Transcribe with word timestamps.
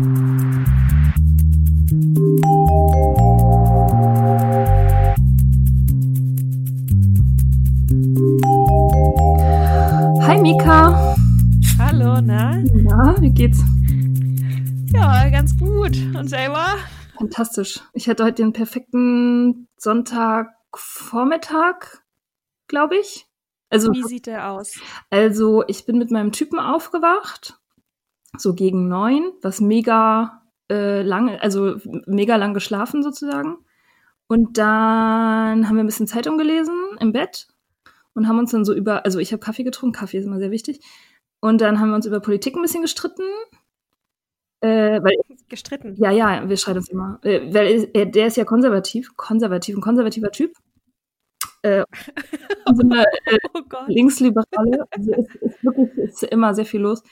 Hi 0.00 0.06
Mika. 10.40 11.14
Hallo, 11.78 12.18
na? 12.22 12.56
Na, 12.72 13.14
wie 13.20 13.30
geht's? 13.30 13.62
Ja, 14.94 15.28
ganz 15.28 15.54
gut. 15.58 15.94
Und 16.16 16.30
selber? 16.30 16.64
Fantastisch. 17.18 17.80
Ich 17.92 18.08
hatte 18.08 18.24
heute 18.24 18.42
den 18.42 18.54
perfekten 18.54 19.68
Sonntagvormittag, 19.76 21.98
glaube 22.68 22.96
ich. 22.96 23.26
Also, 23.68 23.92
Wie 23.92 24.02
sieht 24.04 24.24
der 24.26 24.50
aus? 24.50 24.80
also 25.10 25.62
ich 25.68 25.84
bin 25.84 25.98
mit 25.98 26.10
meinem 26.10 26.32
Typen 26.32 26.58
aufgewacht, 26.58 27.59
so 28.36 28.54
gegen 28.54 28.88
neun, 28.88 29.32
was 29.42 29.60
mega 29.60 30.42
äh, 30.70 31.02
lang, 31.02 31.30
also 31.40 31.76
mega 32.06 32.36
lang 32.36 32.54
geschlafen 32.54 33.02
sozusagen. 33.02 33.58
Und 34.28 34.58
dann 34.58 35.68
haben 35.68 35.76
wir 35.76 35.82
ein 35.82 35.86
bisschen 35.86 36.06
Zeitung 36.06 36.38
gelesen 36.38 36.74
im 37.00 37.12
Bett 37.12 37.48
und 38.14 38.28
haben 38.28 38.38
uns 38.38 38.52
dann 38.52 38.64
so 38.64 38.72
über, 38.72 39.04
also 39.04 39.18
ich 39.18 39.32
habe 39.32 39.40
Kaffee 39.40 39.64
getrunken, 39.64 39.98
Kaffee 39.98 40.18
ist 40.18 40.26
immer 40.26 40.38
sehr 40.38 40.50
wichtig. 40.50 40.80
Und 41.40 41.60
dann 41.60 41.80
haben 41.80 41.88
wir 41.88 41.96
uns 41.96 42.06
über 42.06 42.20
Politik 42.20 42.54
ein 42.54 42.62
bisschen 42.62 42.82
gestritten. 42.82 43.24
Äh, 44.60 45.02
weil 45.02 45.16
Gestritten. 45.48 45.96
Ja, 45.96 46.10
ja, 46.10 46.48
wir 46.48 46.56
streiten 46.56 46.78
uns 46.78 46.90
immer. 46.90 47.18
Äh, 47.22 47.52
weil 47.52 47.88
er, 47.94 48.06
der 48.06 48.26
ist 48.26 48.36
ja 48.36 48.44
konservativ, 48.44 49.16
konservativ, 49.16 49.76
ein 49.76 49.80
konservativer 49.80 50.30
Typ. 50.30 50.52
Äh, 51.62 51.84
so 52.66 52.82
eine 52.82 53.04
äh, 53.24 53.38
Oh 53.54 53.62
Gott. 53.68 53.88
Linksliberale. 53.88 54.84
Also 54.90 55.12
es 55.12 55.34
ist 55.34 55.64
wirklich 55.64 55.96
ist 55.96 56.22
immer 56.24 56.54
sehr 56.54 56.66
viel 56.66 56.80
los. 56.80 57.02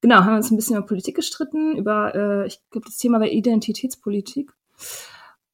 Genau, 0.00 0.16
haben 0.16 0.28
wir 0.32 0.36
uns 0.36 0.50
ein 0.50 0.56
bisschen 0.56 0.76
über 0.76 0.86
Politik 0.86 1.16
gestritten, 1.16 1.76
über, 1.76 2.14
äh, 2.14 2.46
ich 2.46 2.60
glaube, 2.70 2.86
das 2.86 2.98
Thema 2.98 3.18
war 3.20 3.26
Identitätspolitik. 3.26 4.52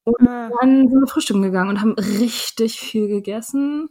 Und 0.05 0.29
Ah. 0.29 0.51
dann 0.61 0.89
sind 0.89 1.01
wir 1.01 1.07
frühstücken 1.07 1.43
gegangen 1.43 1.71
und 1.71 1.81
haben 1.81 1.93
richtig 1.95 2.79
viel 2.81 3.09
gegessen. 3.09 3.89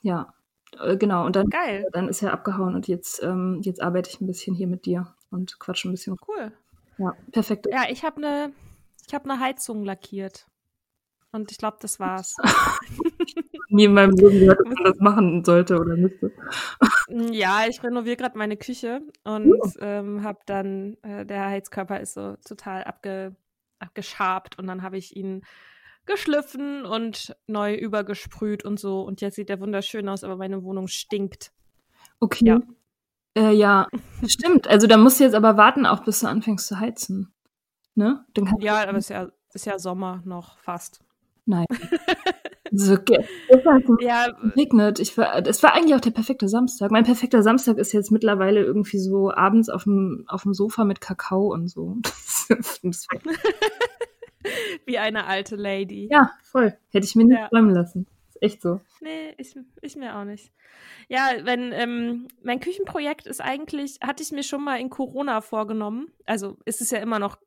Ja, 0.00 0.32
äh, 0.80 0.96
genau. 0.96 1.26
Und 1.26 1.36
dann, 1.36 1.50
Geil. 1.50 1.86
dann 1.92 2.08
ist 2.08 2.22
er 2.22 2.32
abgehauen 2.32 2.74
und 2.74 2.88
jetzt, 2.88 3.22
ähm, 3.22 3.60
jetzt 3.62 3.82
arbeite 3.82 4.08
ich 4.10 4.20
ein 4.20 4.26
bisschen 4.26 4.54
hier 4.54 4.66
mit 4.66 4.86
dir 4.86 5.14
und 5.30 5.58
quatsche 5.60 5.88
ein 5.88 5.92
bisschen. 5.92 6.16
Cool. 6.26 6.52
Ja, 6.96 7.14
perfekt. 7.32 7.66
Ja, 7.70 7.84
ich 7.90 8.02
habe 8.04 8.16
eine 8.16 8.52
ich 9.08 9.14
habe 9.14 9.30
eine 9.30 9.40
Heizung 9.40 9.84
lackiert. 9.84 10.46
Und 11.32 11.50
ich 11.50 11.56
glaube, 11.58 11.78
das 11.80 11.98
war's. 11.98 12.36
nie 13.68 13.84
in 13.84 13.94
meinem 13.94 14.12
Leben 14.16 14.40
gehört, 14.40 14.58
dass 14.60 14.74
man 14.74 14.84
das 14.84 15.00
machen 15.00 15.44
sollte 15.44 15.78
oder 15.78 15.96
müsste. 15.96 16.32
ja, 17.30 17.66
ich 17.68 17.82
renoviere 17.82 18.16
gerade 18.16 18.38
meine 18.38 18.56
Küche 18.56 19.00
und 19.24 19.48
Uh. 19.48 19.70
ähm, 19.80 20.22
habe 20.22 20.38
dann, 20.46 20.96
äh, 21.02 21.24
der 21.24 21.46
Heizkörper 21.46 22.00
ist 22.00 22.14
so 22.14 22.36
total 22.46 22.84
abge, 22.84 23.34
abgeschabt 23.78 24.58
und 24.58 24.66
dann 24.66 24.82
habe 24.82 24.98
ich 24.98 25.16
ihn 25.16 25.42
geschliffen 26.08 26.84
und 26.84 27.36
neu 27.46 27.74
übergesprüht 27.74 28.64
und 28.64 28.80
so. 28.80 29.02
Und 29.02 29.20
jetzt 29.20 29.36
sieht 29.36 29.50
er 29.50 29.60
wunderschön 29.60 30.08
aus, 30.08 30.24
aber 30.24 30.36
meine 30.36 30.64
Wohnung 30.64 30.88
stinkt. 30.88 31.52
Okay. 32.18 32.46
Ja. 32.46 32.60
Äh, 33.36 33.52
ja, 33.52 33.86
stimmt. 34.26 34.66
Also 34.66 34.88
da 34.88 34.96
musst 34.96 35.20
du 35.20 35.24
jetzt 35.24 35.34
aber 35.34 35.56
warten, 35.56 35.86
auch 35.86 36.02
bis 36.02 36.20
du 36.20 36.26
anfängst 36.26 36.66
zu 36.66 36.80
heizen. 36.80 37.32
Ne? 37.94 38.24
Ja, 38.58 38.82
aber 38.82 38.98
es 38.98 39.04
ist 39.06 39.10
ja, 39.10 39.28
ist 39.52 39.66
ja 39.66 39.78
Sommer 39.78 40.22
noch 40.24 40.58
fast. 40.58 41.00
Nein. 41.44 41.66
So, 42.72 42.94
hat 42.94 43.08
es 43.10 44.04
Ja, 44.04 44.26
geregnet. 44.30 44.98
Ich 45.00 45.16
war, 45.18 45.46
es 45.46 45.62
war 45.62 45.74
eigentlich 45.74 45.94
auch 45.94 46.00
der 46.00 46.10
perfekte 46.10 46.48
Samstag. 46.48 46.90
Mein 46.90 47.04
perfekter 47.04 47.42
Samstag 47.42 47.78
ist 47.78 47.92
jetzt 47.92 48.10
mittlerweile 48.10 48.60
irgendwie 48.60 48.98
so 48.98 49.30
abends 49.32 49.68
auf 49.68 49.84
dem, 49.84 50.24
auf 50.28 50.42
dem 50.42 50.54
Sofa 50.54 50.84
mit 50.84 51.00
Kakao 51.00 51.52
und 51.52 51.68
so. 51.68 51.96
Das, 52.48 52.80
das 52.82 53.06
war, 53.12 53.20
wie 54.86 54.96
eine 54.98 55.26
alte 55.26 55.56
Lady. 55.56 56.08
ja, 56.10 56.30
voll. 56.42 56.76
Hätte 56.90 57.06
ich 57.06 57.14
mir 57.14 57.24
nicht 57.24 57.36
Ja. 57.38 57.48
träumen 57.48 57.74
lassen. 57.74 58.06
Ist 58.30 58.42
echt 58.42 58.62
so. 58.62 58.80
Nee, 59.02 59.34
ich, 59.36 59.54
ich 59.82 59.96
mir 59.96 60.16
auch 60.16 60.24
nicht. 60.24 60.50
Ja, 61.08 61.28
wenn, 61.42 61.72
ähm, 61.72 62.28
mein 62.42 62.60
Küchenprojekt 62.60 63.26
ist 63.26 63.40
eigentlich, 63.42 63.98
hatte 64.02 64.22
ich 64.22 64.32
mir 64.32 64.42
schon 64.42 64.64
mal 64.64 64.80
in 64.80 64.88
Corona 64.90 65.40
vorgenommen. 65.42 66.10
Also 66.24 66.56
ist 66.64 66.80
es 66.80 66.90
ja 66.90 66.98
immer 67.00 67.18
noch, 67.18 67.38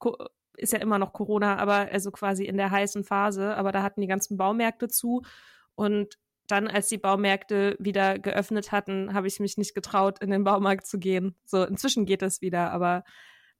ist 0.57 0.73
ja 0.73 0.79
immer 0.79 0.99
noch 0.99 1.13
Corona, 1.13 1.57
aber 1.57 1.89
also 1.91 2.11
quasi 2.11 2.45
in 2.45 2.57
der 2.57 2.71
heißen 2.71 3.03
Phase, 3.03 3.55
aber 3.55 3.71
da 3.71 3.83
hatten 3.83 4.01
die 4.01 4.07
ganzen 4.07 4.37
Baumärkte 4.37 4.87
zu. 4.87 5.23
Und 5.75 6.17
dann, 6.47 6.67
als 6.67 6.87
die 6.87 6.97
Baumärkte 6.97 7.77
wieder 7.79 8.19
geöffnet 8.19 8.71
hatten, 8.71 9.13
habe 9.13 9.27
ich 9.27 9.39
mich 9.39 9.57
nicht 9.57 9.73
getraut, 9.73 10.21
in 10.21 10.31
den 10.31 10.43
Baumarkt 10.43 10.85
zu 10.85 10.99
gehen. 10.99 11.35
So, 11.45 11.63
inzwischen 11.63 12.05
geht 12.05 12.21
das 12.21 12.41
wieder, 12.41 12.71
aber 12.71 13.03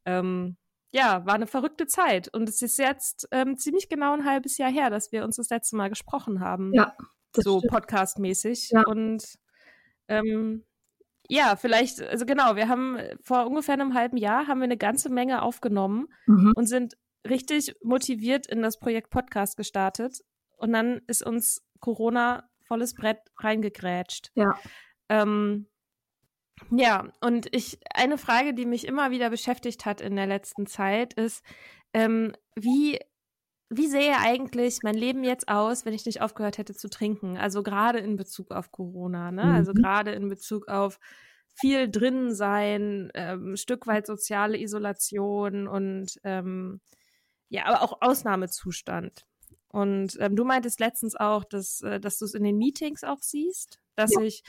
ähm, 0.05 0.57
ja, 0.91 1.25
war 1.25 1.35
eine 1.35 1.47
verrückte 1.47 1.88
Zeit. 1.88 2.27
Und 2.33 2.49
es 2.49 2.61
ist 2.61 2.77
jetzt 2.77 3.27
ähm, 3.31 3.57
ziemlich 3.57 3.88
genau 3.88 4.13
ein 4.13 4.25
halbes 4.25 4.57
Jahr 4.57 4.71
her, 4.71 4.89
dass 4.89 5.11
wir 5.11 5.23
uns 5.23 5.38
das 5.38 5.49
letzte 5.49 5.77
Mal 5.77 5.89
gesprochen 5.89 6.41
haben 6.41 6.73
Ja. 6.73 6.93
So 7.33 7.61
podcastmäßig. 7.61 8.71
Ja. 8.71 8.83
Und 8.85 9.23
ähm, 10.09 10.65
ja, 11.31 11.56
vielleicht, 11.56 12.01
also 12.01 12.25
genau, 12.25 12.57
wir 12.57 12.68
haben 12.68 12.98
vor 13.24 13.48
ungefähr 13.48 13.75
einem 13.75 13.94
halben 13.94 14.18
Jahr 14.18 14.48
haben 14.48 14.60
wir 14.60 14.66
eine 14.66 14.75
ganze 14.75 15.10
Menge 15.10 15.42
aufgenommen 15.42 16.07
Mhm. 16.25 16.51
und 16.57 16.66
sind 16.66 16.98
richtig 17.25 17.74
motiviert 17.81 18.48
in 18.48 18.62
das 18.62 18.80
Projekt 18.80 19.10
Podcast 19.12 19.56
gestartet 19.56 20.19
und 20.57 20.74
dann 20.74 21.00
ist 21.07 21.25
uns 21.25 21.63
Corona 21.80 22.50
volles 22.66 22.94
Brett 22.95 23.19
reingegrätscht. 23.38 24.31
Ja. 24.36 24.60
Ähm, 25.07 25.68
ja, 26.69 27.13
und 27.22 27.48
ich, 27.56 27.80
eine 27.94 28.18
Frage, 28.18 28.54
die 28.54 28.66
mich 28.66 28.86
immer 28.86 29.10
wieder 29.12 29.30
beschäftigt 29.30 29.86
hat 29.86 30.01
in 30.01 30.18
der 30.18 30.27
letzten 30.27 30.68
Zeit, 30.68 31.13
ist, 31.13 31.45
ähm, 31.94 32.34
wie, 32.56 33.00
wie 33.73 33.88
sähe 33.88 34.18
eigentlich 34.19 34.79
mein 34.83 34.95
Leben 34.95 35.23
jetzt 35.23 35.47
aus, 35.47 35.85
wenn 35.85 35.94
ich 35.94 36.06
nicht 36.06 36.21
aufgehört 36.21 36.57
hätte 36.57 36.75
zu 36.75 36.89
trinken? 36.89 37.38
Also 37.38 37.63
gerade 37.63 38.00
in 38.00 38.18
Bezug 38.18 38.51
auf 38.51 38.71
Corona, 38.71 39.31
ne? 39.31 39.44
Also 39.44 39.51
mhm. 39.51 39.57
Also 39.57 39.73
gerade 39.73 40.12
in 40.12 40.27
Bezug 40.27 40.68
auf 40.68 41.00
viel 41.56 41.89
drin 41.89 42.33
sein, 42.33 43.09
ähm, 43.13 43.56
Stück 43.56 43.88
weit 43.88 44.07
soziale 44.07 44.59
Isolation 44.59 45.68
und 45.68 46.19
ähm, 46.23 46.81
ja, 47.50 47.65
aber 47.65 47.81
auch 47.81 48.01
Ausnahmezustand. 48.01 49.25
Und 49.68 50.17
ähm, 50.19 50.35
du 50.35 50.44
meintest 50.44 50.79
letztens 50.79 51.15
auch, 51.15 51.45
dass, 51.45 51.81
äh, 51.81 52.00
dass 52.00 52.17
du 52.17 52.25
es 52.25 52.33
in 52.33 52.44
den 52.44 52.57
Meetings 52.57 53.03
auch 53.03 53.21
siehst, 53.21 53.79
dass 53.95 54.13
ja. 54.15 54.21
ich 54.21 54.44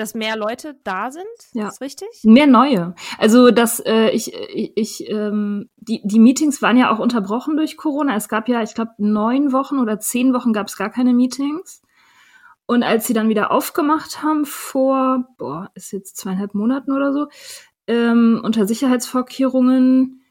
dass 0.00 0.14
mehr 0.14 0.36
Leute 0.36 0.76
da 0.82 1.10
sind, 1.10 1.24
ja. 1.52 1.68
ist 1.68 1.80
richtig? 1.80 2.08
Mehr 2.24 2.46
neue. 2.46 2.94
Also 3.18 3.50
dass 3.50 3.80
äh, 3.80 4.10
ich, 4.10 4.34
ich, 4.34 4.72
ich 4.76 5.08
ähm, 5.10 5.68
die, 5.76 6.00
die 6.04 6.18
Meetings 6.18 6.62
waren 6.62 6.76
ja 6.76 6.92
auch 6.92 6.98
unterbrochen 6.98 7.56
durch 7.56 7.76
Corona. 7.76 8.16
Es 8.16 8.28
gab 8.28 8.48
ja, 8.48 8.62
ich 8.62 8.74
glaube, 8.74 8.92
neun 8.98 9.52
Wochen 9.52 9.78
oder 9.78 10.00
zehn 10.00 10.34
Wochen 10.34 10.52
gab 10.52 10.68
es 10.68 10.76
gar 10.76 10.90
keine 10.90 11.14
Meetings. 11.14 11.82
Und 12.66 12.84
als 12.84 13.06
sie 13.06 13.14
dann 13.14 13.28
wieder 13.28 13.50
aufgemacht 13.50 14.22
haben 14.22 14.44
vor, 14.44 15.24
boah, 15.38 15.70
ist 15.74 15.92
jetzt 15.92 16.16
zweieinhalb 16.16 16.54
Monaten 16.54 16.92
oder 16.92 17.12
so, 17.12 17.26
ähm, 17.88 18.40
unter 18.44 18.68
Sicherheitsvorkehrungen 18.68 20.22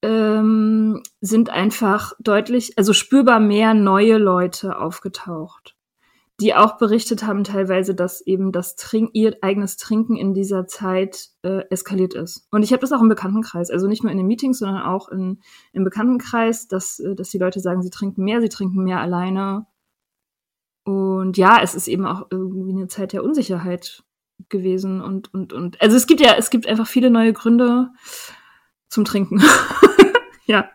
ähm, 0.00 1.02
sind 1.20 1.50
einfach 1.50 2.14
deutlich, 2.18 2.78
also 2.78 2.94
spürbar 2.94 3.40
mehr 3.40 3.74
neue 3.74 4.16
Leute 4.16 4.78
aufgetaucht, 4.78 5.76
die 6.42 6.54
auch 6.54 6.76
berichtet 6.76 7.24
haben 7.24 7.44
teilweise, 7.44 7.94
dass 7.94 8.20
eben 8.20 8.52
das 8.52 8.76
Trink 8.76 9.10
ihr 9.12 9.36
eigenes 9.42 9.76
Trinken 9.76 10.16
in 10.16 10.34
dieser 10.34 10.66
Zeit 10.66 11.28
äh, 11.42 11.62
eskaliert 11.70 12.14
ist. 12.14 12.48
Und 12.50 12.62
ich 12.62 12.72
habe 12.72 12.80
das 12.80 12.92
auch 12.92 13.00
im 13.00 13.08
Bekanntenkreis, 13.08 13.70
also 13.70 13.86
nicht 13.86 14.02
nur 14.02 14.10
in 14.10 14.18
den 14.18 14.26
Meetings, 14.26 14.58
sondern 14.58 14.82
auch 14.82 15.08
in, 15.08 15.40
im 15.72 15.84
Bekanntenkreis, 15.84 16.68
dass, 16.68 16.98
äh, 16.98 17.14
dass 17.14 17.30
die 17.30 17.38
Leute 17.38 17.60
sagen, 17.60 17.82
sie 17.82 17.90
trinken 17.90 18.24
mehr, 18.24 18.40
sie 18.40 18.48
trinken 18.48 18.82
mehr 18.82 19.00
alleine 19.00 19.66
und 20.84 21.36
ja, 21.36 21.60
es 21.62 21.74
ist 21.74 21.86
eben 21.86 22.06
auch 22.06 22.26
irgendwie 22.30 22.72
eine 22.72 22.88
Zeit 22.88 23.12
der 23.12 23.22
Unsicherheit 23.22 24.02
gewesen 24.48 25.00
und, 25.00 25.32
und, 25.32 25.52
und, 25.52 25.80
also 25.80 25.96
es 25.96 26.06
gibt 26.06 26.20
ja, 26.20 26.34
es 26.36 26.50
gibt 26.50 26.66
einfach 26.66 26.86
viele 26.86 27.10
neue 27.10 27.32
Gründe 27.32 27.90
zum 28.88 29.04
Trinken. 29.04 29.40
ja. 30.46 30.70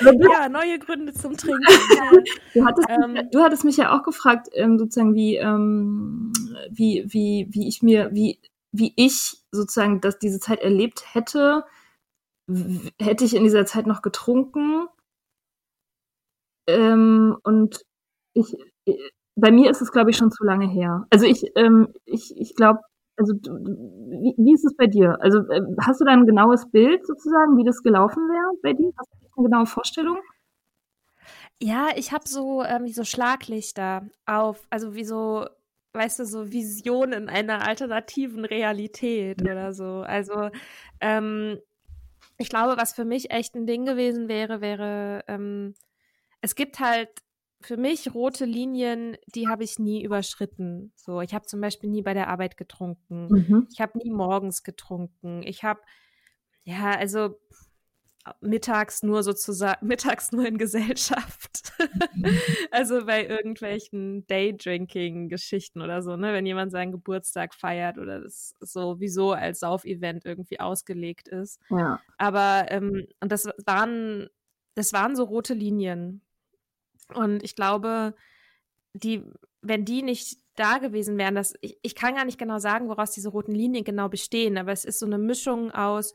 ja, 0.00 0.48
neue 0.48 0.78
Gründe 0.78 1.12
zum 1.12 1.36
Trinken. 1.36 1.62
du, 2.54 2.64
hattest, 2.64 2.88
ähm, 2.88 3.28
du 3.32 3.42
hattest 3.42 3.64
mich 3.64 3.76
ja 3.76 3.96
auch 3.96 4.02
gefragt, 4.02 4.48
ähm, 4.52 4.78
sozusagen, 4.78 5.14
wie, 5.14 5.36
ähm, 5.36 6.32
wie, 6.70 7.04
wie, 7.08 7.48
wie 7.50 7.68
ich 7.68 7.82
mir, 7.82 8.10
wie, 8.12 8.40
wie 8.72 8.92
ich 8.96 9.38
sozusagen 9.50 10.00
dass 10.00 10.18
diese 10.18 10.40
Zeit 10.40 10.60
erlebt 10.60 11.14
hätte, 11.14 11.64
hätte 13.00 13.24
ich 13.24 13.34
in 13.34 13.44
dieser 13.44 13.66
Zeit 13.66 13.86
noch 13.86 14.02
getrunken. 14.02 14.86
Ähm, 16.66 17.36
und 17.42 17.84
ich, 18.34 18.56
bei 19.36 19.50
mir 19.50 19.70
ist 19.70 19.80
es, 19.80 19.92
glaube 19.92 20.10
ich, 20.10 20.16
schon 20.16 20.30
zu 20.30 20.44
lange 20.44 20.68
her. 20.68 21.06
Also 21.10 21.26
ich, 21.26 21.44
ähm, 21.56 21.92
ich, 22.04 22.36
ich 22.36 22.54
glaube, 22.54 22.80
also 23.18 23.34
wie, 23.34 24.34
wie 24.36 24.54
ist 24.54 24.64
es 24.64 24.76
bei 24.76 24.86
dir? 24.86 25.18
Also 25.20 25.38
äh, 25.50 25.60
hast 25.80 26.00
du 26.00 26.04
da 26.04 26.12
ein 26.12 26.26
genaues 26.26 26.70
Bild 26.70 27.06
sozusagen, 27.06 27.56
wie 27.56 27.64
das 27.64 27.82
gelaufen 27.82 28.22
wäre 28.28 28.52
bei 28.62 28.72
dir? 28.72 28.92
Hast 28.96 29.10
du 29.12 29.40
eine 29.40 29.48
genaue 29.48 29.66
Vorstellung? 29.66 30.18
Ja, 31.60 31.88
ich 31.96 32.12
habe 32.12 32.28
so 32.28 32.62
ähm, 32.62 32.86
so 32.88 33.04
Schlaglichter 33.04 34.08
auf, 34.26 34.64
also 34.70 34.94
wie 34.94 35.04
so, 35.04 35.46
weißt 35.92 36.20
du, 36.20 36.24
so 36.24 36.52
Visionen 36.52 37.28
einer 37.28 37.66
alternativen 37.66 38.44
Realität 38.44 39.42
ja. 39.42 39.52
oder 39.52 39.72
so. 39.72 40.02
Also 40.06 40.50
ähm, 41.00 41.58
ich 42.38 42.48
glaube, 42.48 42.80
was 42.80 42.92
für 42.92 43.04
mich 43.04 43.32
echt 43.32 43.56
ein 43.56 43.66
Ding 43.66 43.84
gewesen 43.84 44.28
wäre, 44.28 44.60
wäre, 44.60 45.24
ähm, 45.26 45.74
es 46.40 46.54
gibt 46.54 46.78
halt 46.78 47.10
für 47.60 47.76
mich 47.76 48.14
rote 48.14 48.44
Linien, 48.44 49.16
die 49.34 49.48
habe 49.48 49.64
ich 49.64 49.78
nie 49.78 50.04
überschritten. 50.04 50.92
So, 50.94 51.20
ich 51.20 51.34
habe 51.34 51.46
zum 51.46 51.60
Beispiel 51.60 51.90
nie 51.90 52.02
bei 52.02 52.14
der 52.14 52.28
Arbeit 52.28 52.56
getrunken. 52.56 53.28
Mhm. 53.28 53.68
Ich 53.72 53.80
habe 53.80 53.98
nie 53.98 54.10
morgens 54.10 54.62
getrunken. 54.62 55.42
Ich 55.42 55.64
habe, 55.64 55.80
ja, 56.62 56.92
also 56.92 57.36
mittags 58.40 59.02
nur 59.02 59.22
sozusagen, 59.22 59.86
mittags 59.86 60.32
nur 60.32 60.46
in 60.46 60.58
Gesellschaft. 60.58 61.72
Mhm. 62.14 62.38
also 62.70 63.06
bei 63.06 63.26
irgendwelchen 63.26 64.26
Daydrinking-Geschichten 64.26 65.82
oder 65.82 66.02
so, 66.02 66.16
ne? 66.16 66.32
Wenn 66.32 66.46
jemand 66.46 66.70
seinen 66.70 66.92
Geburtstag 66.92 67.54
feiert 67.54 67.98
oder 67.98 68.20
das 68.20 68.54
sowieso 68.60 69.32
als 69.32 69.60
Saufevent 69.60 70.24
irgendwie 70.24 70.60
ausgelegt 70.60 71.28
ist. 71.28 71.60
Ja. 71.70 72.00
Aber, 72.18 72.66
ähm, 72.70 73.06
und 73.20 73.32
das 73.32 73.48
waren, 73.66 74.28
das 74.74 74.92
waren 74.92 75.16
so 75.16 75.24
rote 75.24 75.54
Linien. 75.54 76.22
Und 77.14 77.42
ich 77.42 77.56
glaube, 77.56 78.14
die, 78.92 79.22
wenn 79.62 79.84
die 79.84 80.02
nicht 80.02 80.38
da 80.56 80.78
gewesen 80.78 81.18
wären, 81.18 81.34
dass 81.34 81.54
ich, 81.60 81.78
ich 81.82 81.94
kann 81.94 82.16
gar 82.16 82.24
nicht 82.24 82.38
genau 82.38 82.58
sagen, 82.58 82.88
woraus 82.88 83.12
diese 83.12 83.28
roten 83.28 83.54
Linien 83.54 83.84
genau 83.84 84.08
bestehen, 84.08 84.58
aber 84.58 84.72
es 84.72 84.84
ist 84.84 84.98
so 84.98 85.06
eine 85.06 85.18
Mischung 85.18 85.70
aus 85.70 86.12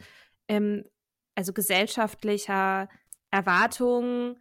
ähm, 0.47 0.83
also 1.35 1.53
gesellschaftlicher 1.53 2.89
Erwartung, 3.31 4.37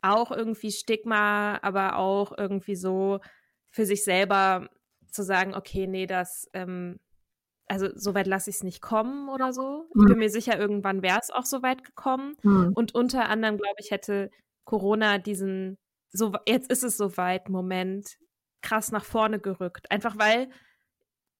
auch 0.00 0.30
irgendwie 0.30 0.70
Stigma, 0.70 1.58
aber 1.62 1.96
auch 1.96 2.32
irgendwie 2.36 2.76
so 2.76 3.20
für 3.70 3.86
sich 3.86 4.04
selber 4.04 4.68
zu 5.10 5.22
sagen, 5.22 5.54
okay, 5.54 5.86
nee, 5.86 6.06
das, 6.06 6.48
ähm, 6.52 6.98
also 7.68 7.88
so 7.94 8.14
weit 8.14 8.26
lasse 8.26 8.50
ich 8.50 8.56
es 8.56 8.62
nicht 8.62 8.80
kommen 8.80 9.28
oder 9.28 9.52
so. 9.52 9.86
Ich 9.94 10.04
bin 10.04 10.14
mhm. 10.14 10.18
mir 10.18 10.30
sicher, 10.30 10.58
irgendwann 10.58 11.02
wäre 11.02 11.20
es 11.20 11.30
auch 11.30 11.44
so 11.44 11.62
weit 11.62 11.84
gekommen. 11.84 12.36
Mhm. 12.42 12.72
Und 12.74 12.94
unter 12.94 13.28
anderem, 13.28 13.58
glaube 13.58 13.76
ich, 13.78 13.90
hätte 13.90 14.30
Corona 14.64 15.18
diesen 15.18 15.78
so, 16.12 16.32
jetzt 16.46 16.70
ist 16.70 16.82
es 16.84 16.96
soweit, 16.96 17.48
Moment, 17.48 18.18
krass 18.60 18.92
nach 18.92 19.04
vorne 19.04 19.40
gerückt. 19.40 19.90
Einfach 19.90 20.18
weil 20.18 20.50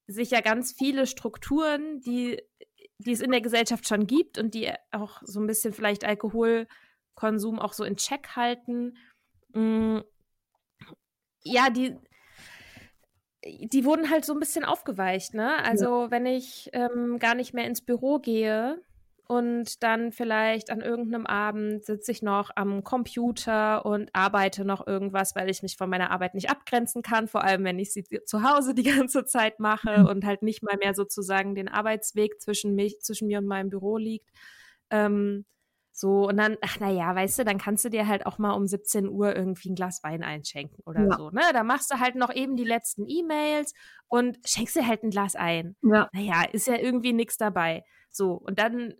sich 0.07 0.31
ja 0.31 0.41
ganz 0.41 0.73
viele 0.73 1.07
Strukturen, 1.07 2.01
die, 2.01 2.43
die 2.99 3.13
es 3.13 3.21
in 3.21 3.31
der 3.31 3.41
Gesellschaft 3.41 3.87
schon 3.87 4.07
gibt 4.07 4.39
und 4.39 4.55
die 4.55 4.73
auch 4.91 5.23
so 5.25 5.41
ein 5.41 5.47
bisschen 5.47 5.73
vielleicht 5.73 6.05
Alkoholkonsum 6.05 7.59
auch 7.59 7.73
so 7.73 7.85
in 7.85 7.97
Check 7.97 8.37
halten, 8.37 8.97
mh, 9.53 9.61
mm, 9.61 10.05
ja, 11.45 11.71
die, 11.71 11.97
die 13.45 13.85
wurden 13.85 14.11
halt 14.11 14.25
so 14.25 14.33
ein 14.33 14.39
bisschen 14.39 14.65
aufgeweicht, 14.65 15.35
ne? 15.35 15.57
Also 15.65 16.05
ja. 16.05 16.11
wenn 16.11 16.27
ich 16.27 16.71
ähm, 16.73 17.19
gar 17.19 17.35
nicht 17.35 17.53
mehr 17.53 17.67
ins 17.67 17.85
Büro 17.85 18.21
gehe, 18.21 18.81
und 19.33 19.83
dann 19.83 20.13
vielleicht 20.13 20.69
an 20.69 20.83
irgendeinem 20.83 21.25
Abend 21.25 21.87
sitze 21.87 22.13
ich 22.13 22.21
noch 22.21 22.51
am 22.55 22.85
Computer 22.85 23.87
und 23.87 24.11
arbeite 24.13 24.67
noch 24.67 24.87
irgendwas, 24.87 25.35
weil 25.35 25.49
ich 25.49 25.63
mich 25.63 25.79
von 25.79 25.89
meiner 25.89 26.11
Arbeit 26.11 26.35
nicht 26.35 26.51
abgrenzen 26.51 27.01
kann, 27.01 27.29
vor 27.29 27.43
allem 27.43 27.65
wenn 27.65 27.79
ich 27.79 27.95
sie 27.95 28.05
zu 28.27 28.43
Hause 28.43 28.75
die 28.75 28.83
ganze 29.09 29.25
Zeit 29.25 29.59
mache 29.59 30.01
mhm. 30.01 30.07
und 30.07 30.27
halt 30.27 30.43
nicht 30.43 30.63
mal 30.63 30.77
mehr 30.77 30.93
sozusagen 30.93 31.55
den 31.55 31.69
Arbeitsweg 31.69 32.43
zwischen 32.43 32.75
mich, 32.75 33.01
zwischen 33.01 33.27
mir 33.27 33.39
und 33.39 33.47
meinem 33.47 33.71
Büro 33.71 33.97
liegt. 33.97 34.29
Ähm, 34.91 35.47
so, 35.93 36.29
und 36.29 36.37
dann, 36.37 36.59
ach 36.61 36.79
naja, 36.79 37.15
weißt 37.15 37.39
du, 37.39 37.45
dann 37.45 37.57
kannst 37.57 37.87
du 37.87 37.89
dir 37.89 38.07
halt 38.07 38.27
auch 38.27 38.37
mal 38.37 38.53
um 38.53 38.67
17 38.67 39.09
Uhr 39.09 39.35
irgendwie 39.35 39.71
ein 39.71 39.77
Glas 39.77 40.03
Wein 40.03 40.23
einschenken 40.23 40.83
oder 40.85 41.05
ja. 41.09 41.17
so, 41.17 41.31
ne? 41.31 41.41
Da 41.55 41.63
machst 41.63 41.91
du 41.91 42.01
halt 42.01 42.17
noch 42.17 42.35
eben 42.35 42.57
die 42.57 42.65
letzten 42.65 43.09
E-Mails 43.09 43.73
und 44.09 44.37
schenkst 44.45 44.77
dir 44.77 44.87
halt 44.87 45.03
ein 45.03 45.11
Glas 45.11 45.37
ein. 45.37 45.75
Ja. 45.83 46.11
Naja, 46.13 46.45
ist 46.53 46.67
ja 46.67 46.77
irgendwie 46.77 47.15
nichts 47.15 47.39
dabei. 47.39 47.83
So, 48.11 48.35
und 48.35 48.59
dann 48.59 48.93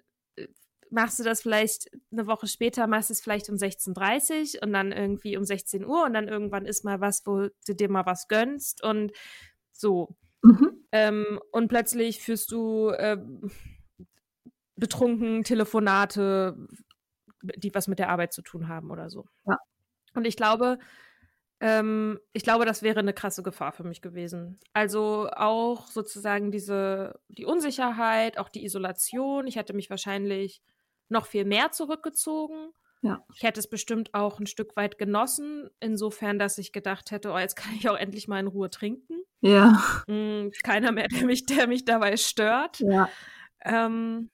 machst 0.93 1.19
du 1.19 1.25
das 1.25 1.41
vielleicht 1.41 1.91
eine 2.13 2.27
Woche 2.27 2.47
später, 2.47 2.87
machst 2.87 3.09
du 3.09 3.15
es 3.15 3.21
vielleicht 3.21 3.49
um 3.49 3.57
16.30 3.57 4.57
Uhr 4.57 4.63
und 4.63 4.73
dann 4.73 4.93
irgendwie 4.93 5.37
um 5.37 5.45
16 5.45 5.85
Uhr 5.85 6.05
und 6.05 6.13
dann 6.13 6.29
irgendwann 6.29 6.67
ist 6.67 6.85
mal 6.85 7.01
was, 7.01 7.27
wo 7.27 7.49
du 7.67 7.75
dir 7.75 7.91
mal 7.91 8.07
was 8.07 8.29
gönnst 8.29 8.85
und 8.85 9.13
so. 9.73 10.15
Mhm. 10.43 10.85
Ähm, 10.93 11.41
und 11.51 11.69
plötzlich 11.69 12.21
führst 12.21 12.53
du 12.53 12.91
äh, 12.91 13.17
betrunken 14.77 15.45
Telefonate, 15.45 16.57
die 17.43 17.75
was 17.75 17.89
mit 17.89 17.99
der 17.99 18.11
Arbeit 18.11 18.33
zu 18.35 18.43
tun 18.43 18.69
haben 18.69 18.91
oder 18.91 19.09
so. 19.09 19.27
Ja. 19.47 19.57
Und 20.15 20.27
ich 20.27 20.37
glaube, 20.37 20.79
ähm, 21.61 22.21
ich 22.35 22.43
glaube, 22.43 22.67
das 22.67 22.83
wäre 22.83 23.01
eine 23.01 23.15
krasse 23.15 23.43
Gefahr 23.43 23.73
für 23.73 23.85
mich 23.85 24.03
gewesen. 24.03 24.59
Also 24.75 25.31
auch 25.35 25.87
sozusagen 25.87 26.51
diese, 26.51 27.19
die 27.29 27.47
Unsicherheit, 27.47 28.37
auch 28.37 28.51
die 28.51 28.65
Isolation. 28.65 29.47
Ich 29.47 29.57
hätte 29.57 29.73
mich 29.73 29.89
wahrscheinlich 29.89 30.61
noch 31.09 31.27
viel 31.27 31.45
mehr 31.45 31.73
zurückgezogen. 31.73 32.73
Ja. 33.03 33.25
Ich 33.35 33.43
hätte 33.43 33.59
es 33.59 33.69
bestimmt 33.69 34.15
auch 34.15 34.39
ein 34.39 34.47
Stück 34.47 34.77
weit 34.77 34.97
genossen, 34.97 35.69
insofern, 35.81 36.39
dass 36.39 36.57
ich 36.59 36.73
gedacht 36.73 37.11
hätte, 37.11 37.33
oh, 37.33 37.39
jetzt 37.39 37.57
kann 37.57 37.75
ich 37.75 37.89
auch 37.89 37.97
endlich 37.97 38.29
mal 38.29 38.39
in 38.39 38.47
Ruhe 38.47 38.71
trinken. 38.71 39.23
Ja. 39.41 39.83
Mhm, 40.07 40.53
keiner 40.63 40.93
mehr, 40.93 41.09
der 41.09 41.27
mich, 41.27 41.45
der 41.45 41.67
mich 41.67 41.85
dabei 41.85 42.17
stört. 42.17 42.79
Ja. 42.79 43.09
Ähm, 43.65 44.31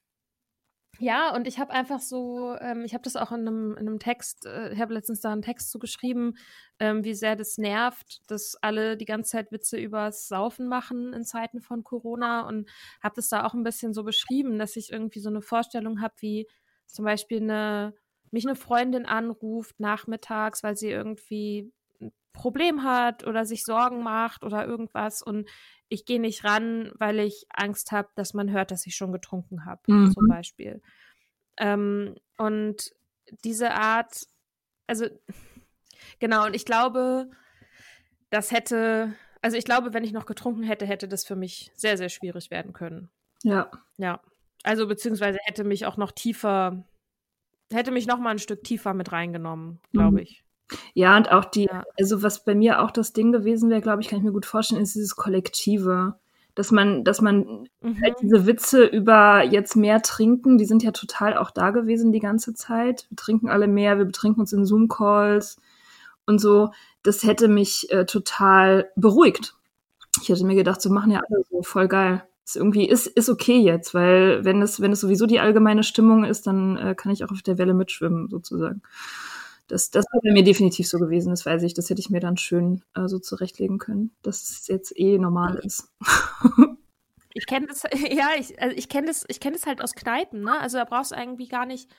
Ja, 1.01 1.33
und 1.35 1.47
ich 1.47 1.59
habe 1.61 1.73
einfach 1.73 2.01
so, 2.01 2.57
ähm, 2.61 2.83
ich 2.85 2.93
habe 2.93 3.03
das 3.05 3.15
auch 3.15 3.31
in 3.31 3.47
einem, 3.47 3.73
in 3.77 3.87
einem 3.87 3.99
Text, 4.01 4.47
äh, 4.47 4.73
ich 4.73 4.81
habe 4.81 4.93
letztens 4.95 5.21
da 5.21 5.31
einen 5.33 5.43
Text 5.43 5.71
zugeschrieben, 5.71 6.37
ähm, 6.81 7.05
wie 7.05 7.15
sehr 7.15 7.37
das 7.37 7.57
nervt, 7.57 8.23
dass 8.29 8.57
alle 8.63 8.97
die 8.97 9.05
ganze 9.05 9.31
Zeit 9.33 9.53
Witze 9.53 9.77
übers 9.79 10.27
Saufen 10.27 10.67
machen 10.67 11.13
in 11.13 11.25
Zeiten 11.25 11.61
von 11.61 11.85
Corona 11.85 12.49
und 12.49 12.69
habe 13.01 13.15
das 13.15 13.29
da 13.29 13.45
auch 13.47 13.55
ein 13.55 13.63
bisschen 13.63 13.95
so 13.95 14.03
beschrieben, 14.03 14.59
dass 14.59 14.75
ich 14.75 14.91
irgendwie 14.91 15.21
so 15.21 15.29
eine 15.29 15.41
Vorstellung 15.41 16.01
habe, 16.01 16.15
wie 16.19 16.49
zum 16.87 17.05
Beispiel 17.05 17.43
eine, 17.43 17.95
mich 18.33 18.45
eine 18.47 18.57
Freundin 18.57 19.07
anruft 19.07 19.79
nachmittags, 19.79 20.65
weil 20.65 20.77
sie 20.77 20.91
irgendwie 20.91 21.73
ein 22.01 22.13
Problem 22.33 22.83
hat 22.83 23.25
oder 23.25 23.45
sich 23.45 23.63
Sorgen 23.65 24.03
macht 24.03 24.43
oder 24.45 24.67
irgendwas 24.67 25.23
und 25.23 25.49
ich 25.89 26.05
gehe 26.05 26.21
nicht 26.21 26.45
ran, 26.45 26.93
weil 26.99 27.19
ich 27.21 27.47
Angst 27.51 27.93
habe, 27.93 28.09
dass 28.15 28.35
man 28.35 28.51
hört, 28.51 28.71
dass 28.71 28.87
ich 28.87 28.97
schon 28.97 29.13
getrunken 29.13 29.65
habe, 29.65 29.81
mhm. 29.87 30.13
zum 30.13 30.27
Beispiel. 30.29 30.83
Ähm, 31.59 32.17
und 32.37 32.93
diese 33.45 33.73
Art, 33.73 34.27
also 34.87 35.07
genau, 36.19 36.47
und 36.47 36.55
ich 36.55 36.65
glaube, 36.65 37.31
das 38.31 38.51
hätte, 38.51 39.15
also 39.43 39.57
ich 39.57 39.65
glaube, 39.65 39.95
wenn 39.95 40.05
ich 40.05 40.13
noch 40.13 40.27
getrunken 40.27 40.63
hätte, 40.63 40.87
hätte 40.87 41.09
das 41.09 41.25
für 41.25 41.37
mich 41.37 41.73
sehr, 41.75 41.97
sehr 41.97 42.09
schwierig 42.09 42.51
werden 42.51 42.73
können. 42.73 43.11
Ja. 43.43 43.71
Ja. 43.97 44.21
Also 44.65 44.87
beziehungsweise 44.87 45.39
hätte 45.45 45.65
mich 45.65 45.87
auch 45.87 45.97
noch 45.97 46.13
tiefer, 46.13 46.85
hätte 47.73 47.91
mich 47.93 48.07
noch 48.07 48.19
mal 48.19 48.31
ein 48.31 48.39
Stück 48.39 48.65
tiefer 48.65 48.93
mit 48.93 49.13
reingenommen, 49.13 49.81
glaube 49.93 50.13
mhm. 50.13 50.19
ich. 50.19 50.45
Ja, 50.95 51.17
und 51.17 51.31
auch 51.31 51.45
die, 51.45 51.65
ja. 51.65 51.85
also 51.99 52.23
was 52.23 52.45
bei 52.45 52.55
mir 52.55 52.83
auch 52.83 52.91
das 52.91 53.13
Ding 53.13 53.33
gewesen 53.33 53.71
wäre, 53.71 53.81
glaube 53.81 54.03
ich, 54.03 54.09
kann 54.09 54.19
ich 54.19 54.25
mir 54.25 54.33
gut 54.33 54.47
vorstellen, 54.47 54.83
ist 54.83 54.95
dieses 54.95 55.17
Kollektive. 55.17 56.15
Dass 56.55 56.73
man, 56.73 57.05
dass 57.05 57.21
man 57.21 57.69
mhm. 57.81 58.03
halt 58.03 58.17
diese 58.21 58.45
Witze 58.47 58.85
über 58.85 59.45
jetzt 59.45 59.77
mehr 59.77 60.03
trinken, 60.03 60.59
die 60.59 60.65
sind 60.65 60.83
ja 60.83 60.91
total 60.91 61.37
auch 61.37 61.53
da 61.53 61.71
gewesen 61.71 62.11
die 62.11 62.19
ganze 62.19 62.53
Zeit. 62.53 63.07
Wir 63.11 63.17
trinken 63.17 63.49
alle 63.49 63.69
mehr, 63.69 63.97
wir 63.97 64.07
betrinken 64.07 64.41
uns 64.41 64.53
in 64.53 64.65
Zoom-Calls 64.65 65.59
und 66.27 66.41
so. 66.41 66.71
Das 67.05 67.23
hätte 67.23 67.47
mich 67.47 67.93
äh, 67.93 68.07
total 68.07 68.91
beruhigt. 68.97 69.55
Ich 70.21 70.31
hätte 70.31 70.45
mir 70.45 70.57
gedacht, 70.57 70.83
so 70.83 70.91
machen 70.91 71.13
ja 71.13 71.21
alle 71.21 71.45
so, 71.49 71.63
voll 71.63 71.87
geil. 71.87 72.25
Ist 72.45 72.57
irgendwie, 72.57 72.89
ist, 72.89 73.07
ist 73.07 73.29
okay 73.29 73.61
jetzt, 73.61 73.95
weil 73.95 74.45
wenn 74.45 74.61
es, 74.61 74.81
wenn 74.81 74.91
es 74.91 75.01
sowieso 75.01 75.27
die 75.27 75.39
allgemeine 75.39 75.85
Stimmung 75.85 76.25
ist, 76.25 76.47
dann 76.49 76.77
äh, 76.77 76.95
kann 76.97 77.13
ich 77.13 77.25
auch 77.25 77.31
auf 77.31 77.43
der 77.43 77.59
Welle 77.59 77.75
mitschwimmen, 77.75 78.29
sozusagen. 78.31 78.83
Das, 79.69 79.91
das 79.91 80.07
wäre 80.23 80.33
mir 80.33 80.43
definitiv 80.43 80.89
so 80.89 80.99
gewesen, 80.99 81.31
das 81.31 81.47
weiß 81.47 81.63
ich. 81.63 81.75
Das 81.75 81.91
hätte 81.91 82.01
ich 82.01 82.11
mir 82.11 82.21
dann 82.21 82.37
schön 82.37 82.83
äh, 82.95 83.07
so 83.07 83.19
zurechtlegen 83.19 83.79
können, 83.79 84.11
dass 84.23 84.43
es 84.43 84.67
jetzt 84.67 84.99
eh 84.99 85.19
normal 85.19 85.57
ist. 85.57 85.93
ich 87.35 87.47
kenne 87.47 87.67
das, 87.67 87.83
ja, 88.11 88.31
ich, 88.39 88.61
also 88.61 88.75
ich 88.77 88.89
kenne 88.89 89.09
das, 89.09 89.25
ich 89.29 89.41
kenne 89.41 89.57
das 89.57 89.67
halt 89.67 89.83
aus 89.83 89.95
Kneipen, 89.95 90.43
ne? 90.43 90.59
Also 90.59 90.79
da 90.79 90.85
brauchst 90.85 91.13
du 91.13 91.17
irgendwie 91.17 91.49
gar 91.49 91.67
nicht 91.67 91.91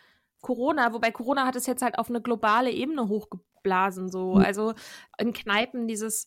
Corona, 0.42 0.94
wobei 0.94 1.12
Corona 1.12 1.46
hat 1.46 1.56
es 1.56 1.68
jetzt 1.68 1.82
halt 1.82 2.00
auf 2.00 2.10
eine 2.10 2.22
globale 2.22 2.72
Ebene 2.72 3.08
hochgeblasen, 3.08 4.10
so. 4.10 4.36
Mhm. 4.36 4.42
Also 4.42 4.74
in 5.20 5.34
Kneipen 5.34 5.88
dieses, 5.88 6.26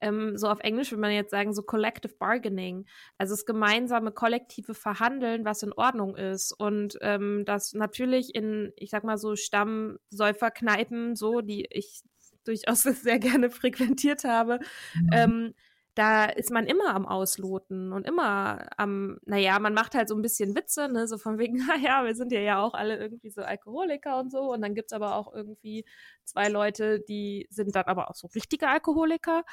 ähm, 0.00 0.36
so 0.36 0.48
auf 0.48 0.60
Englisch 0.60 0.90
würde 0.90 1.00
man 1.00 1.12
jetzt 1.12 1.30
sagen, 1.30 1.52
so 1.54 1.62
Collective 1.62 2.14
Bargaining, 2.18 2.86
also 3.18 3.32
das 3.32 3.46
gemeinsame 3.46 4.12
kollektive 4.12 4.74
Verhandeln, 4.74 5.44
was 5.44 5.62
in 5.62 5.72
Ordnung 5.72 6.16
ist. 6.16 6.52
Und 6.52 6.98
ähm, 7.00 7.44
das 7.46 7.72
natürlich 7.74 8.34
in, 8.34 8.72
ich 8.76 8.90
sag 8.90 9.04
mal 9.04 9.18
so, 9.18 9.36
Stammsäuferkneipen, 9.36 11.16
so, 11.16 11.40
die 11.40 11.66
ich 11.70 12.02
durchaus 12.44 12.82
sehr 12.82 13.18
gerne 13.18 13.50
frequentiert 13.50 14.24
habe, 14.24 14.60
mhm. 14.94 15.10
ähm, 15.12 15.54
da 15.94 16.24
ist 16.24 16.50
man 16.50 16.66
immer 16.66 16.94
am 16.94 17.06
Ausloten 17.06 17.92
und 17.92 18.06
immer 18.06 18.66
am, 18.76 19.18
naja, 19.26 19.58
man 19.60 19.74
macht 19.74 19.94
halt 19.94 20.08
so 20.08 20.16
ein 20.16 20.22
bisschen 20.22 20.56
Witze, 20.56 20.88
ne, 20.88 21.06
so 21.06 21.18
von 21.18 21.38
wegen, 21.38 21.56
naja, 21.68 22.04
wir 22.04 22.14
sind 22.16 22.32
ja 22.32 22.40
ja 22.40 22.60
auch 22.60 22.74
alle 22.74 22.98
irgendwie 22.98 23.30
so 23.30 23.42
Alkoholiker 23.42 24.18
und 24.18 24.30
so. 24.30 24.52
Und 24.52 24.62
dann 24.62 24.74
gibt's 24.74 24.92
aber 24.92 25.14
auch 25.14 25.32
irgendwie 25.32 25.84
zwei 26.24 26.48
Leute, 26.48 27.00
die 27.00 27.46
sind 27.50 27.76
dann 27.76 27.84
aber 27.84 28.10
auch 28.10 28.16
so 28.16 28.26
richtige 28.34 28.68
Alkoholiker. 28.68 29.44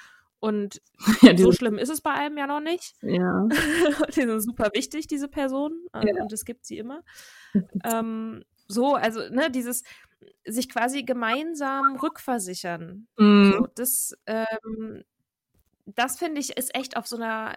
Und 0.42 0.82
ja, 1.22 1.38
so 1.38 1.52
schlimm 1.52 1.78
ist 1.78 1.90
es 1.90 2.02
bei 2.02 2.12
einem 2.12 2.38
ja 2.38 2.48
noch 2.48 2.60
nicht. 2.60 2.96
Ja. 3.02 3.48
die 4.10 4.22
sind 4.22 4.42
super 4.42 4.72
wichtig, 4.74 5.08
diese 5.08 5.28
Personen. 5.28 5.86
Ähm, 5.94 6.08
ja. 6.08 6.24
Und 6.24 6.34
es 6.34 6.44
gibt 6.44 6.66
sie 6.66 6.80
immer. 6.80 7.04
ähm, 7.86 8.44
so, 8.68 8.96
also, 8.96 9.22
ne, 9.30 9.52
dieses 9.52 9.84
sich 10.46 10.68
quasi 10.68 11.04
gemeinsam 11.04 11.96
rückversichern. 11.98 13.08
Mm. 13.18 13.52
So, 13.52 13.68
das, 13.76 14.14
ähm, 14.26 15.04
das 15.86 16.18
finde 16.18 16.42
ich, 16.42 16.58
ist 16.58 16.76
echt 16.76 16.98
auf 16.98 17.06
so 17.06 17.18
einer 17.18 17.56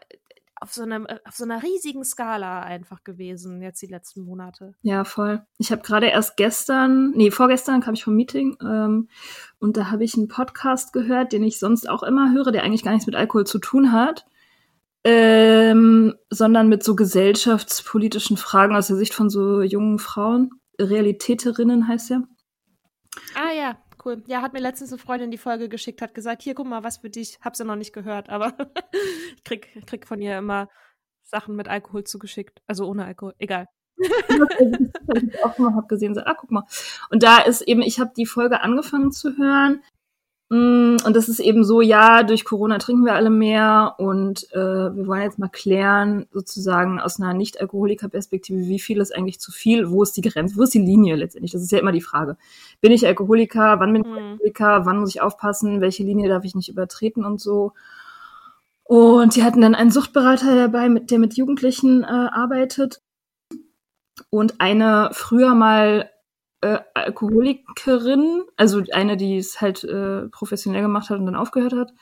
auf 0.64 0.73
so, 0.73 0.83
einem, 0.83 1.04
äh, 1.04 1.18
auf 1.26 1.37
so 1.37 1.44
einer 1.44 1.62
riesigen 1.62 2.04
Skala 2.04 2.62
einfach 2.62 3.04
gewesen, 3.04 3.61
jetzt 3.61 3.83
die 3.83 3.87
letzten 3.87 4.23
Monate. 4.23 4.75
Ja, 4.80 5.04
voll. 5.04 5.42
Ich 5.59 5.71
habe 5.71 5.83
gerade 5.83 6.06
erst 6.06 6.38
gestern, 6.38 7.11
nee, 7.11 7.30
vorgestern 7.30 7.83
kam 7.83 7.92
ich 7.92 8.02
vom 8.02 8.16
Meeting 8.16 8.56
ähm, 8.62 9.11
und 9.59 9.76
da 9.76 9.90
habe 9.90 10.04
ich 10.04 10.16
einen 10.16 10.28
Podcast 10.28 10.94
gehört, 10.94 11.35
den 11.35 11.44
ich 11.44 11.59
sonst 11.59 11.87
auch 11.87 12.02
immer 12.02 12.33
höre, 12.33 12.50
der 12.50 12.62
eigentlich 12.62 12.83
gar 12.83 12.92
nichts 12.92 13.06
mit 13.06 13.14
Alkohol 13.14 13.47
zu 13.47 13.59
tun 13.59 13.92
hat. 13.92 14.25
Ähm, 15.06 16.14
sondern 16.30 16.71
mit 16.71 16.83
so 16.83 16.97
gesellschaftspolitischen 16.97 18.38
Fragen 18.38 18.75
aus 18.75 18.87
der 18.87 18.97
Sicht 18.97 19.12
von 19.12 19.28
so 19.28 19.61
jungen 19.61 19.99
Frauen. 19.99 20.50
Realitäterinnen 20.80 21.87
heißt 21.88 22.09
ja. 22.09 22.23
Ah 23.35 23.52
ja, 23.54 23.76
cool. 24.04 24.23
Ja, 24.26 24.42
hat 24.42 24.52
mir 24.52 24.61
letztens 24.61 24.92
eine 24.92 24.99
Freundin 24.99 25.30
die 25.30 25.38
Folge 25.38 25.68
geschickt, 25.68 26.02
hat 26.02 26.14
gesagt, 26.14 26.42
hier, 26.42 26.54
guck 26.54 26.66
mal, 26.66 26.82
was 26.82 26.99
für 26.99 27.11
dich. 27.11 27.38
Hab 27.40 27.56
sie 27.56 27.64
noch 27.64 27.76
nicht 27.76 27.92
gehört, 27.92 28.28
aber 28.30 28.52
ich 29.37 29.44
krieg, 29.44 29.87
krieg 29.87 30.06
von 30.06 30.20
ihr 30.20 30.38
immer 30.38 30.68
Sachen 31.23 31.56
mit 31.56 31.68
Alkohol 31.68 32.04
zugeschickt. 32.04 32.62
Also 32.66 32.87
ohne 32.87 33.04
Alkohol. 33.04 33.34
Egal. 33.38 33.68
ich 33.96 35.44
auch 35.44 35.58
mal 35.58 35.75
hab 35.75 35.88
gesehen, 35.88 36.14
so, 36.14 36.20
ah, 36.23 36.34
guck 36.34 36.50
mal. 36.50 36.64
Und 37.11 37.23
da 37.23 37.38
ist 37.38 37.62
eben, 37.62 37.82
ich 37.82 38.00
habe 38.00 38.12
die 38.16 38.26
Folge 38.26 38.61
angefangen 38.61 39.12
zu 39.12 39.37
hören 39.37 39.82
und 40.51 41.17
das 41.17 41.29
ist 41.29 41.41
eben 41.41 41.65
so, 41.65 41.81
ja, 41.81 42.23
durch 42.23 42.45
Corona 42.45 42.79
trinken 42.79 43.05
wir 43.05 43.15
alle 43.15 43.31
mehr 43.31 43.95
und 43.99 44.47
äh, 44.53 44.95
wir 44.95 45.07
wollen 45.07 45.23
jetzt 45.23 45.39
mal 45.39 45.49
klären, 45.49 46.27
sozusagen 46.33 47.01
aus 47.01 47.19
einer 47.19 47.33
Nicht-Alkoholiker-Perspektive, 47.33 48.61
wie 48.69 48.79
viel 48.79 49.01
ist 49.01 49.15
eigentlich 49.15 49.41
zu 49.41 49.53
viel, 49.53 49.91
wo 49.91 50.03
ist 50.03 50.17
die 50.17 50.21
Grenze, 50.21 50.57
wo 50.57 50.63
ist 50.63 50.75
die 50.75 50.81
Linie 50.81 51.17
letztendlich? 51.17 51.53
Das 51.53 51.63
ist 51.63 51.73
ja 51.73 51.79
immer 51.79 51.93
die 51.93 52.03
Frage. 52.03 52.37
Bin 52.83 52.93
ich 52.93 53.07
Alkoholiker, 53.07 53.81
wann 53.81 53.93
bin 53.95 54.03
ich 54.03 54.09
mhm. 54.09 54.17
Alkoholiker, 54.17 54.87
wann 54.87 54.99
muss 54.99 55.15
ich 55.15 55.23
aufpassen, 55.23 55.81
welche 55.81 56.05
Linie 56.05 56.29
darf 56.29 56.45
ich 56.45 56.55
nicht 56.55 56.69
übertreten 56.69 57.25
und 57.25 57.41
so. 57.41 57.73
Und 58.85 59.35
die 59.35 59.45
hatten 59.45 59.63
dann 59.63 59.75
einen 59.75 59.91
Suchtberater 59.91 60.55
dabei, 60.55 60.91
mit, 60.91 61.11
der 61.11 61.19
mit 61.19 61.39
Jugendlichen 61.39 62.03
äh, 62.03 62.07
arbeitet. 62.07 63.01
Und 64.29 64.61
eine 64.61 65.09
früher 65.13 65.55
mal 65.55 66.11
äh, 66.64 66.80
Alkoholikerin, 66.94 68.42
also 68.56 68.83
eine, 68.92 69.16
die 69.16 69.37
es 69.37 69.61
halt 69.61 69.85
äh, 69.85 70.28
professionell 70.28 70.83
gemacht 70.83 71.11
hat 71.11 71.18
und 71.18 71.26
dann 71.26 71.37
aufgehört 71.37 71.75
hat, 71.75 71.92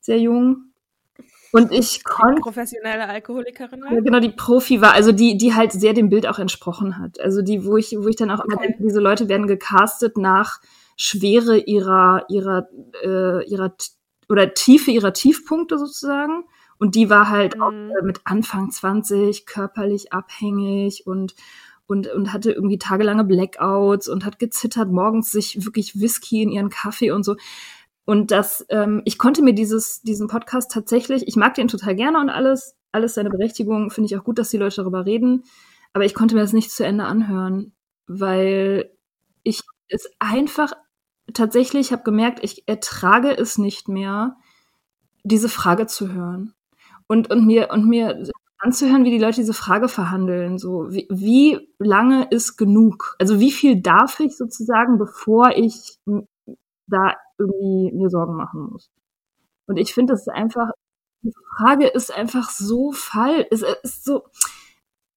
sehr 0.00 0.18
jung. 0.18 0.72
Und 1.52 1.72
ich 1.72 2.04
konnte. 2.04 2.42
Professionelle 2.42 3.08
Alkoholikerin? 3.08 3.84
Ja, 3.90 4.00
genau, 4.00 4.20
die 4.20 4.30
Profi 4.30 4.80
war, 4.80 4.92
also 4.92 5.12
die, 5.12 5.38
die 5.38 5.54
halt 5.54 5.72
sehr 5.72 5.94
dem 5.94 6.10
Bild 6.10 6.26
auch 6.26 6.38
entsprochen 6.38 6.98
hat. 6.98 7.20
Also 7.20 7.42
die, 7.42 7.64
wo 7.64 7.76
ich, 7.76 7.96
wo 7.96 8.08
ich 8.08 8.16
dann 8.16 8.30
auch 8.30 8.44
immer 8.44 8.56
denke, 8.56 8.82
diese 8.82 9.00
Leute 9.00 9.28
werden 9.28 9.46
gecastet 9.46 10.18
nach 10.18 10.60
Schwere 10.96 11.56
ihrer, 11.56 12.26
ihrer, 12.28 12.68
äh, 13.02 13.48
ihrer 13.48 13.74
oder 14.28 14.52
Tiefe 14.52 14.90
ihrer 14.90 15.12
Tiefpunkte 15.12 15.78
sozusagen. 15.78 16.44
Und 16.78 16.96
die 16.96 17.08
war 17.08 17.30
halt 17.30 17.56
mhm. 17.56 17.62
auch 17.62 17.72
äh, 17.72 18.02
mit 18.02 18.20
Anfang 18.24 18.70
20 18.70 19.46
körperlich 19.46 20.12
abhängig 20.12 21.06
und 21.06 21.34
und, 21.86 22.08
und 22.08 22.32
hatte 22.32 22.52
irgendwie 22.52 22.78
tagelange 22.78 23.24
Blackouts 23.24 24.08
und 24.08 24.24
hat 24.24 24.38
gezittert, 24.38 24.90
morgens 24.90 25.30
sich 25.30 25.64
wirklich 25.64 26.00
Whisky 26.00 26.42
in 26.42 26.50
ihren 26.50 26.70
Kaffee 26.70 27.10
und 27.10 27.24
so. 27.24 27.36
Und 28.06 28.30
das, 28.30 28.64
ähm, 28.68 29.02
ich 29.04 29.18
konnte 29.18 29.42
mir 29.42 29.54
dieses, 29.54 30.02
diesen 30.02 30.28
Podcast 30.28 30.70
tatsächlich, 30.70 31.26
ich 31.26 31.36
mag 31.36 31.54
den 31.54 31.68
total 31.68 31.94
gerne 31.94 32.20
und 32.20 32.30
alles, 32.30 32.76
alles 32.92 33.14
seine 33.14 33.30
Berechtigung, 33.30 33.90
finde 33.90 34.06
ich 34.06 34.16
auch 34.16 34.24
gut, 34.24 34.38
dass 34.38 34.50
die 34.50 34.58
Leute 34.58 34.76
darüber 34.76 35.06
reden, 35.06 35.44
aber 35.92 36.04
ich 36.04 36.14
konnte 36.14 36.34
mir 36.34 36.42
das 36.42 36.52
nicht 36.52 36.70
zu 36.70 36.84
Ende 36.84 37.04
anhören, 37.04 37.72
weil 38.06 38.90
ich 39.42 39.62
es 39.88 40.10
einfach 40.18 40.72
tatsächlich 41.32 41.92
habe 41.92 42.02
gemerkt, 42.02 42.40
ich 42.42 42.68
ertrage 42.68 43.30
es 43.36 43.56
nicht 43.58 43.88
mehr, 43.88 44.36
diese 45.22 45.48
Frage 45.48 45.86
zu 45.86 46.12
hören. 46.12 46.54
Und, 47.06 47.30
und 47.30 47.46
mir, 47.46 47.70
und 47.70 47.86
mir 47.86 48.22
anzuhören, 48.64 49.04
wie 49.04 49.10
die 49.10 49.18
Leute 49.18 49.36
diese 49.36 49.54
Frage 49.54 49.88
verhandeln. 49.88 50.58
So, 50.58 50.90
wie, 50.90 51.06
wie 51.10 51.68
lange 51.78 52.26
ist 52.30 52.56
genug? 52.56 53.14
Also 53.18 53.38
wie 53.40 53.52
viel 53.52 53.80
darf 53.80 54.20
ich 54.20 54.36
sozusagen, 54.36 54.98
bevor 54.98 55.50
ich 55.50 55.98
da 56.86 57.14
irgendwie 57.38 57.92
mir 57.92 58.10
Sorgen 58.10 58.36
machen 58.36 58.70
muss? 58.70 58.90
Und 59.66 59.76
ich 59.76 59.94
finde, 59.94 60.14
das 60.14 60.22
ist 60.22 60.32
einfach, 60.32 60.70
die 61.22 61.32
Frage 61.56 61.86
ist 61.86 62.14
einfach 62.14 62.50
so 62.50 62.92
fall. 62.92 63.46
Es 63.50 63.62
ist 63.82 64.04
so, 64.04 64.24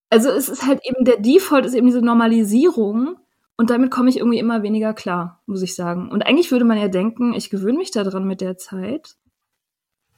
also 0.10 0.30
es 0.30 0.50
ist 0.50 0.66
halt 0.66 0.82
eben 0.86 1.06
der 1.06 1.20
Default 1.20 1.66
ist 1.66 1.74
eben 1.74 1.88
diese 1.88 2.01
Normalisierung 2.01 3.18
und 3.58 3.70
damit 3.70 3.92
komme 3.92 4.10
ich 4.10 4.18
irgendwie 4.18 4.39
immer 4.39 4.62
weniger 4.63 4.94
klar, 4.94 5.42
muss 5.48 5.62
ich 5.62 5.75
sagen. 5.75 6.10
Und 6.10 6.25
eigentlich 6.25 6.51
würde 6.51 6.66
man 6.66 6.77
ja 6.77 6.88
denken, 6.88 7.34
ich 7.34 7.50
gewöhne 7.50 7.77
mich 7.77 7.92
daran 7.92 8.25
mit 8.25 8.42
der 8.42 8.58
Zeit. 8.58 9.16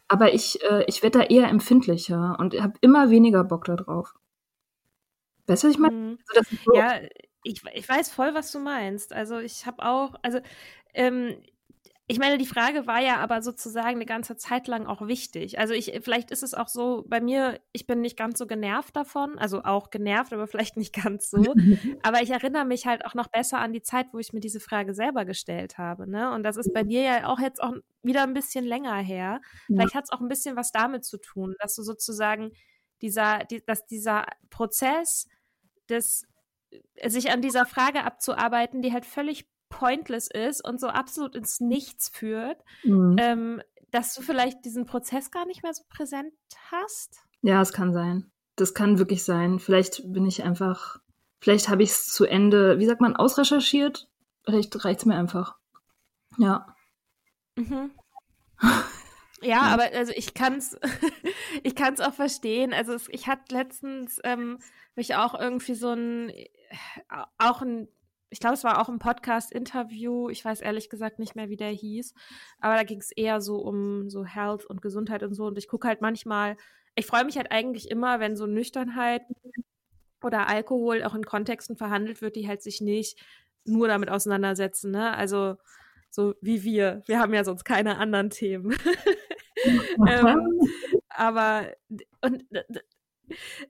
Aber 0.09 0.33
ich, 0.33 0.61
äh, 0.63 0.83
ich 0.87 1.03
werde 1.03 1.19
da 1.19 1.25
eher 1.25 1.47
empfindlicher 1.47 2.35
und 2.39 2.59
habe 2.59 2.73
immer 2.81 3.09
weniger 3.09 3.43
Bock 3.43 3.65
darauf. 3.65 4.15
Weißt 5.47 5.63
du, 5.63 5.67
was 5.67 5.75
ich 5.75 5.79
meine? 5.79 5.95
Mhm. 5.95 6.17
Also 6.35 6.55
so 6.65 6.75
ja, 6.75 6.99
ich, 7.43 7.61
ich 7.73 7.87
weiß 7.87 8.09
voll, 8.09 8.33
was 8.33 8.51
du 8.51 8.59
meinst. 8.59 9.13
Also 9.13 9.39
ich 9.39 9.65
habe 9.65 9.85
auch, 9.85 10.15
also 10.23 10.39
ähm, 10.93 11.35
ich 12.11 12.17
meine, 12.17 12.39
die 12.39 12.47
Frage 12.47 12.87
war 12.87 12.99
ja 12.99 13.17
aber 13.17 13.43
sozusagen 13.43 13.97
eine 13.97 14.05
ganze 14.07 14.35
Zeit 14.35 14.67
lang 14.67 14.87
auch 14.87 15.05
wichtig. 15.05 15.59
Also 15.59 15.75
ich, 15.75 15.91
vielleicht 16.01 16.31
ist 16.31 16.41
es 16.41 16.55
auch 16.55 16.67
so, 16.67 17.05
bei 17.07 17.21
mir, 17.21 17.61
ich 17.71 17.85
bin 17.85 18.01
nicht 18.01 18.17
ganz 18.17 18.39
so 18.39 18.47
genervt 18.47 18.95
davon, 18.95 19.37
also 19.37 19.63
auch 19.63 19.91
genervt, 19.91 20.33
aber 20.33 20.47
vielleicht 20.47 20.75
nicht 20.75 20.91
ganz 20.91 21.29
so. 21.29 21.37
aber 22.01 22.23
ich 22.23 22.31
erinnere 22.31 22.65
mich 22.65 22.87
halt 22.87 23.05
auch 23.05 23.13
noch 23.13 23.27
besser 23.27 23.59
an 23.59 23.73
die 23.73 23.83
Zeit, 23.83 24.07
wo 24.11 24.17
ich 24.17 24.33
mir 24.33 24.39
diese 24.39 24.59
Frage 24.59 24.95
selber 24.95 25.23
gestellt 25.23 25.77
habe. 25.77 26.09
Ne? 26.09 26.33
Und 26.33 26.41
das 26.41 26.57
ist 26.57 26.73
bei 26.73 26.81
dir 26.81 27.03
ja 27.03 27.27
auch 27.27 27.39
jetzt 27.39 27.61
auch 27.61 27.73
wieder 28.01 28.23
ein 28.23 28.33
bisschen 28.33 28.65
länger 28.65 28.95
her. 28.95 29.39
Vielleicht 29.67 29.93
hat 29.93 30.05
es 30.05 30.11
auch 30.11 30.19
ein 30.19 30.29
bisschen 30.29 30.55
was 30.55 30.71
damit 30.71 31.05
zu 31.05 31.19
tun, 31.19 31.53
dass 31.59 31.75
du 31.75 31.83
sozusagen 31.83 32.53
dieser, 33.03 33.43
die, 33.43 33.63
dass 33.63 33.85
dieser 33.85 34.25
Prozess 34.49 35.27
des 35.89 36.25
sich 37.05 37.31
an 37.31 37.41
dieser 37.43 37.67
Frage 37.67 38.03
abzuarbeiten, 38.03 38.81
die 38.81 38.93
halt 38.93 39.05
völlig 39.05 39.47
pointless 39.69 40.27
ist 40.27 40.67
und 40.67 40.79
so 40.79 40.87
absolut 40.87 41.35
ins 41.35 41.59
Nichts 41.59 42.09
führt, 42.09 42.57
mhm. 42.83 43.15
ähm, 43.19 43.61
dass 43.91 44.13
du 44.13 44.21
vielleicht 44.21 44.65
diesen 44.65 44.85
Prozess 44.85 45.31
gar 45.31 45.45
nicht 45.45 45.63
mehr 45.63 45.73
so 45.73 45.83
präsent 45.89 46.33
hast? 46.71 47.21
Ja, 47.41 47.61
es 47.61 47.73
kann 47.73 47.93
sein. 47.93 48.31
Das 48.55 48.73
kann 48.73 48.99
wirklich 48.99 49.23
sein. 49.23 49.59
Vielleicht 49.59 50.11
bin 50.11 50.25
ich 50.25 50.43
einfach, 50.43 50.99
vielleicht 51.39 51.69
habe 51.69 51.83
ich 51.83 51.91
es 51.91 52.07
zu 52.07 52.25
Ende, 52.25 52.79
wie 52.79 52.85
sagt 52.85 53.01
man, 53.01 53.15
ausrecherchiert. 53.15 54.09
Vielleicht 54.43 54.83
reicht 54.83 54.99
es 54.99 55.05
mir 55.05 55.15
einfach. 55.15 55.55
Ja. 56.37 56.75
Mhm. 57.55 57.91
Ja, 59.41 59.61
aber 59.61 59.83
also 59.93 60.11
ich 60.15 60.33
kann's, 60.33 60.77
ich 61.63 61.75
kann's 61.75 62.01
auch 62.01 62.13
verstehen. 62.13 62.73
Also 62.73 62.93
es, 62.93 63.07
ich 63.09 63.27
hatte 63.27 63.55
letztens 63.55 64.19
ähm, 64.23 64.59
mich 64.95 65.15
auch 65.15 65.33
irgendwie 65.39 65.75
so 65.75 65.93
ein, 65.93 66.31
auch 67.37 67.61
ein 67.61 67.87
ich 68.29 68.39
glaube, 68.39 68.55
es 68.55 68.63
war 68.63 68.79
auch 68.79 68.89
ein 68.89 68.99
Podcast-Interview. 68.99 70.29
Ich 70.29 70.45
weiß 70.45 70.61
ehrlich 70.61 70.89
gesagt 70.89 71.19
nicht 71.19 71.35
mehr, 71.35 71.49
wie 71.49 71.57
der 71.57 71.69
hieß. 71.71 72.13
Aber 72.59 72.75
da 72.75 72.83
ging 72.83 72.99
es 72.99 73.11
eher 73.11 73.41
so 73.41 73.57
um 73.57 74.09
so 74.09 74.23
Health 74.23 74.65
und 74.65 74.81
Gesundheit 74.81 75.23
und 75.23 75.33
so. 75.33 75.47
Und 75.47 75.57
ich 75.57 75.67
gucke 75.67 75.87
halt 75.87 76.01
manchmal, 76.01 76.55
ich 76.95 77.05
freue 77.05 77.25
mich 77.25 77.37
halt 77.37 77.51
eigentlich 77.51 77.89
immer, 77.89 78.19
wenn 78.19 78.35
so 78.35 78.45
Nüchternheit 78.45 79.23
oder 80.21 80.47
Alkohol 80.47 81.03
auch 81.03 81.15
in 81.15 81.25
Kontexten 81.25 81.75
verhandelt 81.75 82.21
wird, 82.21 82.35
die 82.35 82.47
halt 82.47 82.61
sich 82.61 82.81
nicht 82.81 83.19
nur 83.65 83.87
damit 83.87 84.09
auseinandersetzen. 84.09 84.91
Ne? 84.91 85.15
Also 85.15 85.57
so 86.11 86.35
wie 86.41 86.63
wir. 86.63 87.01
Wir 87.07 87.19
haben 87.19 87.33
ja 87.33 87.43
sonst 87.43 87.63
keine 87.63 87.97
anderen 87.97 88.29
Themen. 88.29 88.75
ähm, 90.07 90.59
aber 91.09 91.73
und, 92.21 92.45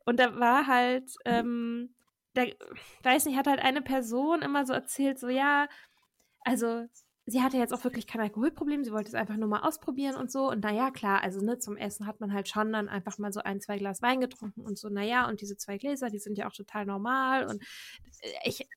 und 0.06 0.20
da 0.20 0.40
war 0.40 0.68
halt 0.68 1.12
ähm, 1.26 1.94
da, 2.40 3.10
weiß 3.10 3.26
nicht, 3.26 3.38
hat 3.38 3.48
halt 3.48 3.60
eine 3.60 3.82
Person 3.82 4.42
immer 4.42 4.66
so 4.66 4.74
erzählt, 4.74 5.20
so 5.20 5.28
ja, 5.28 5.68
also 6.42 6.86
sie 7.26 7.42
hatte 7.42 7.58
jetzt 7.58 7.74
auch 7.74 7.84
wirklich 7.84 8.08
kein 8.08 8.22
Alkoholproblem, 8.22 8.84
sie 8.84 8.92
wollte 8.92 9.10
es 9.10 9.14
einfach 9.14 9.38
nur 9.38 9.48
mal 9.48 9.62
ausprobieren 9.62 10.16
und 10.16 10.32
so. 10.32 10.50
Und 10.50 10.64
naja, 10.64 10.92
klar, 10.92 11.22
also 11.22 11.40
ne, 11.42 11.60
zum 11.60 11.78
Essen 11.78 12.08
hat 12.08 12.20
man 12.20 12.34
halt 12.34 12.48
schon 12.48 12.72
dann 12.72 12.90
einfach 12.90 13.18
mal 13.18 13.32
so 13.32 13.42
ein, 13.42 13.62
zwei 13.62 13.78
Glas 13.78 14.02
Wein 14.02 14.20
getrunken 14.20 14.62
und 14.62 14.78
so, 14.78 14.90
naja, 14.90 15.28
und 15.28 15.42
diese 15.42 15.58
zwei 15.58 15.78
Gläser, 15.78 16.10
die 16.10 16.20
sind 16.20 16.38
ja 16.38 16.48
auch 16.48 16.54
total 16.54 16.86
normal. 16.86 17.46
Und 17.46 17.62
äh, 18.22 18.32
ich, 18.46 18.68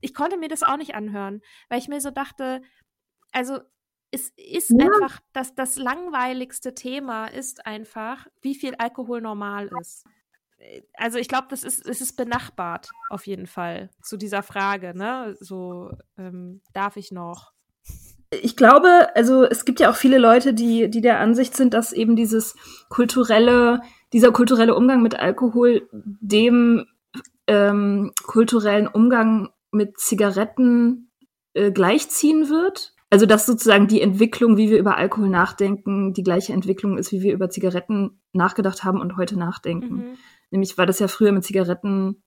ich 0.00 0.14
konnte 0.14 0.36
mir 0.36 0.48
das 0.48 0.62
auch 0.62 0.76
nicht 0.76 0.94
anhören, 0.94 1.40
weil 1.68 1.78
ich 1.78 1.88
mir 1.88 2.00
so 2.00 2.10
dachte, 2.10 2.62
also 3.32 3.60
es 4.10 4.32
ist 4.36 4.70
ja. 4.70 4.86
einfach, 4.86 5.20
dass 5.32 5.54
das 5.54 5.76
langweiligste 5.76 6.74
Thema 6.74 7.26
ist 7.26 7.66
einfach, 7.66 8.26
wie 8.42 8.54
viel 8.54 8.74
Alkohol 8.76 9.20
normal 9.20 9.70
ist 9.80 10.04
also 10.94 11.18
ich 11.18 11.28
glaube, 11.28 11.46
das 11.50 11.64
ist, 11.64 11.86
es 11.86 12.00
ist 12.00 12.16
benachbart 12.16 12.90
auf 13.10 13.26
jeden 13.26 13.46
Fall 13.46 13.90
zu 14.02 14.16
dieser 14.16 14.42
Frage, 14.42 14.96
ne? 14.96 15.36
So, 15.40 15.90
ähm, 16.18 16.62
darf 16.72 16.96
ich 16.96 17.12
noch? 17.12 17.52
Ich 18.30 18.56
glaube, 18.56 19.14
also 19.14 19.44
es 19.44 19.64
gibt 19.64 19.80
ja 19.80 19.90
auch 19.90 19.96
viele 19.96 20.18
Leute, 20.18 20.54
die, 20.54 20.90
die 20.90 21.00
der 21.00 21.20
Ansicht 21.20 21.56
sind, 21.56 21.74
dass 21.74 21.92
eben 21.92 22.16
dieses 22.16 22.56
kulturelle, 22.88 23.80
dieser 24.12 24.32
kulturelle 24.32 24.74
Umgang 24.74 25.02
mit 25.02 25.18
Alkohol 25.18 25.88
dem 25.92 26.86
ähm, 27.46 28.12
kulturellen 28.26 28.88
Umgang 28.88 29.50
mit 29.70 29.98
Zigaretten 29.98 31.10
äh, 31.52 31.70
gleichziehen 31.70 32.48
wird. 32.48 32.94
Also 33.10 33.26
dass 33.26 33.46
sozusagen 33.46 33.86
die 33.86 34.00
Entwicklung, 34.00 34.56
wie 34.56 34.70
wir 34.70 34.78
über 34.78 34.96
Alkohol 34.96 35.28
nachdenken, 35.28 36.14
die 36.14 36.24
gleiche 36.24 36.52
Entwicklung 36.52 36.98
ist, 36.98 37.12
wie 37.12 37.22
wir 37.22 37.32
über 37.32 37.48
Zigaretten 37.48 38.20
nachgedacht 38.32 38.82
haben 38.82 39.00
und 39.00 39.16
heute 39.16 39.38
nachdenken. 39.38 39.94
Mhm. 39.94 40.16
Nämlich 40.54 40.78
war 40.78 40.86
das 40.86 41.00
ja 41.00 41.08
früher 41.08 41.32
mit 41.32 41.42
Zigaretten, 41.42 42.22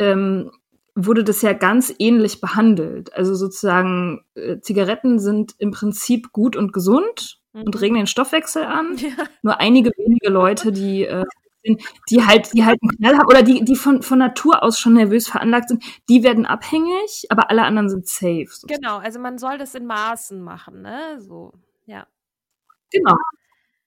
ähm, 0.00 0.50
wurde 0.96 1.22
das 1.22 1.40
ja 1.40 1.52
ganz 1.52 1.94
ähnlich 2.00 2.40
behandelt. 2.40 3.14
Also 3.14 3.36
sozusagen, 3.36 4.24
äh, 4.34 4.58
Zigaretten 4.58 5.20
sind 5.20 5.54
im 5.58 5.70
Prinzip 5.70 6.32
gut 6.32 6.56
und 6.56 6.72
gesund 6.72 7.40
mhm. 7.52 7.62
und 7.62 7.80
regen 7.80 7.94
den 7.94 8.08
Stoffwechsel 8.08 8.64
an. 8.64 8.96
Ja. 8.98 9.26
Nur 9.42 9.60
einige 9.60 9.92
wenige 9.96 10.30
Leute, 10.30 10.72
die 10.72 11.04
äh, 11.04 11.24
die 12.10 12.26
halt, 12.26 12.52
die 12.54 12.64
halt 12.64 12.78
einen 12.82 12.90
Knall 12.98 13.18
haben 13.18 13.28
oder 13.28 13.44
die, 13.44 13.64
die 13.64 13.76
von, 13.76 14.02
von 14.02 14.18
Natur 14.18 14.64
aus 14.64 14.80
schon 14.80 14.94
nervös 14.94 15.28
veranlagt 15.28 15.68
sind, 15.68 15.84
die 16.08 16.24
werden 16.24 16.46
abhängig, 16.46 17.26
aber 17.30 17.50
alle 17.50 17.62
anderen 17.62 17.88
sind 17.88 18.08
safe. 18.08 18.48
Sozusagen. 18.48 18.82
Genau, 18.82 18.98
also 18.98 19.20
man 19.20 19.38
soll 19.38 19.58
das 19.58 19.76
in 19.76 19.86
Maßen 19.86 20.42
machen, 20.42 20.82
ne? 20.82 21.20
So, 21.20 21.52
ja. 21.86 22.06
Genau 22.90 23.16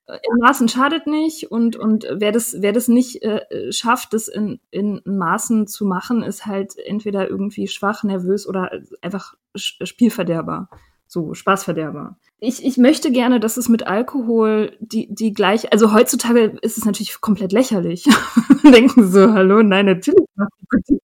in 0.07 0.37
Maßen 0.39 0.69
schadet 0.69 1.05
nicht 1.05 1.51
und, 1.51 1.75
und 1.75 2.07
wer 2.09 2.31
das, 2.31 2.55
wer 2.59 2.71
das 2.71 2.87
nicht 2.87 3.23
äh, 3.23 3.71
schafft, 3.71 4.13
das 4.13 4.29
in, 4.29 4.59
in 4.71 5.01
Maßen 5.03 5.67
zu 5.67 5.85
machen, 5.85 6.23
ist 6.23 6.45
halt 6.45 6.77
entweder 6.77 7.29
irgendwie 7.29 7.67
schwach, 7.67 8.03
nervös 8.03 8.47
oder 8.47 8.71
einfach 9.01 9.35
Spielverderber. 9.55 10.69
So, 11.09 11.33
Spaßverderber. 11.33 12.17
Ich, 12.39 12.63
ich 12.63 12.77
möchte 12.77 13.11
gerne, 13.11 13.39
dass 13.39 13.57
es 13.57 13.69
mit 13.69 13.87
Alkohol 13.87 14.77
die, 14.79 15.13
die 15.13 15.33
gleich, 15.33 15.71
also 15.71 15.93
heutzutage 15.93 16.57
ist 16.61 16.77
es 16.77 16.85
natürlich 16.85 17.19
komplett 17.21 17.51
lächerlich. 17.51 18.03
Denken 18.63 19.09
so, 19.09 19.33
hallo, 19.33 19.63
nein, 19.63 19.85
natürlich 19.85 20.25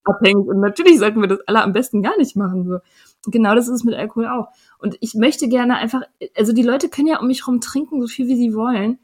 abhängig 0.04 0.46
und 0.46 0.60
natürlich 0.60 0.98
sollten 0.98 1.20
wir 1.20 1.28
das 1.28 1.40
alle 1.46 1.62
am 1.62 1.72
besten 1.72 2.02
gar 2.02 2.16
nicht 2.18 2.36
machen. 2.36 2.68
So. 2.68 2.78
Genau 3.26 3.54
das 3.54 3.68
ist 3.68 3.74
es 3.74 3.84
mit 3.84 3.94
Alkohol 3.94 4.26
auch. 4.28 4.48
Und 4.78 4.96
ich 5.00 5.14
möchte 5.14 5.48
gerne 5.48 5.76
einfach, 5.76 6.02
also 6.36 6.52
die 6.52 6.62
Leute 6.62 6.88
können 6.88 7.08
ja 7.08 7.20
um 7.20 7.26
mich 7.26 7.46
rum 7.46 7.60
trinken, 7.60 8.00
so 8.00 8.06
viel 8.06 8.28
wie 8.28 8.36
sie 8.36 8.54
wollen. 8.54 8.98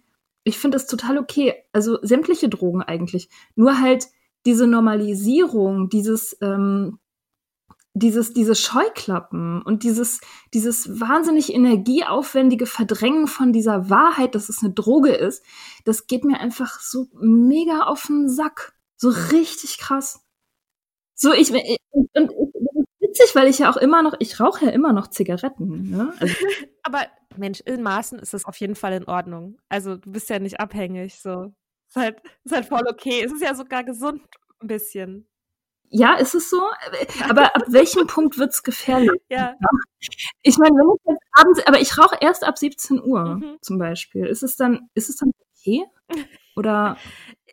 Ich 0.44 0.58
finde 0.58 0.76
das 0.76 0.86
total 0.86 1.18
okay. 1.18 1.54
Also 1.72 1.98
sämtliche 2.02 2.48
Drogen 2.48 2.82
eigentlich. 2.82 3.28
Nur 3.54 3.80
halt 3.80 4.06
diese 4.46 4.66
Normalisierung, 4.66 5.88
dieses, 5.88 6.36
ähm, 6.40 6.98
dieses, 7.94 8.32
diese 8.32 8.54
Scheuklappen 8.54 9.62
und 9.62 9.82
dieses, 9.82 10.20
dieses 10.54 11.00
wahnsinnig 11.00 11.52
energieaufwendige 11.52 12.66
Verdrängen 12.66 13.26
von 13.26 13.52
dieser 13.52 13.90
Wahrheit, 13.90 14.34
dass 14.34 14.48
es 14.48 14.62
eine 14.62 14.72
Droge 14.72 15.10
ist, 15.10 15.44
das 15.84 16.06
geht 16.06 16.24
mir 16.24 16.40
einfach 16.40 16.80
so 16.80 17.08
mega 17.14 17.82
auf 17.82 18.06
den 18.06 18.28
Sack. 18.28 18.74
So 18.96 19.08
richtig 19.08 19.78
krass. 19.78 20.22
So, 21.14 21.32
ich, 21.32 21.52
und, 21.52 22.08
und, 22.14 22.30
witzig, 23.10 23.34
weil 23.34 23.48
ich 23.48 23.58
ja 23.58 23.70
auch 23.70 23.76
immer 23.76 24.02
noch, 24.02 24.14
ich 24.18 24.40
rauche 24.40 24.66
ja 24.66 24.70
immer 24.70 24.92
noch 24.92 25.08
Zigaretten. 25.08 25.90
Ne? 25.90 26.14
Also, 26.18 26.34
Aber 26.82 27.06
Mensch, 27.36 27.60
in 27.60 27.82
Maßen 27.82 28.18
ist 28.18 28.34
es 28.34 28.44
auf 28.44 28.56
jeden 28.56 28.74
Fall 28.74 28.92
in 28.92 29.04
Ordnung. 29.04 29.58
Also 29.68 29.96
du 29.96 30.10
bist 30.12 30.30
ja 30.30 30.38
nicht 30.38 30.60
abhängig. 30.60 31.20
So. 31.20 31.52
Ist 31.88 31.96
halt, 31.96 32.22
ist 32.44 32.54
halt 32.54 32.66
voll 32.66 32.86
okay. 32.88 33.22
Es 33.24 33.32
ist 33.32 33.42
ja 33.42 33.54
sogar 33.54 33.84
gesund 33.84 34.22
ein 34.60 34.66
bisschen. 34.66 35.26
Ja, 35.92 36.14
ist 36.14 36.36
es 36.36 36.48
so? 36.50 36.62
Aber 37.28 37.54
ab 37.56 37.64
welchem 37.66 38.06
Punkt 38.06 38.38
wird 38.38 38.52
es 38.52 38.62
gefährlich? 38.62 39.10
Ja. 39.30 39.54
Ich 40.42 40.56
meine, 40.56 40.74
wenn 40.76 40.94
ich 40.94 41.02
jetzt 41.04 41.22
abends, 41.32 41.66
aber 41.66 41.80
ich 41.80 41.98
rauche 41.98 42.16
erst 42.20 42.44
ab 42.44 42.58
17 42.58 43.02
Uhr 43.02 43.36
mhm. 43.36 43.58
zum 43.60 43.78
Beispiel. 43.78 44.26
Ist 44.26 44.42
es 44.42 44.56
dann, 44.56 44.88
ist 44.94 45.10
es 45.10 45.16
dann 45.16 45.32
okay? 45.56 45.84
Oder? 46.56 46.96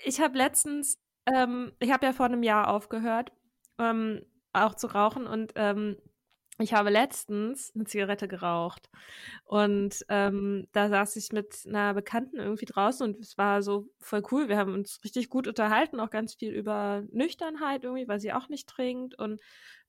Ich 0.05 0.21
habe 0.21 0.37
letztens, 0.37 0.97
ähm, 1.25 1.73
ich 1.79 1.91
habe 1.91 2.05
ja 2.05 2.13
vor 2.13 2.27
einem 2.27 2.43
Jahr 2.43 2.69
aufgehört. 2.69 3.31
Ähm, 3.79 4.21
auch 4.53 4.75
zu 4.75 4.87
rauchen 4.87 5.27
und 5.27 5.53
ähm, 5.55 5.97
ich 6.59 6.73
habe 6.73 6.89
letztens 6.89 7.71
eine 7.75 7.83
Zigarette 7.83 8.27
geraucht 8.27 8.89
und 9.45 10.03
ähm, 10.09 10.67
da 10.71 10.89
saß 10.89 11.15
ich 11.17 11.31
mit 11.31 11.63
einer 11.67 11.93
Bekannten 11.93 12.37
irgendwie 12.37 12.65
draußen 12.65 13.05
und 13.07 13.19
es 13.19 13.37
war 13.37 13.61
so 13.61 13.89
voll 13.99 14.23
cool. 14.31 14.49
Wir 14.49 14.57
haben 14.57 14.73
uns 14.73 14.99
richtig 15.03 15.29
gut 15.29 15.47
unterhalten, 15.47 15.99
auch 15.99 16.09
ganz 16.09 16.33
viel 16.33 16.51
über 16.53 17.03
Nüchternheit 17.11 17.83
irgendwie, 17.83 18.07
weil 18.07 18.19
sie 18.19 18.33
auch 18.33 18.49
nicht 18.49 18.67
trinkt 18.67 19.19
und 19.19 19.39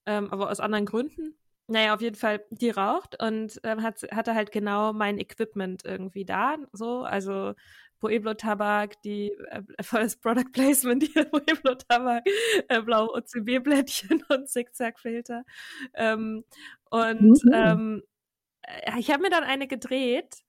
ähm, 0.04 0.30
aber 0.30 0.50
aus 0.50 0.60
anderen 0.60 0.84
Gründen. 0.84 1.38
Naja, 1.68 1.94
auf 1.94 2.00
jeden 2.00 2.16
Fall, 2.16 2.44
die 2.50 2.70
raucht 2.70 3.22
und 3.22 3.60
ähm, 3.62 3.82
hat, 3.82 4.02
hatte 4.10 4.34
halt 4.34 4.52
genau 4.52 4.92
mein 4.94 5.18
Equipment 5.18 5.84
irgendwie 5.84 6.24
da, 6.24 6.56
so, 6.72 7.02
also 7.02 7.54
Pueblo 7.98 8.34
Tabak, 8.34 9.00
die 9.02 9.32
äh, 9.50 9.62
volles 9.82 10.16
Product 10.16 10.52
Placement 10.52 11.02
hier, 11.02 11.24
Pueblo 11.24 11.74
Tabak, 11.74 12.26
äh, 12.68 12.82
blaue 12.82 13.10
OCB-Blättchen 13.14 14.24
und 14.28 14.48
Zickzack-Filter. 14.48 15.44
Ähm, 15.94 16.44
und 16.90 17.44
mhm. 17.44 17.52
ähm, 17.52 18.02
äh, 18.62 18.98
ich 18.98 19.10
habe 19.10 19.22
mir 19.22 19.30
dann 19.30 19.44
eine 19.44 19.66
gedreht 19.66 20.44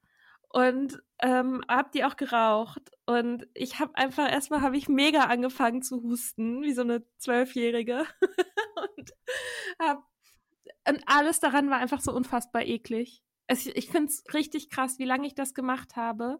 und 0.49 1.01
ähm, 1.21 1.63
hab 1.67 1.91
die 1.91 2.03
auch 2.03 2.15
geraucht 2.15 2.91
und 3.05 3.47
ich 3.53 3.79
habe 3.79 3.95
einfach 3.95 4.31
erstmal 4.31 4.61
habe 4.61 4.77
ich 4.77 4.89
mega 4.89 5.25
angefangen 5.25 5.81
zu 5.81 6.01
husten, 6.01 6.63
wie 6.63 6.73
so 6.73 6.81
eine 6.81 7.03
Zwölfjährige 7.17 8.05
und 8.97 9.11
hab, 9.79 10.03
und 10.87 11.03
alles 11.05 11.39
daran 11.39 11.69
war 11.69 11.77
einfach 11.77 12.01
so 12.01 12.11
unfassbar 12.13 12.63
eklig. 12.63 13.21
Ich, 13.47 13.75
ich 13.75 13.89
finde 13.89 14.09
es 14.09 14.23
richtig 14.33 14.69
krass, 14.69 14.99
wie 14.99 15.05
lange 15.05 15.27
ich 15.27 15.35
das 15.35 15.53
gemacht 15.53 15.95
habe 15.95 16.39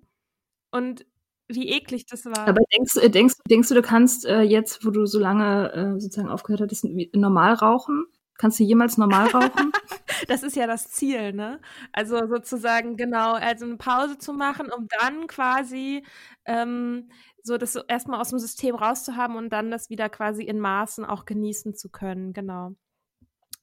und 0.71 1.05
wie 1.47 1.69
eklig 1.69 2.05
das 2.05 2.25
war. 2.25 2.47
Aber 2.47 2.61
denkst, 2.71 2.97
äh, 2.97 3.09
denkst, 3.09 3.35
denkst 3.49 3.69
du, 3.69 3.75
du 3.75 3.81
kannst 3.81 4.25
äh, 4.25 4.41
jetzt, 4.41 4.85
wo 4.85 4.91
du 4.91 5.05
so 5.05 5.19
lange 5.19 5.73
äh, 5.73 5.99
sozusagen 5.99 6.29
aufgehört 6.29 6.61
hattest, 6.61 6.85
normal 7.13 7.53
rauchen? 7.55 8.05
Kannst 8.37 8.59
du 8.59 8.63
jemals 8.63 8.97
normal 8.97 9.27
rauchen? 9.27 9.71
das 10.27 10.43
ist 10.43 10.55
ja 10.55 10.65
das 10.67 10.89
Ziel, 10.91 11.33
ne? 11.33 11.59
Also 11.91 12.25
sozusagen 12.27 12.95
genau, 12.95 13.33
also 13.33 13.65
eine 13.65 13.77
Pause 13.77 14.17
zu 14.17 14.31
machen, 14.33 14.71
um 14.71 14.87
dann 14.87 15.27
quasi 15.27 16.05
ähm, 16.45 17.09
so 17.43 17.57
das 17.57 17.73
so 17.73 17.81
erstmal 17.87 18.21
aus 18.21 18.29
dem 18.29 18.39
System 18.39 18.75
rauszuhaben 18.75 19.35
und 19.35 19.49
dann 19.49 19.71
das 19.71 19.89
wieder 19.89 20.07
quasi 20.07 20.43
in 20.43 20.59
Maßen 20.59 21.03
auch 21.03 21.25
genießen 21.25 21.75
zu 21.75 21.89
können, 21.89 22.31
genau. 22.31 22.75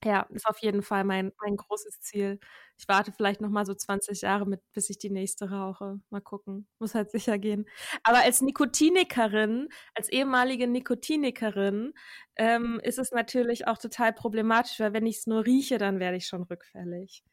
Ja, 0.05 0.27
ist 0.31 0.47
auf 0.47 0.59
jeden 0.59 0.83
Fall 0.83 1.05
mein, 1.05 1.33
mein 1.43 1.57
großes 1.57 2.01
Ziel. 2.01 2.39
Ich 2.79 2.87
warte 2.87 3.13
vielleicht 3.13 3.41
noch 3.41 3.49
mal 3.49 3.65
so 3.65 3.75
20 3.75 4.21
Jahre 4.21 4.47
mit, 4.47 4.61
bis 4.73 4.91
ich 4.91 4.99
die 4.99 5.11
nächste 5.11 5.51
rauche. 5.51 6.01
Mal 6.11 6.21
gucken. 6.21 6.69
Muss 6.79 6.95
halt 6.95 7.11
sicher 7.11 7.39
gehen. 7.39 7.67
Aber 8.05 8.19
als 8.19 8.43
Nikotinikerin, 8.43 9.69
als 9.95 10.11
ehemalige 10.11 10.67
Nikotinikerin, 10.69 11.95
ähm, 12.37 12.81
ist 12.83 12.99
es 12.99 13.11
natürlich 13.13 13.67
auch 13.67 13.79
total 13.79 14.13
problematisch, 14.13 14.79
weil 14.79 14.93
wenn 14.93 15.07
ich 15.07 15.19
es 15.19 15.27
nur 15.27 15.47
rieche, 15.47 15.79
dann 15.79 15.99
werde 15.99 16.19
ich 16.19 16.27
schon 16.27 16.43
rückfällig. 16.43 17.25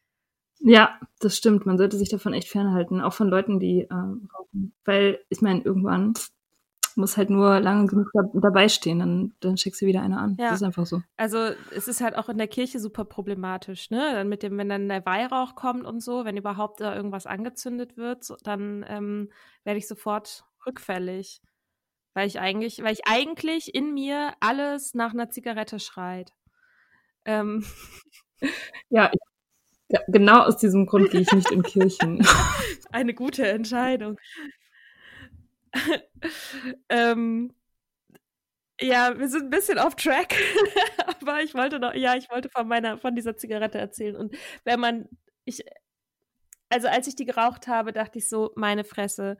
Ja, 0.60 0.98
das 1.20 1.36
stimmt. 1.36 1.66
Man 1.66 1.76
sollte 1.76 1.98
sich 1.98 2.08
davon 2.08 2.32
echt 2.32 2.48
fernhalten, 2.48 3.00
auch 3.02 3.12
von 3.12 3.28
Leuten, 3.28 3.60
die 3.60 3.82
äh, 3.82 3.94
rauchen. 3.94 4.74
Weil, 4.84 5.20
ich 5.28 5.42
meine, 5.42 5.62
irgendwann 5.62 6.14
muss 6.96 7.16
halt 7.16 7.30
nur 7.30 7.60
lange 7.60 7.86
genug 7.86 8.08
da, 8.12 8.22
dabei 8.34 8.68
stehen, 8.68 8.98
dann, 8.98 9.34
dann 9.40 9.56
schickst 9.56 9.82
du 9.82 9.86
wieder 9.86 10.02
eine 10.02 10.18
an. 10.18 10.36
Ja. 10.38 10.50
Das 10.50 10.60
ist 10.60 10.62
einfach 10.62 10.86
so. 10.86 11.02
Also 11.16 11.38
es 11.74 11.88
ist 11.88 12.00
halt 12.00 12.16
auch 12.16 12.28
in 12.28 12.38
der 12.38 12.48
Kirche 12.48 12.78
super 12.78 13.04
problematisch, 13.04 13.90
ne? 13.90 14.12
Dann 14.12 14.28
mit 14.28 14.42
dem, 14.42 14.58
wenn 14.58 14.68
dann 14.68 14.88
der 14.88 15.04
Weihrauch 15.06 15.54
kommt 15.54 15.84
und 15.84 16.00
so, 16.00 16.24
wenn 16.24 16.36
überhaupt 16.36 16.80
da 16.80 16.94
irgendwas 16.94 17.26
angezündet 17.26 17.96
wird, 17.96 18.26
dann 18.42 18.84
ähm, 18.88 19.30
werde 19.64 19.78
ich 19.78 19.88
sofort 19.88 20.44
rückfällig. 20.66 21.40
Weil 22.14 22.28
ich 22.28 22.38
eigentlich, 22.38 22.82
weil 22.82 22.92
ich 22.92 23.06
eigentlich 23.06 23.74
in 23.74 23.92
mir 23.92 24.34
alles 24.40 24.94
nach 24.94 25.12
einer 25.12 25.30
Zigarette 25.30 25.80
schreit. 25.80 26.32
Ähm. 27.24 27.64
Ja, 28.88 29.10
ja, 29.88 30.00
genau 30.08 30.40
aus 30.40 30.56
diesem 30.56 30.86
Grund 30.86 31.10
gehe 31.10 31.20
ich 31.20 31.32
nicht 31.32 31.50
in 31.50 31.62
Kirchen. 31.62 32.26
Eine 32.92 33.14
gute 33.14 33.46
Entscheidung. 33.46 34.18
ähm, 36.88 37.52
ja, 38.80 39.18
wir 39.18 39.28
sind 39.28 39.44
ein 39.44 39.50
bisschen 39.50 39.78
off 39.78 39.94
track, 39.96 40.34
aber 41.20 41.42
ich 41.42 41.54
wollte 41.54 41.78
noch, 41.78 41.94
ja, 41.94 42.16
ich 42.16 42.28
wollte 42.30 42.48
von 42.48 42.66
meiner, 42.66 42.98
von 42.98 43.14
dieser 43.14 43.36
Zigarette 43.36 43.78
erzählen. 43.78 44.16
Und 44.16 44.36
wenn 44.64 44.80
man, 44.80 45.08
ich, 45.44 45.64
also 46.68 46.88
als 46.88 47.06
ich 47.06 47.14
die 47.14 47.24
geraucht 47.24 47.68
habe, 47.68 47.92
dachte 47.92 48.18
ich 48.18 48.28
so, 48.28 48.52
meine 48.56 48.84
Fresse, 48.84 49.36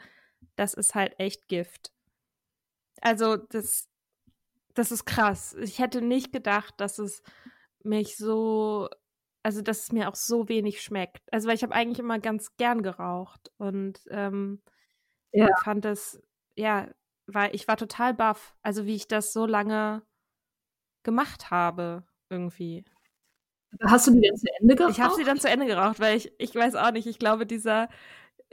das 0.56 0.74
ist 0.74 0.94
halt 0.94 1.18
echt 1.18 1.48
Gift. 1.48 1.92
Also 3.00 3.36
das, 3.36 3.88
das 4.74 4.92
ist 4.92 5.04
krass. 5.04 5.54
Ich 5.60 5.78
hätte 5.78 6.00
nicht 6.00 6.32
gedacht, 6.32 6.74
dass 6.78 6.98
es 6.98 7.22
mich 7.82 8.16
so, 8.16 8.88
also 9.42 9.62
dass 9.62 9.84
es 9.84 9.92
mir 9.92 10.08
auch 10.08 10.14
so 10.14 10.48
wenig 10.48 10.80
schmeckt. 10.82 11.22
Also 11.32 11.48
weil 11.48 11.56
ich 11.56 11.62
habe 11.62 11.74
eigentlich 11.74 11.98
immer 11.98 12.18
ganz 12.20 12.56
gern 12.56 12.82
geraucht 12.82 13.50
und 13.58 14.00
ähm, 14.10 14.62
ja. 15.34 15.48
Ich 15.48 15.64
fand 15.64 15.84
das, 15.84 16.22
ja, 16.56 16.88
weil 17.26 17.54
ich 17.54 17.66
war 17.68 17.76
total 17.76 18.14
baff, 18.14 18.54
also 18.62 18.86
wie 18.86 18.94
ich 18.94 19.08
das 19.08 19.32
so 19.32 19.46
lange 19.46 20.02
gemacht 21.02 21.50
habe, 21.50 22.04
irgendwie. 22.30 22.84
Hast 23.82 24.06
du 24.06 24.12
die 24.12 24.20
dann 24.20 24.36
zu 24.36 24.46
Ende 24.60 24.76
geraucht? 24.76 24.92
Ich 24.92 25.00
habe 25.00 25.14
sie 25.14 25.24
dann 25.24 25.40
zu 25.40 25.48
Ende 25.48 25.66
geraucht, 25.66 26.00
weil 26.00 26.16
ich, 26.16 26.32
ich 26.38 26.54
weiß 26.54 26.76
auch 26.76 26.92
nicht, 26.92 27.06
ich 27.06 27.18
glaube, 27.18 27.46
dieser, 27.46 27.88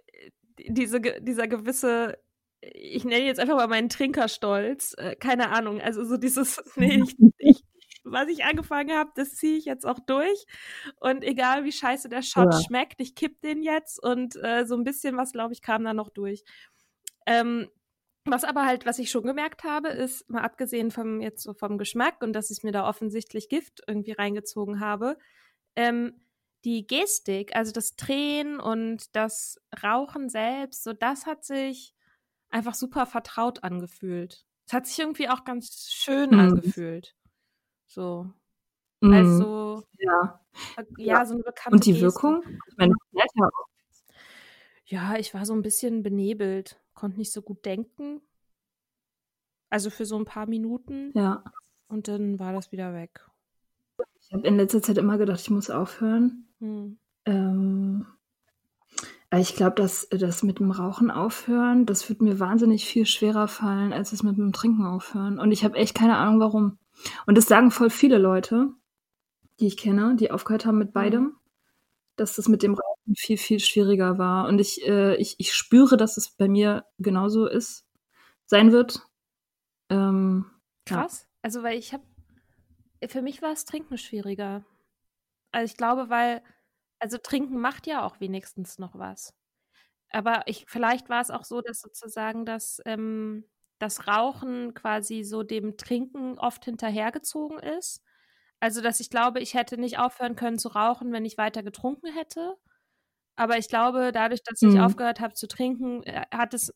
äh, 0.07 0.31
diese, 0.67 0.99
dieser 0.99 1.47
gewisse, 1.47 2.17
ich 2.61 3.05
nenne 3.05 3.25
jetzt 3.25 3.39
einfach 3.39 3.55
mal 3.55 3.67
meinen 3.67 3.89
Trinkerstolz, 3.89 4.95
äh, 4.97 5.15
keine 5.15 5.49
Ahnung, 5.49 5.79
also 5.79 6.03
so 6.03 6.17
dieses, 6.17 6.61
nee, 6.75 7.03
ich, 7.03 7.15
ich 7.37 7.63
was 8.03 8.27
ich 8.29 8.43
angefangen 8.43 8.97
habe, 8.97 9.11
das 9.15 9.35
ziehe 9.35 9.57
ich 9.57 9.65
jetzt 9.65 9.85
auch 9.85 9.99
durch. 9.99 10.45
Und 10.99 11.23
egal 11.23 11.63
wie 11.63 11.71
scheiße 11.71 12.09
der 12.09 12.21
Shot 12.21 12.53
ja. 12.53 12.61
schmeckt, 12.61 12.99
ich 12.99 13.15
kipp 13.15 13.41
den 13.41 13.61
jetzt 13.61 14.01
und 14.01 14.35
äh, 14.43 14.65
so 14.65 14.75
ein 14.75 14.83
bisschen 14.83 15.17
was, 15.17 15.31
glaube 15.31 15.53
ich, 15.53 15.61
kam 15.61 15.83
da 15.83 15.93
noch 15.93 16.09
durch. 16.09 16.43
Ähm, 17.25 17.69
was 18.25 18.43
aber 18.43 18.65
halt, 18.65 18.85
was 18.85 18.99
ich 18.99 19.09
schon 19.09 19.23
gemerkt 19.23 19.63
habe, 19.63 19.89
ist, 19.89 20.29
mal 20.29 20.41
abgesehen 20.41 20.91
vom 20.91 21.21
jetzt 21.21 21.41
so 21.41 21.53
vom 21.53 21.77
Geschmack 21.77 22.21
und 22.21 22.33
dass 22.33 22.51
ich 22.51 22.63
mir 22.63 22.71
da 22.71 22.87
offensichtlich 22.87 23.49
Gift 23.49 23.81
irgendwie 23.87 24.11
reingezogen 24.11 24.79
habe, 24.79 25.17
ähm, 25.75 26.21
die 26.63 26.85
Gestik, 26.85 27.55
also 27.55 27.71
das 27.71 27.95
Drehen 27.95 28.59
und 28.59 29.15
das 29.15 29.59
Rauchen 29.83 30.29
selbst, 30.29 30.83
so 30.83 30.93
das 30.93 31.25
hat 31.25 31.43
sich 31.43 31.95
einfach 32.49 32.75
super 32.75 33.07
vertraut 33.07 33.63
angefühlt. 33.63 34.45
Es 34.67 34.73
hat 34.73 34.85
sich 34.85 34.99
irgendwie 34.99 35.29
auch 35.29 35.43
ganz 35.43 35.89
schön 35.91 36.29
mhm. 36.29 36.39
angefühlt. 36.39 37.15
So. 37.87 38.31
Mhm. 38.99 39.13
Also, 39.13 39.83
ja. 39.97 40.39
Äh, 40.77 40.83
ja, 40.97 41.25
so 41.25 41.33
eine 41.33 41.43
bekannte 41.43 41.75
Und 41.75 41.85
die 41.85 41.93
Gestik. 41.93 42.03
Wirkung? 42.03 42.43
Ich 42.67 42.77
meine, 42.77 42.93
ja, 44.85 45.15
ich 45.15 45.33
war 45.33 45.45
so 45.45 45.53
ein 45.53 45.61
bisschen 45.61 46.03
benebelt 46.03 46.79
konnte 47.01 47.17
nicht 47.17 47.33
so 47.33 47.41
gut 47.41 47.65
denken. 47.65 48.21
Also 49.71 49.89
für 49.89 50.05
so 50.05 50.17
ein 50.17 50.25
paar 50.25 50.45
Minuten. 50.45 51.11
Ja. 51.15 51.43
Und 51.87 52.07
dann 52.07 52.39
war 52.39 52.53
das 52.53 52.71
wieder 52.71 52.93
weg. 52.93 53.27
Ich 54.19 54.31
habe 54.31 54.47
in 54.47 54.57
letzter 54.57 54.83
Zeit 54.83 54.97
immer 54.99 55.17
gedacht, 55.17 55.41
ich 55.41 55.49
muss 55.49 55.71
aufhören. 55.71 56.47
Hm. 56.59 56.99
Ähm, 57.25 58.05
ich 59.33 59.55
glaube, 59.55 59.75
dass 59.75 60.07
das 60.09 60.43
mit 60.43 60.59
dem 60.59 60.71
Rauchen 60.71 61.09
aufhören, 61.09 61.85
das 61.85 62.07
wird 62.07 62.21
mir 62.21 62.39
wahnsinnig 62.39 62.85
viel 62.85 63.05
schwerer 63.05 63.47
fallen, 63.47 63.93
als 63.93 64.11
es 64.11 64.23
mit 64.23 64.37
dem 64.37 64.51
Trinken 64.51 64.85
aufhören. 64.85 65.39
Und 65.39 65.51
ich 65.51 65.63
habe 65.63 65.77
echt 65.77 65.95
keine 65.95 66.17
Ahnung, 66.17 66.39
warum. 66.39 66.77
Und 67.25 67.35
das 67.37 67.47
sagen 67.47 67.71
voll 67.71 67.89
viele 67.89 68.19
Leute, 68.19 68.69
die 69.59 69.67
ich 69.67 69.77
kenne, 69.77 70.15
die 70.17 70.31
aufgehört 70.31 70.65
haben 70.65 70.77
mit 70.77 70.89
hm. 70.89 70.93
beidem 70.93 71.35
dass 72.21 72.35
das 72.35 72.47
mit 72.47 72.63
dem 72.63 72.73
Rauchen 72.73 72.90
viel, 73.15 73.37
viel 73.37 73.59
schwieriger 73.59 74.17
war. 74.17 74.47
Und 74.47 74.59
ich, 74.59 74.85
äh, 74.87 75.15
ich, 75.15 75.35
ich 75.39 75.53
spüre, 75.53 75.97
dass 75.97 76.17
es 76.17 76.35
bei 76.35 76.47
mir 76.47 76.85
genauso 76.97 77.47
ist, 77.47 77.85
sein 78.45 78.71
wird. 78.71 79.05
Ähm, 79.89 80.45
Krass. 80.85 81.21
Ja. 81.23 81.27
Also, 81.43 81.63
weil 81.63 81.77
ich 81.77 81.93
habe, 81.93 82.03
für 83.07 83.21
mich 83.21 83.41
war 83.41 83.51
es 83.51 83.65
Trinken 83.65 83.97
schwieriger. 83.97 84.65
Also 85.51 85.71
ich 85.71 85.77
glaube, 85.77 86.09
weil, 86.09 86.41
also 86.99 87.17
Trinken 87.17 87.59
macht 87.59 87.87
ja 87.87 88.05
auch 88.05 88.19
wenigstens 88.19 88.79
noch 88.79 88.97
was. 88.97 89.33
Aber 90.09 90.43
ich, 90.45 90.65
vielleicht 90.67 91.09
war 91.09 91.21
es 91.21 91.31
auch 91.31 91.43
so, 91.43 91.61
dass 91.61 91.81
sozusagen 91.81 92.45
das, 92.45 92.81
ähm, 92.85 93.45
das 93.79 94.07
Rauchen 94.07 94.73
quasi 94.73 95.23
so 95.23 95.43
dem 95.43 95.77
Trinken 95.77 96.37
oft 96.37 96.65
hinterhergezogen 96.65 97.59
ist 97.59 98.01
also, 98.61 98.79
dass 98.81 98.99
ich 98.99 99.09
glaube, 99.09 99.39
ich 99.39 99.55
hätte 99.55 99.77
nicht 99.77 99.97
aufhören 99.97 100.35
können 100.35 100.59
zu 100.59 100.69
rauchen, 100.69 101.11
wenn 101.11 101.25
ich 101.25 101.37
weiter 101.37 101.63
getrunken 101.63 102.13
hätte. 102.13 102.57
Aber 103.35 103.57
ich 103.57 103.69
glaube, 103.69 104.11
dadurch, 104.11 104.43
dass 104.43 104.61
ich 104.61 104.75
mhm. 104.75 104.81
aufgehört 104.81 105.19
habe 105.19 105.33
zu 105.33 105.47
trinken, 105.47 106.03
äh, 106.03 106.23
hat 106.31 106.53
es 106.53 106.73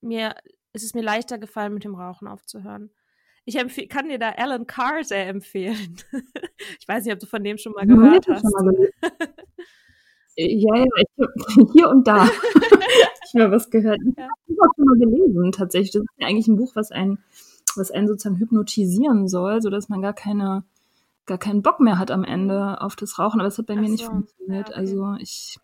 mir, 0.00 0.34
ist 0.72 0.84
es 0.84 0.94
mir 0.94 1.02
leichter 1.02 1.38
gefallen, 1.38 1.74
mit 1.74 1.84
dem 1.84 1.94
Rauchen 1.94 2.28
aufzuhören. 2.28 2.90
Ich 3.44 3.56
kann 3.88 4.08
dir 4.08 4.18
da 4.18 4.30
Alan 4.30 4.66
Carr 4.66 5.04
sehr 5.04 5.28
empfehlen. 5.28 5.96
ich 6.80 6.88
weiß 6.88 7.04
nicht, 7.04 7.14
ob 7.14 7.20
du 7.20 7.26
von 7.26 7.44
dem 7.44 7.58
schon 7.58 7.72
mal 7.72 7.86
gehört 7.86 8.26
hast. 8.28 8.42
Mal 8.42 8.90
ja, 10.36 10.76
ja, 10.76 10.84
ich, 10.84 11.26
hier 11.72 11.88
und 11.88 12.06
da. 12.06 12.26
ich 13.24 13.40
habe 13.40 13.52
was 13.52 13.70
gehört. 13.70 13.98
Ich 14.04 14.18
habe 14.18 14.30
auch 14.60 14.74
schon 14.74 14.84
mal 14.84 14.98
gelesen, 14.98 15.52
tatsächlich. 15.52 15.92
Das 15.92 16.02
ist 16.02 16.08
ja 16.18 16.26
eigentlich 16.26 16.48
ein 16.48 16.56
Buch, 16.56 16.72
was 16.74 16.92
einen, 16.92 17.18
was 17.74 17.90
einen 17.90 18.06
sozusagen 18.06 18.38
hypnotisieren 18.38 19.28
soll, 19.28 19.62
sodass 19.62 19.88
man 19.88 20.02
gar 20.02 20.12
keine 20.12 20.64
gar 21.24 21.38
keinen 21.38 21.62
Bock 21.62 21.80
mehr 21.80 21.98
hat 21.98 22.12
am 22.12 22.22
Ende 22.22 22.80
auf 22.80 22.94
das 22.94 23.18
Rauchen, 23.18 23.40
aber 23.40 23.48
es 23.48 23.58
hat 23.58 23.66
bei 23.66 23.74
Ach 23.74 23.80
mir 23.80 23.86
so. 23.86 23.92
nicht 23.92 24.04
funktioniert. 24.04 24.68
Ja, 24.68 24.74
okay. 24.74 24.78
Also 24.78 25.14
ich, 25.18 25.58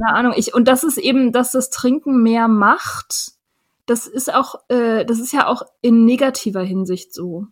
keine 0.00 0.16
Ahnung, 0.16 0.34
ich, 0.36 0.54
und 0.54 0.68
das 0.68 0.84
ist 0.84 0.98
eben, 0.98 1.32
dass 1.32 1.52
das 1.52 1.70
Trinken 1.70 2.22
mehr 2.22 2.48
macht, 2.48 3.32
das 3.86 4.06
ist 4.06 4.32
auch, 4.32 4.56
äh, 4.68 5.04
das 5.04 5.20
ist 5.20 5.32
ja 5.32 5.46
auch 5.46 5.62
in 5.80 6.04
negativer 6.04 6.62
Hinsicht 6.62 7.14
so. 7.14 7.46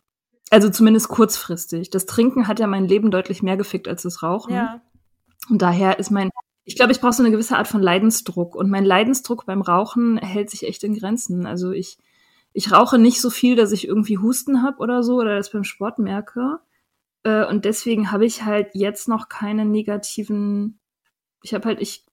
Also 0.50 0.68
zumindest 0.68 1.09
kurzfristig. 1.09 1.90
Das 1.90 2.07
Trinken 2.07 2.48
hat 2.48 2.61
ja 2.61 2.66
mein 2.66 2.87
Leben 2.87 3.11
deutlich 3.11 3.42
mehr 3.42 3.57
gefickt 3.57 3.88
als 3.88 4.02
das 4.02 4.22
Rauchen. 4.22 4.54
Ja. 4.54 4.83
Und 5.48 5.62
daher 5.62 5.98
ist 5.98 6.11
mein, 6.11 6.30
ich 6.64 6.76
glaube, 6.76 6.92
ich 6.92 7.00
brauche 7.00 7.12
so 7.12 7.22
eine 7.22 7.33
gewisse 7.33 7.57
Art 7.57 7.68
von 7.68 7.83
Leidensdruck. 7.83 8.54
Und 8.54 8.70
mein 8.70 8.85
Leidensdruck 8.85 9.46
beim 9.46 9.62
Rauchen 9.62 10.18
hält 10.18 10.50
sich 10.50 10.66
echt 10.66 10.85
in 10.85 10.94
Grenzen. 10.94 11.46
Also 11.46 11.70
ich, 11.70 11.98
ich 12.52 12.72
rauche 12.72 12.98
nicht 12.98 13.20
so 13.20 13.30
viel, 13.30 13.57
dass 13.57 13.72
ich 13.72 13.87
irgendwie 13.87 14.18
Husten 14.18 14.62
habe 14.62 14.78
oder 14.78 15.02
so 15.02 15.16
oder 15.16 15.37
das 15.37 15.50
beim 15.50 15.64
Sport 15.64 15.98
merke. 15.98 16.59
Äh, 17.22 17.46
und 17.46 17.64
deswegen 17.64 18.12
habe 18.12 18.26
ich 18.26 18.44
halt 18.44 18.68
jetzt 18.74 19.09
noch 19.09 19.28
keine 19.28 19.64
negativen 19.64 20.78
Ich 21.44 21.52
habe 21.52 21.68
halt, 21.68 21.80
ich 21.83 22.07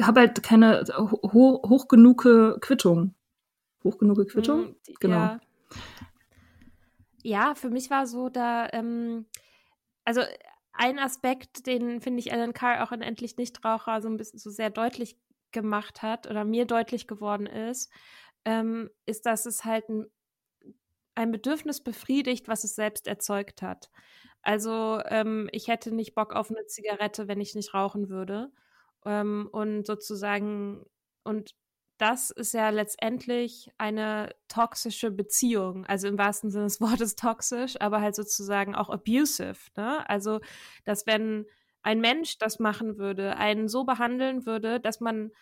habe 0.00 0.20
halt 0.20 0.40
keine 0.44 0.84
ho 0.96 1.62
hoch 1.68 1.88
genug 1.88 2.22
Quittung. 2.60 3.12
Hoch 3.82 3.98
genug 3.98 4.28
Quittung? 4.28 4.70
Mm, 4.70 4.76
genau. 5.00 5.14
Ja. 5.16 5.40
ja, 7.24 7.54
für 7.56 7.70
mich 7.70 7.90
war 7.90 8.06
so 8.06 8.28
da, 8.28 8.68
ähm, 8.72 9.26
also 10.04 10.22
ein 10.72 11.00
Aspekt, 11.00 11.66
den 11.66 12.00
finde 12.00 12.20
ich 12.20 12.32
Alan 12.32 12.52
Carr 12.52 12.84
auch 12.84 12.92
in 12.92 13.02
Endlich 13.02 13.36
Nichtraucher 13.36 14.00
so 14.00 14.08
ein 14.08 14.16
bisschen 14.16 14.38
so 14.38 14.48
sehr 14.48 14.70
deutlich 14.70 15.18
gemacht 15.50 16.02
hat 16.02 16.30
oder 16.30 16.44
mir 16.44 16.64
deutlich 16.64 17.08
geworden 17.08 17.46
ist, 17.46 17.90
ähm, 18.44 18.90
ist, 19.06 19.26
dass 19.26 19.44
es 19.44 19.64
halt 19.64 19.88
ein, 19.88 20.06
ein 21.16 21.32
Bedürfnis 21.32 21.82
befriedigt, 21.82 22.46
was 22.46 22.62
es 22.62 22.76
selbst 22.76 23.08
erzeugt 23.08 23.60
hat. 23.60 23.90
Also 24.42 25.02
ähm, 25.06 25.48
ich 25.50 25.66
hätte 25.66 25.92
nicht 25.92 26.14
Bock 26.14 26.32
auf 26.32 26.48
eine 26.48 26.64
Zigarette, 26.66 27.26
wenn 27.26 27.40
ich 27.40 27.56
nicht 27.56 27.74
rauchen 27.74 28.08
würde. 28.08 28.52
Ähm, 29.04 29.48
und 29.52 29.86
sozusagen, 29.86 30.84
und 31.24 31.54
das 31.98 32.30
ist 32.30 32.54
ja 32.54 32.70
letztendlich 32.70 33.70
eine 33.76 34.34
toxische 34.46 35.10
Beziehung, 35.10 35.84
also 35.86 36.06
im 36.06 36.16
wahrsten 36.16 36.50
Sinne 36.50 36.64
des 36.64 36.80
Wortes 36.80 37.16
toxisch, 37.16 37.80
aber 37.80 38.00
halt 38.00 38.14
sozusagen 38.14 38.74
auch 38.74 38.88
abusive. 38.88 39.58
Ne? 39.76 40.08
Also, 40.08 40.40
dass 40.84 41.06
wenn 41.06 41.46
ein 41.82 42.00
Mensch 42.00 42.38
das 42.38 42.58
machen 42.58 42.98
würde, 42.98 43.36
einen 43.36 43.68
so 43.68 43.84
behandeln 43.84 44.46
würde, 44.46 44.80
dass 44.80 45.00
man 45.00 45.32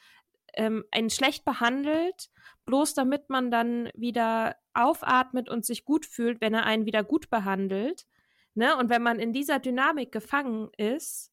ähm, 0.54 0.84
einen 0.90 1.10
schlecht 1.10 1.44
behandelt, 1.44 2.30
bloß 2.64 2.94
damit 2.94 3.28
man 3.28 3.50
dann 3.50 3.90
wieder 3.94 4.56
aufatmet 4.74 5.48
und 5.48 5.64
sich 5.64 5.84
gut 5.84 6.06
fühlt, 6.06 6.40
wenn 6.40 6.54
er 6.54 6.64
einen 6.64 6.86
wieder 6.86 7.04
gut 7.04 7.30
behandelt. 7.30 8.06
Ne? 8.54 8.76
Und 8.76 8.88
wenn 8.88 9.02
man 9.02 9.18
in 9.18 9.32
dieser 9.32 9.58
Dynamik 9.58 10.12
gefangen 10.12 10.70
ist, 10.76 11.32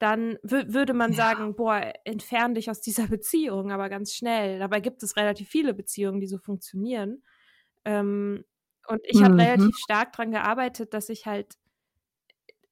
dann 0.00 0.38
würde 0.42 0.94
man 0.94 1.12
ja. 1.12 1.16
sagen, 1.16 1.54
boah, 1.54 1.92
entfern 2.04 2.54
dich 2.54 2.70
aus 2.70 2.80
dieser 2.80 3.06
Beziehung, 3.08 3.70
aber 3.70 3.88
ganz 3.88 4.14
schnell. 4.14 4.58
Dabei 4.58 4.80
gibt 4.80 5.02
es 5.02 5.16
relativ 5.16 5.48
viele 5.48 5.74
Beziehungen, 5.74 6.20
die 6.20 6.26
so 6.26 6.38
funktionieren. 6.38 7.22
Ähm, 7.84 8.44
und 8.88 9.00
ich 9.04 9.20
mhm. 9.20 9.24
habe 9.24 9.38
relativ 9.38 9.76
stark 9.76 10.12
daran 10.12 10.32
gearbeitet, 10.32 10.94
dass 10.94 11.10
ich 11.10 11.26
halt 11.26 11.54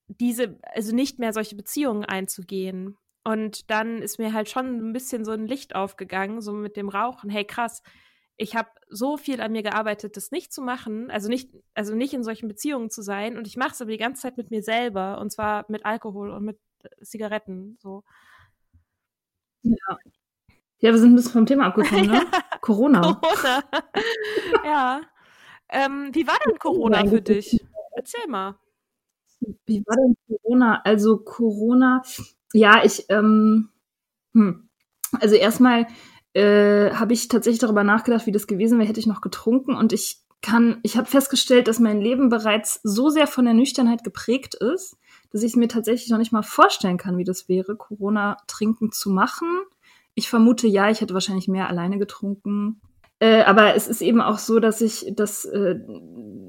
diese, 0.07 0.59
also 0.63 0.95
nicht 0.95 1.19
mehr 1.19 1.35
solche 1.35 1.55
Beziehungen 1.55 2.05
einzugehen. 2.05 2.97
Und 3.25 3.71
dann 3.71 4.01
ist 4.01 4.19
mir 4.19 4.33
halt 4.33 4.49
schon 4.49 4.89
ein 4.89 4.93
bisschen 4.95 5.27
so 5.27 5.33
ein 5.33 5.47
Licht 5.47 5.75
aufgegangen, 5.75 6.41
so 6.41 6.53
mit 6.53 6.79
dem 6.79 6.89
Rauchen. 6.89 7.29
Hey, 7.29 7.45
krass, 7.45 7.83
ich 8.39 8.57
habe 8.57 8.71
so 8.89 9.19
viel 9.19 9.43
an 9.43 9.53
mir 9.53 9.63
gearbeitet, 9.63 10.17
das 10.17 10.31
nicht 10.31 10.51
zu 10.51 10.63
machen, 10.63 11.11
also 11.11 11.29
nicht, 11.29 11.51
also 11.75 11.95
nicht 11.95 12.15
in 12.15 12.25
solchen 12.25 12.49
Beziehungen 12.49 12.89
zu 12.89 13.03
sein. 13.03 13.37
Und 13.37 13.47
ich 13.47 13.59
mache 13.59 13.73
es 13.73 13.83
aber 13.83 13.91
die 13.91 13.99
ganze 13.99 14.23
Zeit 14.23 14.39
mit 14.39 14.51
mir 14.51 14.63
selber, 14.63 15.21
und 15.21 15.31
zwar 15.31 15.67
mit 15.69 15.85
Alkohol 15.85 16.31
und 16.31 16.45
mit 16.45 16.59
Zigaretten. 17.03 17.79
So. 17.81 18.05
Ja. 19.63 19.99
Ja, 20.81 20.93
wir 20.93 20.99
sind 20.99 21.13
ein 21.13 21.17
bisschen 21.17 21.33
vom 21.33 21.47
Thema 21.47 21.67
abgekommen, 21.67 22.07
ne? 22.11 22.27
Corona. 22.61 23.01
Corona. 23.15 23.65
ja. 24.65 25.01
Ähm, 25.69 26.11
wie 26.13 26.27
war 26.27 26.37
denn 26.47 26.59
Corona 26.59 27.05
für 27.05 27.21
dich? 27.21 27.61
Erzähl 27.97 28.27
mal. 28.29 28.57
Wie 29.67 29.83
war 29.87 29.97
denn 29.97 30.17
Corona? 30.27 30.81
Also 30.85 31.19
Corona, 31.19 32.03
ja, 32.53 32.85
ich, 32.85 33.07
ähm, 33.09 33.71
hm. 34.33 34.69
also 35.21 35.35
erstmal 35.35 35.87
äh, 36.33 36.91
habe 36.93 37.13
ich 37.13 37.29
tatsächlich 37.29 37.61
darüber 37.61 37.85
nachgedacht, 37.85 38.27
wie 38.27 38.33
das 38.33 38.47
gewesen 38.47 38.79
wäre, 38.79 38.89
hätte 38.89 39.01
ich 39.01 39.07
noch 39.07 39.21
getrunken 39.21 39.75
und 39.75 39.93
ich 39.93 40.23
kann, 40.41 40.79
ich 40.83 40.97
habe 40.97 41.09
festgestellt, 41.09 41.69
dass 41.69 41.81
mein 41.81 42.01
Leben 42.01 42.29
bereits 42.29 42.81
so 42.83 43.11
sehr 43.11 43.27
von 43.27 43.45
der 43.45 43.55
Nüchternheit 43.55 44.05
geprägt 44.05 44.55
ist, 44.55 44.97
dass 45.33 45.43
ich 45.43 45.57
mir 45.57 45.69
tatsächlich 45.69 46.11
noch 46.11 46.19
nicht 46.19 46.33
mal 46.33 46.43
vorstellen 46.43 46.97
kann, 46.97 47.19
wie 47.19 47.25
das 47.25 47.49
wäre, 47.49 47.77
Corona 47.77 48.39
trinken 48.47 48.93
zu 48.93 49.11
machen. 49.11 49.49
Ich 50.15 50.29
vermute, 50.29 50.67
ja, 50.67 50.91
ich 50.91 51.01
hätte 51.01 51.15
wahrscheinlich 51.15 51.49
mehr 51.49 51.69
alleine 51.69 51.99
getrunken. 51.99 52.81
Äh, 53.21 53.43
aber 53.43 53.75
es 53.75 53.89
ist 53.89 54.01
eben 54.01 54.21
auch 54.21 54.39
so, 54.39 54.61
dass 54.61 54.81
ich, 54.81 55.13
dass, 55.15 55.45
äh, 55.45 55.77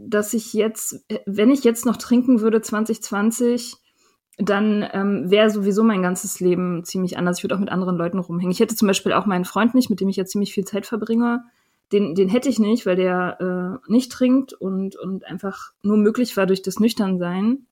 dass 0.08 0.34
ich 0.34 0.54
jetzt, 0.54 1.04
wenn 1.26 1.52
ich 1.52 1.64
jetzt 1.64 1.86
noch 1.86 1.98
trinken 1.98 2.42
würde 2.42 2.62
2020, 2.62 3.76
dann 4.38 4.88
ähm, 4.94 5.30
wäre 5.30 5.50
sowieso 5.50 5.84
mein 5.84 6.02
ganzes 6.02 6.40
Leben 6.40 6.86
ziemlich 6.86 7.18
anders. 7.18 7.40
Ich 7.40 7.44
würde 7.44 7.56
auch 7.56 7.60
mit 7.60 7.70
anderen 7.70 7.98
Leuten 7.98 8.20
rumhängen. 8.20 8.52
Ich 8.52 8.62
hätte 8.62 8.76
zum 8.76 8.88
Beispiel 8.88 9.12
auch 9.12 9.26
meinen 9.26 9.46
Freund 9.46 9.76
nicht, 9.76 9.90
mit 9.90 10.00
dem 10.00 10.08
ich 10.08 10.16
ja 10.16 10.26
ziemlich 10.26 10.54
viel 10.54 10.64
Zeit 10.64 10.86
verbringe. 10.86 11.44
Den, 11.92 12.16
den 12.16 12.30
hätte 12.30 12.48
ich 12.48 12.60
nicht, 12.60 12.86
weil 12.86 12.96
der 12.96 13.82
äh, 13.88 13.92
nicht 13.92 14.12
trinkt 14.12 14.54
und, 14.54 14.96
und 14.96 15.26
einfach 15.26 15.74
nur 15.82 15.98
möglich 15.98 16.38
war 16.38 16.46
durch 16.46 16.62
das 16.62 16.80
Nüchternsein 16.80 17.66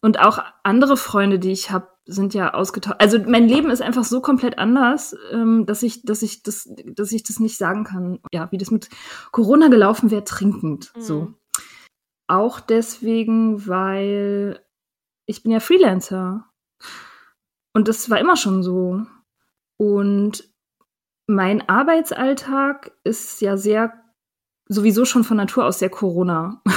und 0.00 0.20
auch 0.20 0.38
andere 0.62 0.96
Freunde, 0.96 1.38
die 1.38 1.50
ich 1.50 1.70
habe, 1.70 1.88
sind 2.06 2.32
ja 2.32 2.54
ausgetauscht. 2.54 2.96
Also 3.00 3.18
mein 3.26 3.48
Leben 3.48 3.70
ist 3.70 3.82
einfach 3.82 4.04
so 4.04 4.20
komplett 4.20 4.58
anders, 4.58 5.16
ähm, 5.32 5.66
dass 5.66 5.82
ich, 5.82 6.02
dass 6.02 6.22
ich 6.22 6.42
das, 6.42 6.68
dass 6.86 7.12
ich 7.12 7.24
das 7.24 7.40
nicht 7.40 7.58
sagen 7.58 7.84
kann. 7.84 8.20
Ja, 8.32 8.50
wie 8.52 8.58
das 8.58 8.70
mit 8.70 8.88
Corona 9.32 9.68
gelaufen 9.68 10.10
wäre, 10.10 10.24
trinkend. 10.24 10.92
Mhm. 10.96 11.00
So. 11.00 11.34
Auch 12.28 12.60
deswegen, 12.60 13.66
weil 13.66 14.64
ich 15.26 15.42
bin 15.42 15.52
ja 15.52 15.60
Freelancer. 15.60 16.46
Und 17.74 17.88
das 17.88 18.08
war 18.08 18.18
immer 18.18 18.36
schon 18.36 18.62
so. 18.62 19.02
Und 19.76 20.48
mein 21.26 21.68
Arbeitsalltag 21.68 22.92
ist 23.04 23.40
ja 23.40 23.56
sehr, 23.56 23.92
sowieso 24.68 25.04
schon 25.04 25.24
von 25.24 25.36
Natur 25.36 25.66
aus 25.66 25.80
sehr 25.80 25.90
Corona. 25.90 26.62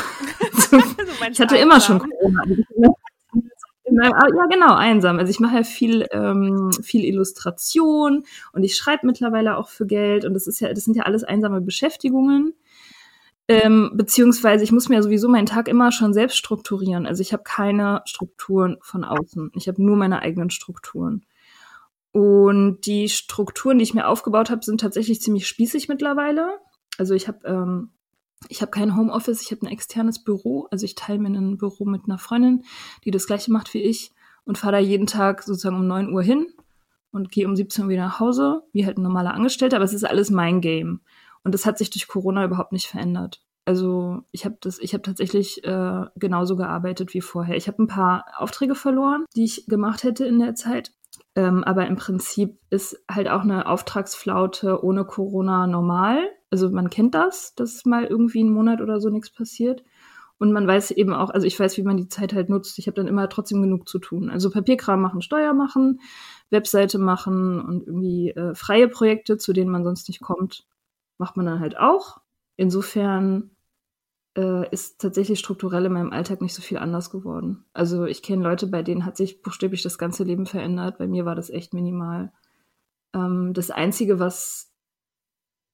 ich 1.32 1.40
hatte 1.40 1.58
immer 1.58 1.80
schon 1.80 2.00
Corona. 2.00 2.44
Ja, 3.86 4.12
genau, 4.50 4.76
einsam. 4.76 5.18
Also 5.20 5.30
ich 5.32 5.40
mache 5.40 5.58
ja 5.58 5.64
viel, 5.64 6.06
ähm, 6.12 6.72
viel 6.84 7.04
Illustration 7.04 8.24
und 8.54 8.64
ich 8.64 8.76
schreibe 8.76 9.08
mittlerweile 9.08 9.58
auch 9.58 9.70
für 9.70 9.86
Geld 9.88 10.24
und 10.24 10.34
das 10.34 10.48
ist 10.48 10.60
ja, 10.60 10.72
das 10.74 10.84
sind 10.86 10.96
ja 10.96 11.04
alles 11.04 11.24
einsame 11.24 11.62
Beschäftigungen. 11.62 12.54
Ähm, 13.48 13.92
beziehungsweise 13.96 14.64
ich 14.64 14.72
muss 14.72 14.88
mir 14.88 15.04
sowieso 15.04 15.28
meinen 15.28 15.46
Tag 15.48 15.68
immer 15.68 15.92
schon 15.92 16.14
selbst 16.14 16.38
strukturieren. 16.38 17.06
Also 17.06 17.22
ich 17.22 17.34
habe 17.34 17.44
keine 17.44 18.02
Strukturen 18.06 18.78
von 18.82 19.04
außen. 19.04 19.52
Ich 19.56 19.68
habe 19.68 19.84
nur 19.84 19.98
meine 19.98 20.22
eigenen 20.22 20.52
Strukturen. 20.52 21.26
Und 22.14 22.82
die 22.86 23.10
Strukturen, 23.10 23.78
die 23.80 23.84
ich 23.84 23.94
mir 23.94 24.08
aufgebaut 24.08 24.50
habe, 24.52 24.64
sind 24.64 24.82
tatsächlich 24.82 25.22
ziemlich 25.22 25.48
spießig 25.48 25.90
mittlerweile. 25.90 26.60
Also 26.98 27.14
ich 27.14 27.28
habe 27.28 27.40
ähm, 27.46 27.90
ich 28.50 28.62
habe 28.62 28.72
kein 28.72 28.96
Homeoffice, 28.96 29.42
ich 29.42 29.52
habe 29.52 29.66
ein 29.66 29.72
externes 29.72 30.24
Büro. 30.24 30.68
Also 30.72 30.86
ich 30.86 30.96
teile 30.96 31.20
mir 31.20 31.30
ein 31.30 31.58
Büro 31.58 31.86
mit 31.86 32.04
einer 32.06 32.18
Freundin, 32.18 32.64
die 33.06 33.12
das 33.12 33.28
gleiche 33.28 33.52
macht 33.52 33.74
wie 33.74 33.82
ich 33.82 34.12
und 34.46 34.58
fahre 34.58 34.74
da 34.74 34.80
jeden 34.80 35.08
Tag 35.08 35.44
sozusagen 35.44 35.78
um 35.78 35.88
9 35.88 36.12
Uhr 36.12 36.24
hin 36.24 36.48
und 37.12 37.32
gehe 37.32 37.48
um 37.48 37.56
17 37.56 37.86
Uhr 37.86 37.90
wieder 37.90 38.06
nach 38.06 38.20
Hause, 38.20 38.64
wie 38.74 38.86
halt 38.86 38.98
ein 38.98 39.04
normaler 39.04 39.34
Angestellter, 39.34 39.78
aber 39.78 39.86
es 39.86 39.94
ist 39.94 40.04
alles 40.04 40.30
mein 40.30 40.62
Game. 40.62 41.02
Und 41.44 41.54
das 41.54 41.66
hat 41.66 41.78
sich 41.78 41.90
durch 41.90 42.08
Corona 42.08 42.46
überhaupt 42.46 42.72
nicht 42.72 42.88
verändert. 42.88 43.42
Also 43.66 44.24
ich 44.32 44.46
habe 44.46 44.58
das, 44.60 44.80
ich 44.80 44.94
habe 44.94 45.04
tatsächlich 45.04 45.64
äh, 45.64 46.06
genauso 46.16 46.56
gearbeitet 46.56 47.14
wie 47.14 47.22
vorher. 47.22 47.56
Ich 47.56 47.68
habe 47.68 47.82
ein 47.84 47.88
paar 47.88 48.26
Aufträge 48.38 48.76
verloren, 48.76 49.26
die 49.36 49.44
ich 49.44 49.66
gemacht 49.68 50.04
hätte 50.04 50.26
in 50.26 50.40
der 50.40 50.56
Zeit. 50.56 50.92
Ähm, 51.36 51.64
aber 51.64 51.88
im 51.88 51.96
Prinzip 51.96 52.60
ist 52.70 53.04
halt 53.10 53.30
auch 53.30 53.42
eine 53.42 53.68
Auftragsflaute 53.68 54.84
ohne 54.84 55.06
Corona 55.06 55.68
normal 55.68 56.30
also 56.52 56.70
man 56.70 56.90
kennt 56.90 57.16
das, 57.16 57.56
dass 57.56 57.86
mal 57.86 58.06
irgendwie 58.06 58.42
einen 58.42 58.54
Monat 58.54 58.82
oder 58.82 59.00
so 59.00 59.10
nichts 59.10 59.32
passiert. 59.32 59.84
Und 60.38 60.52
man 60.52 60.68
weiß 60.68 60.92
eben 60.92 61.14
auch, 61.14 61.30
also 61.30 61.48
ich 61.48 61.60
weiß, 61.60 61.78
wie 61.78 61.84
man 61.84 61.98
die 61.98 62.10
Zeit 62.10 62.34
halt 62.34 62.50
nutzt. 62.50 62.78
Ich 62.78 62.88
habe 62.88 62.96
dann 62.96 63.08
immer 63.08 63.30
trotzdem 63.30 63.62
genug 63.62 63.88
zu 63.88 64.00
tun. 64.00 64.30
Also 64.30 64.50
Papierkram 64.50 65.00
machen, 65.00 65.22
Steuer 65.22 65.54
machen, 65.54 66.02
Webseite 66.50 66.98
machen 67.00 67.62
und 67.62 67.88
irgendwie 67.88 68.32
äh, 68.32 68.54
freie 68.54 68.88
Projekte, 68.90 69.38
zu 69.38 69.54
denen 69.54 69.72
man 69.72 69.84
sonst 69.84 70.10
nicht 70.10 70.20
kommt, 70.20 70.66
macht 71.18 71.38
man 71.38 71.46
dann 71.46 71.60
halt 71.60 71.78
auch. 71.78 72.18
Insofern 72.58 73.52
äh, 74.38 74.70
ist 74.72 75.02
tatsächlich 75.02 75.40
strukturell 75.40 75.86
in 75.86 75.94
meinem 75.94 76.14
Alltag 76.14 76.42
nicht 76.42 76.54
so 76.54 76.62
viel 76.62 76.78
anders 76.78 77.10
geworden. 77.10 77.66
Also 77.74 78.06
ich 78.06 78.24
kenne 78.24 78.44
Leute, 78.44 78.68
bei 78.68 78.84
denen 78.84 79.06
hat 79.06 79.18
sich 79.18 79.42
buchstäblich 79.42 79.84
das 79.84 79.98
ganze 79.98 80.24
Leben 80.24 80.46
verändert. 80.46 80.98
Bei 80.98 81.08
mir 81.08 81.26
war 81.26 81.36
das 81.36 81.50
echt 81.50 81.74
minimal. 81.74 82.32
Ähm, 83.14 83.54
das 83.54 83.72
Einzige, 83.72 84.20
was 84.20 84.72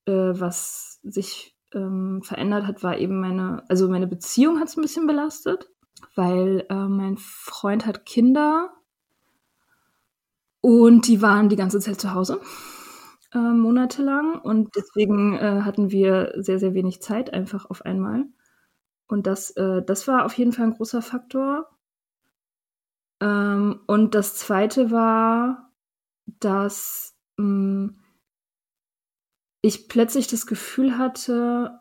äh, 0.06 0.40
was 0.40 1.00
sich 1.02 1.56
ähm, 1.74 2.22
verändert 2.22 2.66
hat, 2.66 2.82
war 2.82 2.98
eben 2.98 3.20
meine, 3.20 3.62
also 3.68 3.88
meine 3.88 4.06
Beziehung 4.06 4.58
hat 4.58 4.68
es 4.68 4.76
ein 4.76 4.82
bisschen 4.82 5.06
belastet, 5.06 5.68
weil 6.14 6.66
äh, 6.70 6.74
mein 6.88 7.16
Freund 7.18 7.86
hat 7.86 8.06
Kinder 8.06 8.72
und 10.60 11.06
die 11.06 11.22
waren 11.22 11.48
die 11.48 11.56
ganze 11.56 11.80
Zeit 11.80 12.00
zu 12.00 12.14
Hause, 12.14 12.40
äh, 13.32 13.38
monatelang. 13.38 14.40
Und 14.40 14.70
deswegen 14.76 15.34
äh, 15.36 15.62
hatten 15.62 15.90
wir 15.90 16.32
sehr, 16.36 16.58
sehr 16.58 16.74
wenig 16.74 17.00
Zeit 17.02 17.32
einfach 17.32 17.68
auf 17.70 17.82
einmal. 17.84 18.24
Und 19.08 19.26
das, 19.26 19.50
äh, 19.52 19.82
das 19.82 20.06
war 20.06 20.24
auf 20.24 20.34
jeden 20.34 20.52
Fall 20.52 20.66
ein 20.66 20.74
großer 20.74 21.02
Faktor. 21.02 21.68
Ähm, 23.20 23.80
und 23.86 24.14
das 24.14 24.36
zweite 24.36 24.90
war, 24.90 25.72
dass 26.26 27.16
mh, 27.38 27.46
mm, 27.46 27.98
ich 29.62 29.88
plötzlich 29.88 30.28
das 30.28 30.46
Gefühl 30.46 30.98
hatte, 30.98 31.80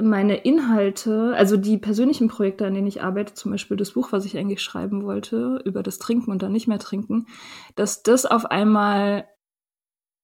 meine 0.00 0.36
Inhalte, 0.36 1.34
also 1.36 1.56
die 1.56 1.78
persönlichen 1.78 2.28
Projekte, 2.28 2.66
an 2.66 2.74
denen 2.74 2.86
ich 2.86 3.02
arbeite, 3.02 3.34
zum 3.34 3.50
Beispiel 3.50 3.76
das 3.76 3.92
Buch, 3.92 4.12
was 4.12 4.24
ich 4.24 4.36
eigentlich 4.36 4.62
schreiben 4.62 5.04
wollte, 5.04 5.60
über 5.64 5.82
das 5.82 5.98
Trinken 5.98 6.30
und 6.30 6.42
dann 6.42 6.52
nicht 6.52 6.68
mehr 6.68 6.78
trinken, 6.78 7.26
dass 7.76 8.02
das 8.02 8.26
auf 8.26 8.46
einmal 8.46 9.26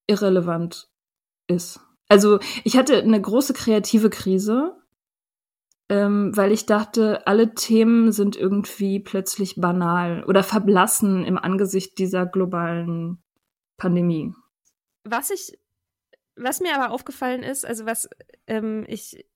irrelevant 0.06 0.90
ist. 1.46 1.80
Also 2.08 2.38
ich 2.64 2.76
hatte 2.76 2.98
eine 2.98 3.20
große 3.20 3.54
kreative 3.54 4.10
Krise, 4.10 4.76
ähm, 5.88 6.36
weil 6.36 6.52
ich 6.52 6.66
dachte, 6.66 7.26
alle 7.26 7.54
Themen 7.54 8.12
sind 8.12 8.36
irgendwie 8.36 9.00
plötzlich 9.00 9.56
banal 9.56 10.24
oder 10.24 10.42
verblassen 10.42 11.24
im 11.24 11.38
Angesicht 11.38 11.98
dieser 11.98 12.26
globalen 12.26 13.22
Pandemie. 13.76 14.34
Was 15.04 15.30
ich, 15.30 15.58
was 16.36 16.60
mir 16.60 16.74
aber 16.74 16.92
aufgefallen 16.92 17.42
ist, 17.42 17.66
also 17.66 17.84
was 17.86 18.08
ähm, 18.46 18.84
ich, 18.88 19.26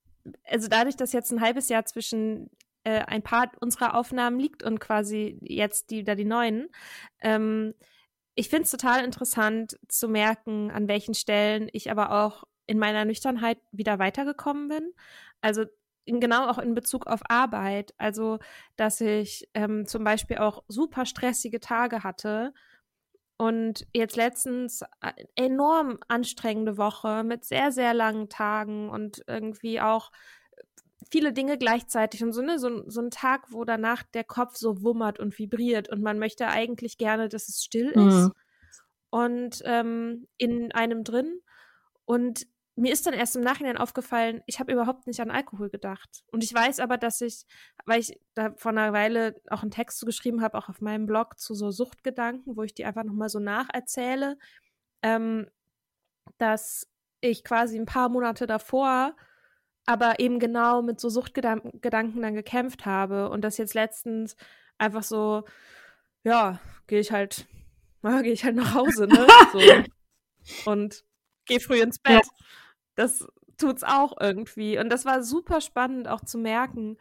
also 0.44 0.68
dadurch, 0.68 0.96
dass 0.96 1.12
jetzt 1.12 1.32
ein 1.32 1.40
halbes 1.40 1.68
Jahr 1.68 1.84
zwischen 1.84 2.50
äh, 2.84 3.00
ein 3.06 3.22
paar 3.22 3.50
unserer 3.60 3.94
Aufnahmen 3.94 4.38
liegt 4.38 4.62
und 4.62 4.78
quasi 4.78 5.38
jetzt 5.42 5.90
die, 5.90 6.04
da 6.04 6.14
die 6.14 6.24
neuen, 6.24 6.68
ähm, 7.20 7.74
ich 8.36 8.50
finde 8.50 8.64
es 8.64 8.70
total 8.70 9.02
interessant 9.04 9.78
zu 9.88 10.08
merken, 10.08 10.70
an 10.70 10.88
welchen 10.88 11.14
Stellen 11.14 11.68
ich 11.72 11.90
aber 11.90 12.12
auch 12.12 12.44
in 12.66 12.78
meiner 12.78 13.04
Nüchternheit 13.04 13.58
wieder 13.72 13.98
weitergekommen 13.98 14.68
bin. 14.68 14.92
Also 15.40 15.64
genau 16.06 16.48
auch 16.48 16.58
in 16.58 16.74
Bezug 16.74 17.06
auf 17.06 17.20
Arbeit. 17.28 17.94
Also, 17.98 18.38
dass 18.76 19.00
ich 19.00 19.48
ähm, 19.54 19.86
zum 19.86 20.04
Beispiel 20.04 20.38
auch 20.38 20.64
super 20.68 21.06
stressige 21.06 21.60
Tage 21.60 22.04
hatte 22.04 22.52
und 23.38 23.86
jetzt 23.92 24.16
letztens 24.16 24.82
äh, 25.02 25.12
enorm 25.34 25.98
anstrengende 26.08 26.78
Woche 26.78 27.22
mit 27.24 27.44
sehr, 27.44 27.70
sehr 27.72 27.92
langen 27.92 28.28
Tagen 28.28 28.88
und 28.88 29.22
irgendwie 29.26 29.80
auch 29.80 30.10
viele 31.10 31.32
Dinge 31.32 31.58
gleichzeitig 31.58 32.22
und 32.24 32.32
so, 32.32 32.42
ne, 32.42 32.58
so, 32.58 32.88
so 32.88 33.00
ein 33.00 33.10
Tag, 33.10 33.52
wo 33.52 33.64
danach 33.64 34.02
der 34.02 34.24
Kopf 34.24 34.56
so 34.56 34.82
wummert 34.82 35.18
und 35.18 35.38
vibriert 35.38 35.88
und 35.88 36.02
man 36.02 36.18
möchte 36.18 36.48
eigentlich 36.48 36.98
gerne, 36.98 37.28
dass 37.28 37.48
es 37.48 37.62
still 37.62 37.90
ist 37.90 37.98
mhm. 37.98 38.32
und 39.10 39.62
ähm, 39.64 40.26
in 40.38 40.72
einem 40.72 41.04
drin. 41.04 41.40
Und 42.06 42.46
mir 42.76 42.92
ist 42.92 43.06
dann 43.06 43.14
erst 43.14 43.36
im 43.36 43.42
Nachhinein 43.42 43.78
aufgefallen, 43.78 44.42
ich 44.46 44.60
habe 44.60 44.72
überhaupt 44.72 45.06
nicht 45.06 45.20
an 45.20 45.30
Alkohol 45.30 45.70
gedacht. 45.70 46.24
Und 46.30 46.44
ich 46.44 46.52
weiß 46.52 46.80
aber, 46.80 46.98
dass 46.98 47.20
ich, 47.20 47.46
weil 47.86 48.00
ich 48.00 48.20
da 48.34 48.52
vor 48.56 48.70
einer 48.70 48.92
Weile 48.92 49.40
auch 49.48 49.62
einen 49.62 49.70
Text 49.70 49.98
zu 49.98 50.06
geschrieben 50.06 50.42
habe, 50.42 50.58
auch 50.58 50.68
auf 50.68 50.80
meinem 50.80 51.06
Blog 51.06 51.38
zu 51.38 51.54
so 51.54 51.70
Suchtgedanken, 51.70 52.56
wo 52.56 52.62
ich 52.62 52.74
die 52.74 52.84
einfach 52.84 53.04
nochmal 53.04 53.30
so 53.30 53.38
nacherzähle, 53.38 54.38
ähm, 55.02 55.48
dass 56.38 56.86
ich 57.20 57.44
quasi 57.44 57.78
ein 57.78 57.86
paar 57.86 58.10
Monate 58.10 58.46
davor 58.46 59.16
aber 59.86 60.18
eben 60.18 60.40
genau 60.40 60.82
mit 60.82 61.00
so 61.00 61.08
Suchtgedanken 61.08 61.80
dann 62.20 62.34
gekämpft 62.34 62.84
habe 62.84 63.30
und 63.30 63.42
das 63.42 63.56
jetzt 63.56 63.74
letztens 63.74 64.36
einfach 64.78 65.04
so, 65.04 65.44
ja, 66.24 66.60
gehe 66.88 67.00
ich 67.00 67.12
halt, 67.12 67.46
ja, 68.02 68.20
gehe 68.22 68.32
ich 68.32 68.44
halt 68.44 68.56
nach 68.56 68.74
Hause, 68.74 69.06
ne? 69.06 69.26
So. 70.54 70.70
Und 70.70 71.04
gehe 71.44 71.58
früh 71.58 71.80
ins 71.80 71.98
Bett. 71.98 72.24
Ja. 72.24 72.44
Das 72.96 73.26
tut's 73.56 73.84
auch 73.84 74.16
irgendwie. 74.20 74.78
Und 74.78 74.90
das 74.90 75.04
war 75.04 75.22
super 75.22 75.60
spannend 75.60 76.08
auch 76.08 76.20
zu 76.20 76.38
merken, 76.38 76.98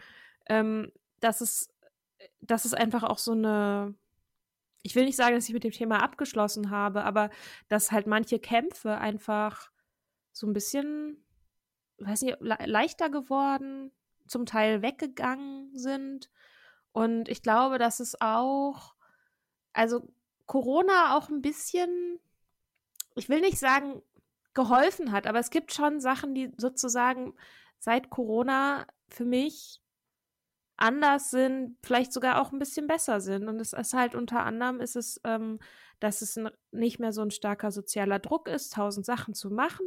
ähm, 0.47 0.91
dass 1.19 1.41
es, 1.41 1.69
dass 2.41 2.65
es 2.65 2.73
einfach 2.73 3.03
auch 3.03 3.17
so 3.17 3.31
eine, 3.31 3.95
ich 4.83 4.95
will 4.95 5.05
nicht 5.05 5.17
sagen, 5.17 5.35
dass 5.35 5.47
ich 5.47 5.53
mit 5.53 5.63
dem 5.63 5.71
Thema 5.71 6.03
abgeschlossen 6.03 6.69
habe, 6.69 7.03
aber 7.03 7.31
dass 7.67 7.91
halt 7.91 8.05
manche 8.05 8.39
Kämpfe 8.39 8.97
einfach 8.97 9.71
so 10.31 10.45
ein 10.45 10.53
bisschen 10.53 11.25
weiß 11.99 12.23
nicht, 12.23 12.37
le 12.39 12.57
leichter 12.65 13.09
geworden, 13.09 13.91
zum 14.27 14.45
Teil 14.45 14.81
weggegangen 14.81 15.75
sind. 15.77 16.29
Und 16.91 17.29
ich 17.29 17.41
glaube, 17.41 17.77
dass 17.77 17.99
es 17.99 18.19
auch, 18.21 18.95
also 19.73 20.07
Corona 20.45 21.17
auch 21.17 21.29
ein 21.29 21.41
bisschen, 21.41 22.19
ich 23.15 23.29
will 23.29 23.41
nicht 23.41 23.59
sagen, 23.59 24.01
geholfen 24.55 25.11
hat, 25.11 25.27
aber 25.27 25.39
es 25.39 25.51
gibt 25.51 25.73
schon 25.73 25.99
Sachen, 25.99 26.33
die 26.33 26.51
sozusagen 26.57 27.33
seit 27.79 28.09
Corona 28.09 28.87
für 29.09 29.25
mich 29.25 29.81
anders 30.77 31.29
sind, 31.29 31.77
vielleicht 31.83 32.11
sogar 32.11 32.41
auch 32.41 32.51
ein 32.51 32.59
bisschen 32.59 32.87
besser 32.87 33.21
sind. 33.21 33.47
Und 33.47 33.59
es 33.59 33.73
ist 33.73 33.93
halt 33.93 34.15
unter 34.15 34.43
anderem 34.43 34.81
ist 34.81 34.95
es, 34.95 35.21
ähm, 35.23 35.59
dass 35.99 36.21
es 36.21 36.39
nicht 36.71 36.99
mehr 36.99 37.13
so 37.13 37.21
ein 37.21 37.31
starker 37.31 37.71
sozialer 37.71 38.19
Druck 38.19 38.47
ist, 38.49 38.73
tausend 38.73 39.05
Sachen 39.05 39.33
zu 39.33 39.51
machen, 39.51 39.85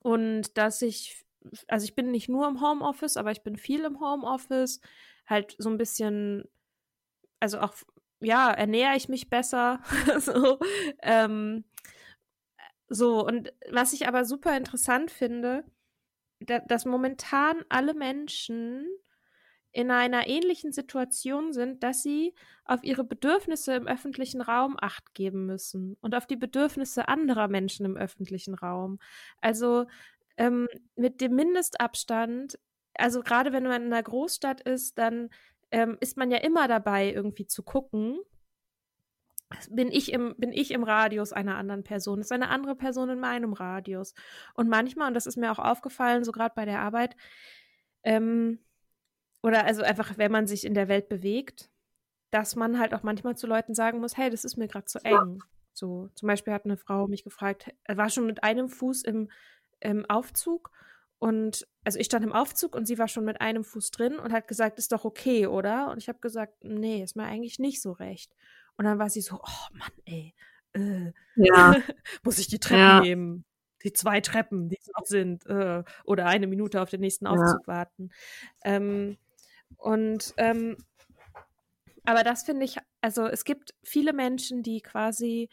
und 0.00 0.56
dass 0.58 0.82
ich, 0.82 1.24
also 1.68 1.84
ich 1.84 1.94
bin 1.94 2.10
nicht 2.10 2.28
nur 2.28 2.48
im 2.48 2.60
Homeoffice, 2.60 3.16
aber 3.16 3.32
ich 3.32 3.42
bin 3.42 3.56
viel 3.56 3.84
im 3.84 4.00
Homeoffice, 4.00 4.80
halt 5.26 5.54
so 5.58 5.70
ein 5.70 5.78
bisschen, 5.78 6.44
also 7.40 7.60
auch, 7.60 7.74
ja, 8.20 8.50
ernähre 8.52 8.96
ich 8.96 9.08
mich 9.08 9.30
besser, 9.30 9.80
so, 10.18 10.58
ähm, 11.02 11.64
so, 12.92 13.24
und 13.24 13.52
was 13.70 13.92
ich 13.94 14.06
aber 14.06 14.24
super 14.24 14.56
interessant 14.56 15.10
finde, 15.10 15.64
da, 16.40 16.58
dass 16.58 16.84
momentan 16.84 17.64
alle 17.68 17.94
Menschen 17.94 18.86
in 19.72 19.90
einer 19.90 20.26
ähnlichen 20.26 20.72
Situation 20.72 21.54
sind, 21.54 21.82
dass 21.82 22.02
sie 22.02 22.34
auf 22.66 22.84
ihre 22.84 23.04
Bedürfnisse 23.04 23.74
im 23.74 23.86
öffentlichen 23.86 24.42
Raum 24.42 24.76
acht 24.78 25.14
geben 25.14 25.46
müssen 25.46 25.96
und 26.02 26.14
auf 26.14 26.26
die 26.26 26.36
Bedürfnisse 26.36 27.08
anderer 27.08 27.48
Menschen 27.48 27.86
im 27.86 27.96
öffentlichen 27.96 28.54
Raum. 28.54 28.98
Also 29.40 29.86
ähm, 30.36 30.68
mit 30.94 31.22
dem 31.22 31.34
Mindestabstand, 31.34 32.58
also 32.94 33.22
gerade 33.22 33.52
wenn 33.52 33.64
man 33.64 33.84
in 33.84 33.92
einer 33.92 34.02
Großstadt 34.02 34.60
ist, 34.60 34.98
dann 34.98 35.30
ähm, 35.70 35.96
ist 36.00 36.18
man 36.18 36.30
ja 36.30 36.38
immer 36.38 36.68
dabei, 36.68 37.10
irgendwie 37.10 37.46
zu 37.46 37.62
gucken, 37.62 38.18
bin 39.70 39.90
ich 39.90 40.12
im 40.12 40.34
bin 40.36 40.52
ich 40.52 40.70
im 40.70 40.84
Radius 40.84 41.32
einer 41.32 41.56
anderen 41.56 41.84
Person, 41.84 42.20
ist 42.20 42.32
eine 42.32 42.48
andere 42.48 42.74
Person 42.74 43.08
in 43.10 43.20
meinem 43.20 43.52
Radius. 43.52 44.14
Und 44.54 44.68
manchmal, 44.68 45.08
und 45.08 45.14
das 45.14 45.26
ist 45.26 45.36
mir 45.36 45.52
auch 45.52 45.58
aufgefallen, 45.58 46.24
so 46.24 46.32
gerade 46.32 46.54
bei 46.54 46.64
der 46.64 46.80
Arbeit, 46.80 47.16
ähm, 48.02 48.58
oder 49.42 49.64
also 49.64 49.82
einfach, 49.82 50.18
wenn 50.18 50.32
man 50.32 50.46
sich 50.46 50.64
in 50.64 50.74
der 50.74 50.88
Welt 50.88 51.08
bewegt, 51.08 51.70
dass 52.30 52.56
man 52.56 52.78
halt 52.78 52.94
auch 52.94 53.02
manchmal 53.02 53.36
zu 53.36 53.46
Leuten 53.46 53.74
sagen 53.74 54.00
muss, 54.00 54.16
hey, 54.16 54.30
das 54.30 54.44
ist 54.44 54.56
mir 54.56 54.68
gerade 54.68 54.86
zu 54.86 55.04
eng. 55.04 55.42
So, 55.74 56.08
zum 56.14 56.26
Beispiel 56.26 56.52
hat 56.52 56.64
eine 56.64 56.76
Frau 56.76 57.08
mich 57.08 57.24
gefragt, 57.24 57.74
war 57.88 58.08
schon 58.10 58.26
mit 58.26 58.44
einem 58.44 58.68
Fuß 58.68 59.02
im, 59.02 59.30
im 59.80 60.08
Aufzug 60.08 60.70
und 61.22 61.68
also 61.84 62.00
ich 62.00 62.06
stand 62.06 62.24
im 62.24 62.32
Aufzug 62.32 62.74
und 62.74 62.86
sie 62.86 62.98
war 62.98 63.06
schon 63.06 63.24
mit 63.24 63.40
einem 63.40 63.62
Fuß 63.62 63.92
drin 63.92 64.18
und 64.18 64.32
hat 64.32 64.48
gesagt, 64.48 64.78
ist 64.78 64.90
doch 64.90 65.04
okay, 65.04 65.46
oder? 65.46 65.90
Und 65.90 65.98
ich 65.98 66.08
habe 66.08 66.18
gesagt, 66.18 66.64
nee, 66.64 67.00
ist 67.00 67.14
mir 67.14 67.22
eigentlich 67.22 67.60
nicht 67.60 67.80
so 67.80 67.92
recht. 67.92 68.34
Und 68.76 68.84
dann 68.84 68.98
war 68.98 69.10
sie 69.10 69.20
so, 69.20 69.40
oh 69.42 69.74
Mann, 69.74 69.92
ey, 70.04 70.34
äh, 70.72 71.12
ja. 71.36 71.76
muss 72.22 72.38
ich 72.38 72.48
die 72.48 72.58
Treppe 72.58 72.80
ja. 72.80 73.00
nehmen? 73.00 73.44
die 73.84 73.92
zwei 73.92 74.20
Treppen, 74.20 74.68
die 74.68 74.78
es 74.80 74.88
noch 74.96 75.06
sind, 75.06 75.44
äh, 75.46 75.82
oder 76.04 76.26
eine 76.26 76.46
Minute 76.46 76.80
auf 76.80 76.90
den 76.90 77.00
nächsten 77.00 77.26
Aufzug 77.26 77.62
ja. 77.62 77.66
warten. 77.66 78.10
Ähm, 78.62 79.16
und 79.76 80.34
ähm, 80.36 80.76
aber 82.04 82.24
das 82.24 82.42
finde 82.44 82.64
ich, 82.64 82.76
also 83.00 83.26
es 83.26 83.44
gibt 83.44 83.74
viele 83.82 84.12
Menschen, 84.12 84.62
die 84.62 84.80
quasi 84.80 85.48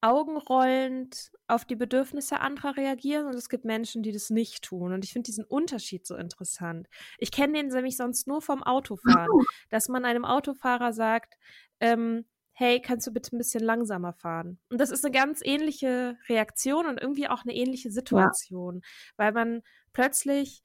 augenrollend 0.00 1.32
auf 1.48 1.64
die 1.64 1.74
Bedürfnisse 1.74 2.38
anderer 2.40 2.76
reagieren 2.76 3.26
und 3.26 3.34
es 3.34 3.48
gibt 3.48 3.64
Menschen, 3.64 4.02
die 4.02 4.12
das 4.12 4.30
nicht 4.30 4.62
tun. 4.62 4.92
Und 4.92 5.04
ich 5.04 5.12
finde 5.12 5.26
diesen 5.26 5.44
Unterschied 5.44 6.06
so 6.06 6.14
interessant. 6.14 6.88
Ich 7.18 7.32
kenne 7.32 7.54
den 7.54 7.68
nämlich 7.68 7.96
sonst 7.96 8.28
nur 8.28 8.40
vom 8.40 8.62
Autofahren, 8.62 9.28
dass 9.70 9.88
man 9.88 10.04
einem 10.04 10.24
Autofahrer 10.24 10.92
sagt, 10.92 11.34
ähm, 11.80 12.26
hey, 12.58 12.82
kannst 12.82 13.06
du 13.06 13.12
bitte 13.12 13.36
ein 13.36 13.38
bisschen 13.38 13.62
langsamer 13.62 14.12
fahren? 14.12 14.58
Und 14.68 14.80
das 14.80 14.90
ist 14.90 15.04
eine 15.04 15.12
ganz 15.12 15.42
ähnliche 15.44 16.18
Reaktion 16.28 16.86
und 16.86 17.00
irgendwie 17.00 17.28
auch 17.28 17.42
eine 17.42 17.54
ähnliche 17.54 17.92
Situation, 17.92 18.80
ja. 18.82 18.88
weil 19.16 19.32
man 19.32 19.62
plötzlich 19.92 20.64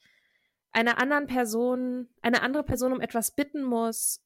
einer 0.72 0.98
anderen 0.98 1.28
Person, 1.28 2.10
eine 2.24 2.42
andere 2.42 2.64
Person 2.64 2.94
um 2.94 3.00
etwas 3.00 3.36
bitten 3.36 3.64
muss, 3.64 4.22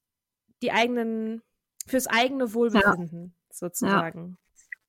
die 0.61 0.71
eigenen, 0.71 1.41
fürs 1.85 2.07
eigene 2.07 2.53
Wohlbefinden 2.53 3.35
ja. 3.35 3.53
sozusagen. 3.53 4.37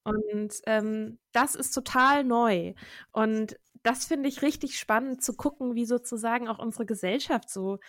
Ja. 0.06 0.12
Und 0.12 0.54
ähm, 0.66 1.18
das 1.32 1.56
ist 1.56 1.72
total 1.72 2.22
neu. 2.22 2.74
Und 3.10 3.58
das 3.82 4.06
finde 4.06 4.28
ich 4.28 4.40
richtig 4.42 4.78
spannend 4.78 5.24
zu 5.24 5.34
gucken, 5.34 5.74
wie 5.74 5.84
sozusagen 5.84 6.46
auch 6.46 6.60
unsere 6.60 6.86
Gesellschaft 6.86 7.50
so 7.50 7.80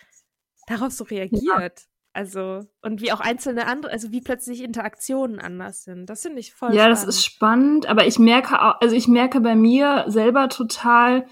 darauf 0.66 0.90
so 0.90 1.04
reagiert. 1.04 1.86
Also, 2.12 2.66
und 2.82 3.00
wie 3.00 3.12
auch 3.12 3.20
einzelne 3.20 3.66
andere, 3.66 3.92
also 3.92 4.10
wie 4.10 4.20
plötzlich 4.20 4.62
Interaktionen 4.62 5.38
anders 5.38 5.84
sind. 5.84 6.06
Das 6.10 6.22
finde 6.22 6.40
ich 6.40 6.52
voll 6.52 6.70
Ja, 6.74 6.82
spannend. 6.82 6.92
das 6.92 7.04
ist 7.04 7.24
spannend, 7.24 7.86
aber 7.86 8.06
ich 8.06 8.18
merke 8.18 8.60
auch, 8.60 8.80
also 8.80 8.96
ich 8.96 9.06
merke 9.06 9.40
bei 9.40 9.54
mir 9.54 10.04
selber 10.08 10.48
total, 10.48 11.26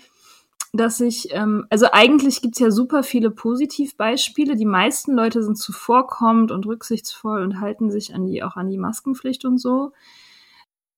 dass 0.73 1.01
ich, 1.01 1.35
ähm, 1.35 1.67
also 1.71 1.87
eigentlich 1.93 2.43
gibt's 2.43 2.61
ja 2.61 2.71
super 2.71 3.03
viele 3.03 3.31
Positivbeispiele. 3.31 4.55
Die 4.55 4.67
meisten 4.67 5.15
Leute 5.15 5.43
sind 5.43 5.59
zuvorkommend 5.59 6.53
und 6.53 6.67
rücksichtsvoll 6.67 7.43
und 7.43 7.61
halten 7.61 7.91
sich 7.91 8.15
an 8.15 8.27
die, 8.27 8.43
auch 8.45 8.57
an 8.57 8.69
die 8.69 8.79
Maskenpflicht 8.79 9.45
und 9.45 9.59
so. 9.59 9.93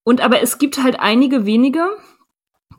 Und 0.02 0.20
aber 0.20 0.42
es 0.42 0.58
gibt 0.58 0.82
halt 0.82 0.98
einige 1.00 1.46
wenige, 1.46 1.88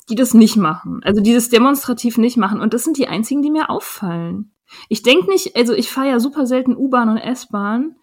die 0.09 0.15
das 0.15 0.33
nicht 0.33 0.57
machen. 0.57 1.01
Also 1.03 1.21
die 1.21 1.33
das 1.33 1.49
demonstrativ 1.49 2.17
nicht 2.17 2.37
machen. 2.37 2.59
Und 2.59 2.73
das 2.73 2.83
sind 2.83 2.97
die 2.97 3.07
einzigen, 3.07 3.41
die 3.41 3.51
mir 3.51 3.69
auffallen. 3.69 4.51
Ich 4.89 5.03
denke 5.03 5.29
nicht, 5.29 5.55
also 5.55 5.73
ich 5.73 5.91
fahre 5.91 6.09
ja 6.09 6.19
super 6.19 6.45
selten 6.45 6.75
U-Bahn 6.75 7.09
und 7.09 7.17
S-Bahn. 7.17 7.95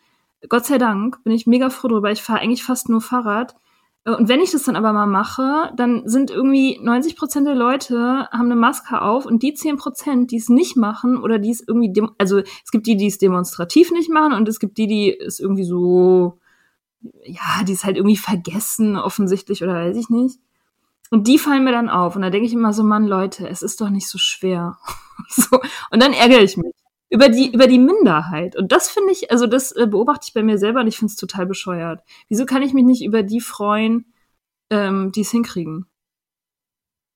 Gott 0.49 0.67
sei 0.67 0.79
Dank 0.79 1.23
bin 1.25 1.33
ich 1.33 1.47
mega 1.47 1.71
froh 1.71 1.89
drüber. 1.89 2.13
Ich 2.13 2.23
fahre 2.23 2.41
eigentlich 2.41 2.63
fast 2.63 2.89
nur 2.89 3.01
Fahrrad. 3.01 3.57
Und 4.05 4.29
wenn 4.29 4.41
ich 4.41 4.53
das 4.53 4.63
dann 4.63 4.77
aber 4.77 4.93
mal 4.93 5.07
mache, 5.07 5.73
dann 5.77 6.09
sind 6.09 6.31
irgendwie 6.31 6.79
90 6.81 7.17
Prozent 7.17 7.47
der 7.47 7.55
Leute 7.55 8.29
haben 8.31 8.47
eine 8.47 8.57
Maske 8.57 9.03
auf 9.03 9.27
und 9.27 9.43
die 9.43 9.53
10 9.53 9.77
Prozent, 9.77 10.31
die 10.31 10.37
es 10.37 10.49
nicht 10.49 10.77
machen 10.77 11.19
oder 11.19 11.39
die 11.39 11.51
es 11.51 11.63
irgendwie, 11.67 11.93
also 12.17 12.39
es 12.39 12.71
gibt 12.71 12.87
die, 12.87 12.97
die 12.97 13.09
es 13.09 13.19
demonstrativ 13.19 13.91
nicht 13.91 14.09
machen 14.09 14.33
und 14.33 14.49
es 14.49 14.61
gibt 14.61 14.79
die, 14.79 14.87
die 14.87 15.19
es 15.19 15.41
irgendwie 15.41 15.65
so, 15.65 16.39
ja, 17.23 17.65
die 17.67 17.73
es 17.73 17.85
halt 17.85 17.97
irgendwie 17.97 18.17
vergessen 18.17 18.97
offensichtlich 18.97 19.63
oder 19.63 19.75
weiß 19.75 19.97
ich 19.97 20.09
nicht. 20.09 20.39
Und 21.11 21.27
die 21.27 21.39
fallen 21.39 21.65
mir 21.65 21.73
dann 21.73 21.89
auf 21.89 22.17
und 22.17 22.23
da 22.23 22.31
denke 22.31 22.47
ich 22.47 22.53
immer 22.53 22.73
so, 22.73 22.83
Mann, 22.83 23.07
Leute, 23.07 23.49
es 23.49 23.63
ist 23.63 23.81
doch 23.81 23.91
nicht 23.91 24.09
so 24.09 24.19
schwer. 24.19 24.79
so. 25.29 25.61
Und 25.91 26.03
dann 26.03 26.13
ärgere 26.13 26.43
ich 26.43 26.57
mich 26.57 26.75
über 27.11 27.29
die, 27.29 27.53
über 27.53 27.67
die 27.67 27.79
Minderheit. 27.79 28.57
Und 28.57 28.73
das 28.73 28.89
finde 28.91 29.13
ich, 29.13 29.31
also 29.31 29.47
das 29.47 29.73
äh, 29.73 29.87
beobachte 29.87 30.27
ich 30.29 30.35
bei 30.35 30.43
mir 30.43 30.59
selber 30.59 30.81
und 30.81 30.89
ich 30.89 30.99
finde 30.99 31.13
es 31.13 31.17
total 31.17 31.47
bescheuert. 31.47 32.03
Wieso 32.29 32.45
kann 32.45 32.63
ich 32.63 32.75
mich 32.75 32.85
nicht 32.85 33.03
über 33.03 33.23
die 33.23 33.41
freuen, 33.41 34.13
ähm, 34.71 35.13
die 35.13 35.23
es 35.23 35.31
hinkriegen? 35.31 35.87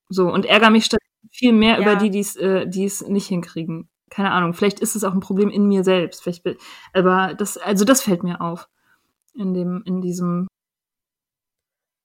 So, 0.08 0.32
und 0.32 0.46
ärgere 0.46 0.70
mich 0.70 0.86
statt 0.86 1.00
viel 1.30 1.52
mehr 1.52 1.80
ja. 1.80 1.82
über 1.82 1.96
die, 1.96 2.10
die's, 2.10 2.36
äh, 2.36 2.66
die 2.66 2.84
es 2.84 3.06
nicht 3.06 3.26
hinkriegen. 3.26 3.88
Keine 4.10 4.30
Ahnung, 4.30 4.52
vielleicht 4.52 4.80
ist 4.80 4.94
es 4.94 5.04
auch 5.04 5.14
ein 5.14 5.20
Problem 5.20 5.48
in 5.48 5.66
mir 5.66 5.84
selbst. 5.84 6.22
Vielleicht, 6.22 6.44
aber 6.92 7.34
das, 7.34 7.56
also 7.56 7.84
das 7.84 8.02
fällt 8.02 8.22
mir 8.22 8.40
auf. 8.40 8.68
In 9.34 9.54
dem, 9.54 9.82
in 9.86 10.02
diesem. 10.02 10.48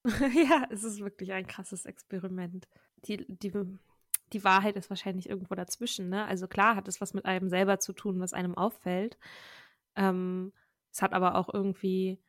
ja, 0.49 0.67
es 0.69 0.83
ist 0.83 0.99
wirklich 0.99 1.33
ein 1.33 1.47
krasses 1.47 1.85
Experiment. 1.85 2.67
Die, 3.05 3.25
die 3.27 3.51
die 4.33 4.43
Wahrheit 4.43 4.75
ist 4.75 4.89
wahrscheinlich 4.89 5.29
irgendwo 5.29 5.55
dazwischen. 5.55 6.09
Ne? 6.09 6.25
Also 6.25 6.47
klar 6.47 6.75
hat 6.75 6.87
es 6.87 6.99
was 6.99 7.13
mit 7.13 7.25
einem 7.25 7.49
selber 7.49 7.79
zu 7.79 7.93
tun, 7.93 8.19
was 8.19 8.33
einem 8.33 8.57
auffällt. 8.57 9.17
Ähm, 9.95 10.51
es 10.91 11.01
hat 11.01 11.13
aber 11.13 11.35
auch 11.35 11.53
irgendwie, 11.53 12.19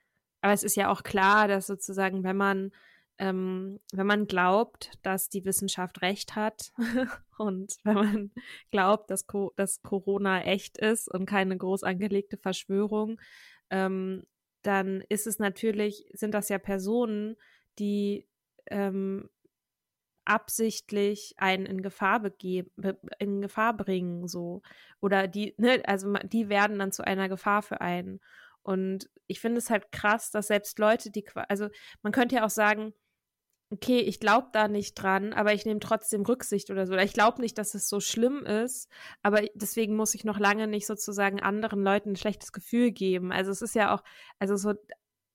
aber 0.40 0.52
es 0.52 0.62
ist 0.62 0.76
ja 0.76 0.90
auch 0.90 1.02
klar, 1.02 1.48
dass 1.48 1.66
sozusagen, 1.66 2.22
wenn 2.22 2.36
man 2.36 2.70
ähm, 3.20 3.80
wenn 3.92 4.06
man 4.06 4.26
glaubt, 4.28 4.92
dass 5.02 5.28
die 5.28 5.44
Wissenschaft 5.44 6.02
recht 6.02 6.36
hat 6.36 6.72
und 7.38 7.76
wenn 7.82 7.94
man 7.94 8.30
glaubt, 8.70 9.10
dass, 9.10 9.26
Co 9.26 9.52
dass 9.56 9.82
Corona 9.82 10.42
echt 10.42 10.78
ist 10.78 11.08
und 11.08 11.26
keine 11.26 11.56
groß 11.56 11.82
angelegte 11.82 12.36
Verschwörung, 12.36 13.20
ähm, 13.70 14.24
dann 14.62 15.02
ist 15.08 15.26
es 15.26 15.40
natürlich, 15.40 16.06
sind 16.12 16.32
das 16.32 16.48
ja 16.48 16.58
Personen, 16.58 17.36
die 17.78 18.28
ähm, 18.66 19.28
absichtlich 20.24 21.34
einen 21.38 21.64
in 21.64 21.82
Gefahr 21.82 22.22
in 23.18 23.40
Gefahr 23.40 23.76
bringen, 23.76 24.28
so. 24.28 24.62
Oder 25.00 25.26
die, 25.26 25.54
ne, 25.56 25.82
also 25.86 26.12
die 26.24 26.48
werden 26.48 26.78
dann 26.78 26.92
zu 26.92 27.02
einer 27.02 27.28
Gefahr 27.28 27.62
für 27.62 27.80
einen. 27.80 28.20
Und 28.62 29.08
ich 29.26 29.40
finde 29.40 29.58
es 29.58 29.70
halt 29.70 29.90
krass, 29.92 30.30
dass 30.30 30.48
selbst 30.48 30.78
Leute, 30.78 31.10
die, 31.10 31.24
also 31.48 31.68
man 32.02 32.12
könnte 32.12 32.36
ja 32.36 32.44
auch 32.44 32.50
sagen, 32.50 32.92
okay, 33.70 34.00
ich 34.00 34.20
glaube 34.20 34.48
da 34.52 34.68
nicht 34.68 34.94
dran, 34.94 35.32
aber 35.32 35.52
ich 35.52 35.66
nehme 35.66 35.80
trotzdem 35.80 36.22
Rücksicht 36.22 36.70
oder 36.70 36.86
so. 36.86 36.94
Oder 36.94 37.04
ich 37.04 37.12
glaube 37.12 37.40
nicht, 37.40 37.58
dass 37.58 37.74
es 37.74 37.88
so 37.88 38.00
schlimm 38.00 38.44
ist, 38.46 38.90
aber 39.22 39.42
deswegen 39.54 39.96
muss 39.96 40.14
ich 40.14 40.24
noch 40.24 40.38
lange 40.38 40.66
nicht 40.66 40.86
sozusagen 40.86 41.40
anderen 41.40 41.82
Leuten 41.82 42.12
ein 42.12 42.16
schlechtes 42.16 42.52
Gefühl 42.52 42.92
geben. 42.92 43.32
Also 43.32 43.50
es 43.50 43.62
ist 43.62 43.74
ja 43.74 43.94
auch, 43.94 44.02
also 44.38 44.56
so 44.56 44.74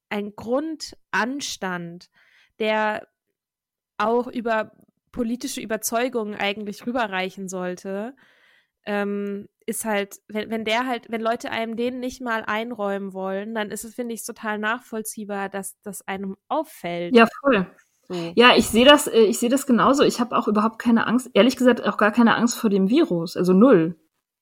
ein 0.09 0.35
Grundanstand, 0.35 2.09
der 2.59 3.07
auch 3.97 4.27
über 4.27 4.71
politische 5.11 5.61
Überzeugungen 5.61 6.35
eigentlich 6.35 6.85
rüberreichen 6.85 7.47
sollte, 7.47 8.15
ähm, 8.85 9.47
ist 9.65 9.85
halt, 9.85 10.17
wenn, 10.27 10.49
wenn 10.49 10.65
der 10.65 10.85
halt, 10.85 11.09
wenn 11.09 11.21
Leute 11.21 11.51
einem 11.51 11.77
den 11.77 11.99
nicht 11.99 12.21
mal 12.21 12.43
einräumen 12.45 13.13
wollen, 13.13 13.55
dann 13.55 13.71
ist 13.71 13.85
es, 13.85 13.95
finde 13.95 14.13
ich, 14.13 14.25
total 14.25 14.57
nachvollziehbar, 14.57 15.49
dass 15.49 15.79
das 15.83 16.05
einem 16.07 16.35
auffällt. 16.49 17.15
Ja, 17.15 17.27
voll. 17.41 17.67
So. 18.09 18.33
Ja, 18.35 18.55
ich 18.57 18.67
sehe 18.67 18.85
das, 18.85 19.07
äh, 19.07 19.21
ich 19.21 19.39
sehe 19.39 19.49
das 19.49 19.65
genauso. 19.65 20.03
Ich 20.03 20.19
habe 20.19 20.35
auch 20.35 20.47
überhaupt 20.47 20.79
keine 20.79 21.07
Angst, 21.07 21.29
ehrlich 21.33 21.55
gesagt 21.55 21.81
auch 21.83 21.97
gar 21.97 22.11
keine 22.11 22.35
Angst 22.35 22.57
vor 22.57 22.69
dem 22.69 22.89
Virus, 22.89 23.37
also 23.37 23.53
null. 23.53 23.97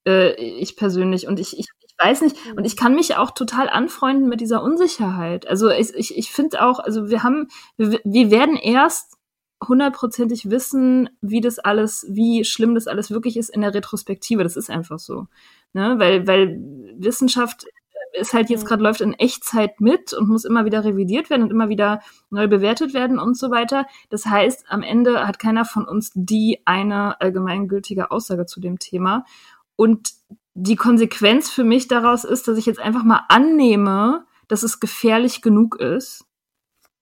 Äh, 0.07 0.33
ich 0.33 0.75
persönlich 0.75 1.27
und 1.27 1.39
ich, 1.39 1.59
ich 1.59 1.67
weiß 2.01 2.21
nicht 2.21 2.37
und 2.55 2.65
ich 2.65 2.75
kann 2.75 2.95
mich 2.95 3.15
auch 3.15 3.31
total 3.31 3.69
anfreunden 3.69 4.27
mit 4.27 4.41
dieser 4.41 4.63
Unsicherheit. 4.63 5.47
Also 5.47 5.69
ich, 5.69 5.93
ich, 5.95 6.17
ich 6.17 6.31
finde 6.31 6.63
auch, 6.63 6.79
also 6.79 7.09
wir 7.09 7.23
haben, 7.23 7.47
wir, 7.77 7.99
wir 8.03 8.31
werden 8.31 8.55
erst 8.55 9.17
hundertprozentig 9.65 10.49
wissen, 10.49 11.09
wie 11.21 11.41
das 11.41 11.59
alles, 11.59 12.05
wie 12.09 12.43
schlimm 12.45 12.73
das 12.75 12.87
alles 12.87 13.11
wirklich 13.11 13.37
ist 13.37 13.49
in 13.49 13.61
der 13.61 13.73
Retrospektive. 13.73 14.43
Das 14.43 14.57
ist 14.57 14.69
einfach 14.69 14.99
so. 14.99 15.27
Ne? 15.73 15.95
Weil, 15.99 16.27
weil 16.27 16.59
Wissenschaft 16.97 17.65
ist 18.13 18.33
halt 18.33 18.49
jetzt 18.49 18.65
gerade 18.65 18.83
läuft 18.83 19.01
in 19.01 19.13
Echtzeit 19.13 19.79
mit 19.79 20.13
und 20.13 20.27
muss 20.27 20.45
immer 20.45 20.65
wieder 20.65 20.83
revidiert 20.83 21.29
werden 21.29 21.43
und 21.43 21.51
immer 21.51 21.69
wieder 21.69 22.01
neu 22.29 22.47
bewertet 22.47 22.93
werden 22.93 23.19
und 23.19 23.37
so 23.37 23.51
weiter. 23.51 23.85
Das 24.09 24.25
heißt, 24.25 24.65
am 24.67 24.83
Ende 24.83 25.27
hat 25.27 25.39
keiner 25.39 25.63
von 25.63 25.85
uns 25.85 26.11
die 26.13 26.59
eine 26.65 27.21
allgemeingültige 27.21 28.11
Aussage 28.11 28.45
zu 28.45 28.59
dem 28.59 28.79
Thema. 28.79 29.25
Und 29.75 30.09
die 30.53 30.75
Konsequenz 30.75 31.49
für 31.49 31.63
mich 31.63 31.87
daraus 31.87 32.23
ist, 32.23 32.47
dass 32.47 32.57
ich 32.57 32.65
jetzt 32.65 32.79
einfach 32.79 33.03
mal 33.03 33.25
annehme, 33.29 34.25
dass 34.47 34.63
es 34.63 34.79
gefährlich 34.79 35.41
genug 35.41 35.79
ist 35.79 36.25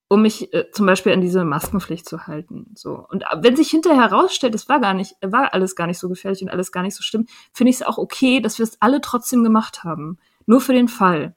um 0.09 0.23
mich 0.23 0.51
äh, 0.53 0.69
zum 0.71 0.87
Beispiel 0.87 1.13
an 1.13 1.21
diese 1.21 1.45
Maskenpflicht 1.45 2.09
zu 2.09 2.25
halten. 2.25 2.71
So. 2.75 3.05
Und 3.09 3.23
wenn 3.37 3.55
sich 3.55 3.69
hinterher 3.69 4.09
herausstellt, 4.09 4.55
es 4.55 4.67
war 4.67 4.81
gar 4.81 4.95
nicht, 4.95 5.15
war 5.21 5.53
alles 5.53 5.75
gar 5.75 5.87
nicht 5.87 5.99
so 5.99 6.09
gefährlich 6.09 6.41
und 6.41 6.49
alles 6.49 6.71
gar 6.71 6.81
nicht 6.81 6.95
so 6.95 7.03
schlimm, 7.03 7.27
finde 7.53 7.69
ich 7.69 7.77
es 7.77 7.83
auch 7.83 7.99
okay, 7.99 8.41
dass 8.41 8.57
wir 8.57 8.63
es 8.63 8.81
alle 8.81 9.01
trotzdem 9.01 9.43
gemacht 9.43 9.83
haben. 9.83 10.17
Nur 10.47 10.61
für 10.61 10.73
den 10.73 10.87
Fall. 10.87 11.35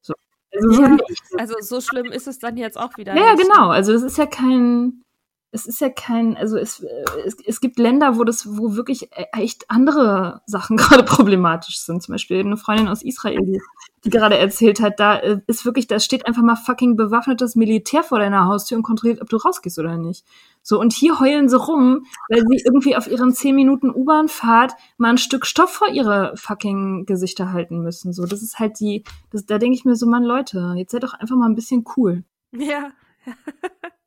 So. 0.00 0.14
Also, 0.52 0.82
ja, 0.82 0.96
also 1.38 1.54
so 1.60 1.80
schlimm 1.80 2.06
ist 2.06 2.26
es 2.26 2.40
dann 2.40 2.56
jetzt 2.56 2.76
auch 2.76 2.96
wieder. 2.96 3.14
Ja, 3.14 3.34
genau. 3.34 3.68
Also 3.68 3.92
es 3.92 4.02
ist 4.02 4.18
ja 4.18 4.26
kein, 4.26 5.04
es 5.50 5.66
ist 5.66 5.80
ja 5.80 5.88
kein, 5.88 6.36
also 6.36 6.58
es, 6.58 6.84
es, 7.24 7.36
es 7.44 7.60
gibt 7.60 7.78
Länder, 7.78 8.18
wo 8.18 8.24
das, 8.24 8.58
wo 8.58 8.76
wirklich 8.76 9.10
e, 9.12 9.24
echt 9.32 9.70
andere 9.70 10.42
Sachen 10.46 10.76
gerade 10.76 11.04
problematisch 11.04 11.78
sind. 11.78 12.02
Zum 12.02 12.12
Beispiel 12.12 12.40
eine 12.40 12.58
Freundin 12.58 12.88
aus 12.88 13.02
Israel, 13.02 13.38
die, 13.42 13.60
die 14.04 14.10
gerade 14.10 14.36
erzählt 14.36 14.80
hat, 14.80 15.00
da 15.00 15.16
äh, 15.16 15.40
ist 15.46 15.64
wirklich, 15.64 15.86
da 15.86 16.00
steht 16.00 16.26
einfach 16.26 16.42
mal 16.42 16.56
fucking 16.56 16.96
bewaffnetes 16.96 17.56
Militär 17.56 18.02
vor 18.02 18.18
deiner 18.18 18.44
Haustür 18.44 18.76
und 18.76 18.82
kontrolliert, 18.82 19.22
ob 19.22 19.30
du 19.30 19.38
rausgehst 19.38 19.78
oder 19.78 19.96
nicht. 19.96 20.24
So, 20.62 20.78
und 20.78 20.92
hier 20.92 21.18
heulen 21.18 21.48
sie 21.48 21.56
rum, 21.56 22.04
weil 22.28 22.42
sie 22.46 22.62
irgendwie 22.64 22.94
auf 22.94 23.06
ihren 23.06 23.32
10 23.32 23.54
Minuten 23.54 23.90
U-Bahn-Fahrt 23.90 24.74
mal 24.98 25.10
ein 25.10 25.18
Stück 25.18 25.46
Stoff 25.46 25.70
vor 25.70 25.88
ihre 25.88 26.36
fucking 26.36 27.06
Gesichter 27.06 27.52
halten 27.52 27.80
müssen. 27.80 28.12
So, 28.12 28.26
das 28.26 28.42
ist 28.42 28.58
halt 28.58 28.78
die, 28.80 29.02
das, 29.30 29.46
da 29.46 29.56
denke 29.56 29.78
ich 29.78 29.86
mir 29.86 29.96
so, 29.96 30.06
Mann, 30.06 30.24
Leute, 30.24 30.74
jetzt 30.76 30.90
seid 30.90 31.04
doch 31.04 31.14
einfach 31.14 31.36
mal 31.36 31.48
ein 31.48 31.54
bisschen 31.54 31.86
cool. 31.96 32.24
Ja. 32.52 32.90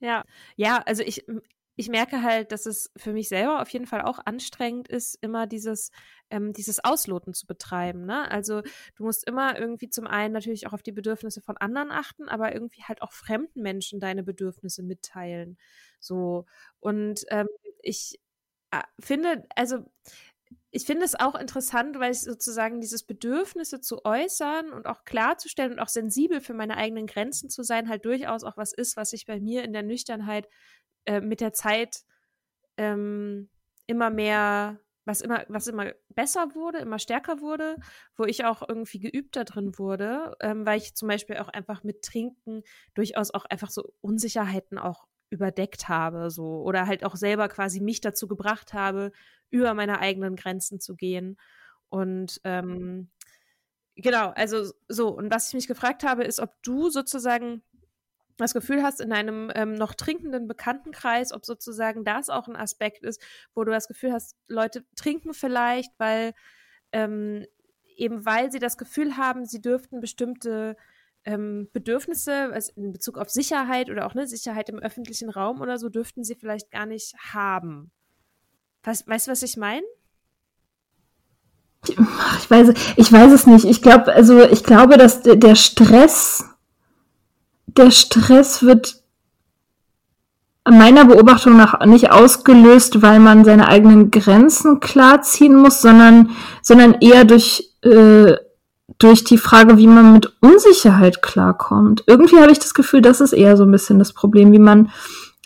Ja, 0.00 0.24
ja, 0.56 0.82
also 0.86 1.02
ich, 1.02 1.24
ich 1.76 1.88
merke 1.88 2.22
halt, 2.22 2.52
dass 2.52 2.66
es 2.66 2.90
für 2.96 3.12
mich 3.12 3.28
selber 3.28 3.60
auf 3.60 3.68
jeden 3.70 3.86
Fall 3.86 4.02
auch 4.02 4.18
anstrengend 4.24 4.88
ist, 4.88 5.16
immer 5.22 5.46
dieses, 5.46 5.90
ähm, 6.30 6.52
dieses 6.52 6.82
Ausloten 6.84 7.34
zu 7.34 7.46
betreiben. 7.46 8.06
Ne? 8.06 8.30
Also 8.30 8.62
du 8.96 9.04
musst 9.04 9.26
immer 9.28 9.58
irgendwie 9.58 9.90
zum 9.90 10.06
einen 10.06 10.32
natürlich 10.34 10.66
auch 10.66 10.72
auf 10.72 10.82
die 10.82 10.92
Bedürfnisse 10.92 11.40
von 11.42 11.56
anderen 11.58 11.90
achten, 11.90 12.28
aber 12.28 12.52
irgendwie 12.54 12.82
halt 12.84 13.02
auch 13.02 13.12
fremden 13.12 13.62
Menschen 13.62 14.00
deine 14.00 14.22
Bedürfnisse 14.22 14.82
mitteilen. 14.82 15.58
So. 16.00 16.46
Und 16.80 17.24
ähm, 17.28 17.48
ich 17.82 18.20
äh, 18.70 18.82
finde, 19.00 19.44
also 19.56 19.84
ich 20.72 20.86
finde 20.86 21.04
es 21.04 21.18
auch 21.18 21.34
interessant, 21.34 21.98
weil 21.98 22.12
ich 22.12 22.22
sozusagen 22.22 22.80
dieses 22.80 23.02
Bedürfnisse 23.02 23.80
zu 23.80 24.04
äußern 24.04 24.72
und 24.72 24.86
auch 24.86 25.04
klarzustellen 25.04 25.72
und 25.72 25.80
auch 25.80 25.88
sensibel 25.88 26.40
für 26.40 26.54
meine 26.54 26.76
eigenen 26.76 27.06
Grenzen 27.06 27.50
zu 27.50 27.64
sein, 27.64 27.88
halt 27.88 28.04
durchaus 28.04 28.44
auch 28.44 28.56
was 28.56 28.72
ist, 28.72 28.96
was 28.96 29.10
sich 29.10 29.26
bei 29.26 29.40
mir 29.40 29.64
in 29.64 29.72
der 29.72 29.82
Nüchternheit 29.82 30.48
äh, 31.06 31.20
mit 31.20 31.40
der 31.40 31.52
Zeit 31.52 32.04
ähm, 32.76 33.50
immer 33.88 34.10
mehr, 34.10 34.78
was 35.04 35.22
immer, 35.22 35.44
was 35.48 35.66
immer 35.66 35.92
besser 36.08 36.54
wurde, 36.54 36.78
immer 36.78 37.00
stärker 37.00 37.40
wurde, 37.40 37.76
wo 38.16 38.24
ich 38.24 38.44
auch 38.44 38.62
irgendwie 38.68 39.00
geübter 39.00 39.44
drin 39.44 39.76
wurde, 39.76 40.36
ähm, 40.40 40.64
weil 40.66 40.78
ich 40.78 40.94
zum 40.94 41.08
Beispiel 41.08 41.38
auch 41.38 41.48
einfach 41.48 41.82
mit 41.82 42.02
Trinken 42.02 42.62
durchaus 42.94 43.32
auch 43.32 43.44
einfach 43.46 43.70
so 43.70 43.92
Unsicherheiten 44.00 44.78
auch 44.78 45.08
überdeckt 45.30 45.88
habe, 45.88 46.30
so 46.30 46.62
oder 46.62 46.86
halt 46.86 47.04
auch 47.04 47.16
selber 47.16 47.48
quasi 47.48 47.80
mich 47.80 48.00
dazu 48.00 48.28
gebracht 48.28 48.72
habe, 48.72 49.12
über 49.50 49.74
meine 49.74 50.00
eigenen 50.00 50.36
Grenzen 50.36 50.80
zu 50.80 50.96
gehen. 50.96 51.38
Und 51.88 52.40
ähm, 52.44 53.10
genau, 53.96 54.30
also 54.30 54.72
so, 54.88 55.08
und 55.08 55.30
was 55.30 55.48
ich 55.48 55.54
mich 55.54 55.68
gefragt 55.68 56.02
habe, 56.02 56.24
ist, 56.24 56.40
ob 56.40 56.62
du 56.62 56.90
sozusagen 56.90 57.62
das 58.36 58.54
Gefühl 58.54 58.82
hast, 58.82 59.00
in 59.00 59.12
einem 59.12 59.50
ähm, 59.54 59.74
noch 59.74 59.94
trinkenden 59.94 60.48
Bekanntenkreis, 60.48 61.32
ob 61.32 61.44
sozusagen 61.44 62.04
das 62.04 62.30
auch 62.30 62.48
ein 62.48 62.56
Aspekt 62.56 63.04
ist, 63.04 63.22
wo 63.54 63.64
du 63.64 63.70
das 63.70 63.86
Gefühl 63.86 64.12
hast, 64.12 64.36
Leute 64.48 64.84
trinken 64.96 65.34
vielleicht, 65.34 65.92
weil 65.98 66.32
ähm, 66.92 67.44
eben 67.96 68.24
weil 68.24 68.50
sie 68.50 68.58
das 68.58 68.78
Gefühl 68.78 69.16
haben, 69.16 69.44
sie 69.44 69.60
dürften 69.60 70.00
bestimmte 70.00 70.76
ähm, 71.24 71.68
Bedürfnisse 71.72 72.50
also 72.52 72.72
in 72.76 72.92
Bezug 72.92 73.18
auf 73.18 73.28
Sicherheit 73.28 73.90
oder 73.90 74.06
auch 74.06 74.14
eine 74.14 74.26
Sicherheit 74.26 74.70
im 74.70 74.78
öffentlichen 74.78 75.28
Raum 75.28 75.60
oder 75.60 75.78
so 75.78 75.90
dürften 75.90 76.24
sie 76.24 76.34
vielleicht 76.34 76.70
gar 76.70 76.86
nicht 76.86 77.14
haben. 77.18 77.92
Was, 78.82 79.06
weißt 79.06 79.26
du, 79.26 79.32
was 79.32 79.42
ich 79.42 79.56
meine? 79.56 79.82
Ich 81.86 82.50
weiß, 82.50 82.72
ich 82.96 83.12
weiß 83.12 83.32
es 83.32 83.46
nicht. 83.46 83.64
Ich 83.64 83.82
glaube, 83.82 84.12
also 84.12 84.42
ich 84.42 84.64
glaube, 84.64 84.98
dass 84.98 85.22
der 85.22 85.54
Stress, 85.54 86.44
der 87.66 87.90
Stress 87.90 88.62
wird 88.62 89.00
meiner 90.68 91.06
Beobachtung 91.06 91.56
nach 91.56 91.84
nicht 91.86 92.10
ausgelöst, 92.10 93.02
weil 93.02 93.18
man 93.18 93.44
seine 93.44 93.68
eigenen 93.68 94.10
Grenzen 94.10 94.80
klarziehen 94.80 95.56
muss, 95.56 95.80
sondern, 95.80 96.30
sondern 96.62 96.94
eher 97.00 97.24
durch, 97.24 97.70
äh, 97.82 98.34
durch 98.98 99.24
die 99.24 99.38
Frage, 99.38 99.78
wie 99.78 99.86
man 99.86 100.12
mit 100.12 100.36
Unsicherheit 100.40 101.22
klarkommt. 101.22 102.04
Irgendwie 102.06 102.38
habe 102.38 102.52
ich 102.52 102.58
das 102.58 102.74
Gefühl, 102.74 103.00
das 103.00 103.20
ist 103.20 103.32
eher 103.32 103.56
so 103.56 103.64
ein 103.64 103.70
bisschen 103.70 103.98
das 103.98 104.12
Problem, 104.12 104.52
wie 104.52 104.58
man, 104.58 104.90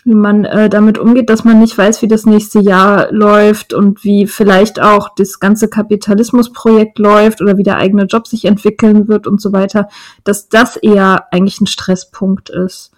wie 0.05 0.13
man 0.13 0.45
äh, 0.45 0.69
damit 0.69 0.99
umgeht, 0.99 1.31
dass 1.31 1.43
man 1.43 1.59
nicht 1.59 1.75
weiß, 1.75 2.03
wie 2.03 2.07
das 2.07 2.27
nächste 2.27 2.59
Jahr 2.59 3.11
läuft 3.11 3.73
und 3.73 4.03
wie 4.03 4.27
vielleicht 4.27 4.79
auch 4.79 5.09
das 5.15 5.39
ganze 5.39 5.67
Kapitalismusprojekt 5.67 6.99
läuft 6.99 7.41
oder 7.41 7.57
wie 7.57 7.63
der 7.63 7.77
eigene 7.77 8.03
Job 8.03 8.27
sich 8.27 8.45
entwickeln 8.45 9.07
wird 9.07 9.25
und 9.25 9.41
so 9.41 9.51
weiter, 9.51 9.89
dass 10.23 10.47
das 10.47 10.77
eher 10.77 11.25
eigentlich 11.31 11.59
ein 11.59 11.65
Stresspunkt 11.65 12.51
ist. 12.51 12.91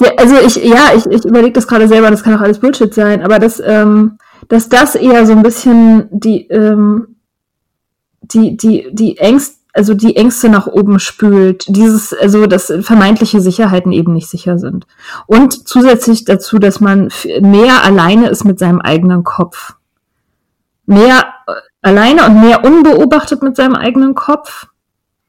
Der, 0.00 0.18
also 0.20 0.36
ich, 0.36 0.56
ja, 0.56 0.90
ich, 0.94 1.06
ich 1.06 1.24
überlege 1.24 1.54
das 1.54 1.66
gerade 1.66 1.88
selber, 1.88 2.10
das 2.10 2.22
kann 2.22 2.36
auch 2.36 2.42
alles 2.42 2.60
Bullshit 2.60 2.92
sein, 2.92 3.22
aber 3.22 3.38
dass, 3.38 3.60
ähm, 3.64 4.18
dass 4.48 4.68
das 4.68 4.96
eher 4.96 5.24
so 5.24 5.32
ein 5.32 5.42
bisschen 5.42 6.08
die, 6.10 6.46
ähm, 6.48 7.16
die, 8.20 8.54
die, 8.58 8.88
die 8.92 9.16
Ängste, 9.16 9.57
also 9.72 9.94
die 9.94 10.16
Ängste 10.16 10.48
nach 10.48 10.66
oben 10.66 10.98
spült, 10.98 11.64
dieses, 11.68 12.12
also 12.12 12.46
dass 12.46 12.72
vermeintliche 12.80 13.40
Sicherheiten 13.40 13.92
eben 13.92 14.12
nicht 14.12 14.28
sicher 14.28 14.58
sind. 14.58 14.86
Und 15.26 15.68
zusätzlich 15.68 16.24
dazu, 16.24 16.58
dass 16.58 16.80
man 16.80 17.10
mehr 17.40 17.84
alleine 17.84 18.28
ist 18.28 18.44
mit 18.44 18.58
seinem 18.58 18.80
eigenen 18.80 19.24
Kopf. 19.24 19.74
Mehr 20.86 21.34
äh, 21.46 21.52
alleine 21.82 22.26
und 22.26 22.40
mehr 22.40 22.64
unbeobachtet 22.64 23.42
mit 23.42 23.56
seinem 23.56 23.74
eigenen 23.74 24.14
Kopf 24.14 24.68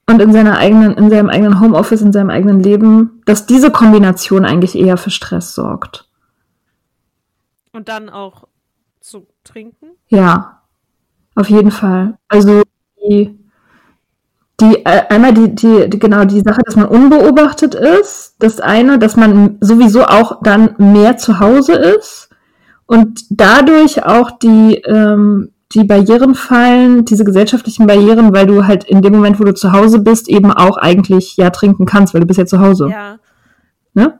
und 0.07 0.21
in 0.21 0.33
seiner 0.33 0.57
eigenen, 0.57 0.93
in 0.93 1.09
seinem 1.09 1.29
eigenen 1.29 1.59
Homeoffice, 1.59 2.01
in 2.01 2.13
seinem 2.13 2.29
eigenen 2.29 2.63
Leben, 2.63 3.21
dass 3.25 3.45
diese 3.45 3.69
Kombination 3.71 4.45
eigentlich 4.45 4.75
eher 4.75 4.97
für 4.97 5.11
Stress 5.11 5.53
sorgt. 5.53 6.09
Und 7.71 7.89
dann 7.89 8.09
auch 8.09 8.47
zu 8.99 9.27
trinken? 9.43 9.91
Ja, 10.07 10.63
auf 11.35 11.49
jeden 11.49 11.71
Fall. 11.71 12.17
Also 12.27 12.63
die, 12.97 13.38
die 14.61 14.85
äh, 14.85 15.03
einmal 15.09 15.33
die, 15.33 15.55
die, 15.55 15.89
die, 15.89 15.99
genau 15.99 16.25
die 16.25 16.41
Sache, 16.41 16.61
dass 16.65 16.75
man 16.75 16.85
unbeobachtet 16.85 17.75
ist, 17.75 18.35
das 18.39 18.59
eine, 18.59 18.99
dass 18.99 19.15
man 19.15 19.57
sowieso 19.61 20.03
auch 20.05 20.41
dann 20.43 20.75
mehr 20.77 21.17
zu 21.17 21.39
Hause 21.39 21.73
ist 21.73 22.29
und 22.85 23.21
dadurch 23.29 24.03
auch 24.05 24.31
die, 24.31 24.75
ähm, 24.85 25.51
die 25.73 25.83
Barrieren 25.83 26.35
fallen, 26.35 27.05
diese 27.05 27.23
gesellschaftlichen 27.23 27.85
Barrieren, 27.85 28.33
weil 28.33 28.47
du 28.47 28.65
halt 28.65 28.83
in 28.83 29.01
dem 29.01 29.13
Moment, 29.13 29.39
wo 29.39 29.43
du 29.43 29.53
zu 29.53 29.71
Hause 29.71 29.99
bist, 29.99 30.27
eben 30.27 30.51
auch 30.51 30.77
eigentlich 30.77 31.37
ja 31.37 31.51
trinken 31.51 31.85
kannst, 31.85 32.13
weil 32.13 32.21
du 32.21 32.27
bist 32.27 32.39
ja 32.39 32.45
zu 32.45 32.59
Hause. 32.59 32.89
Ja. 32.89 33.17
Ne? 33.93 34.19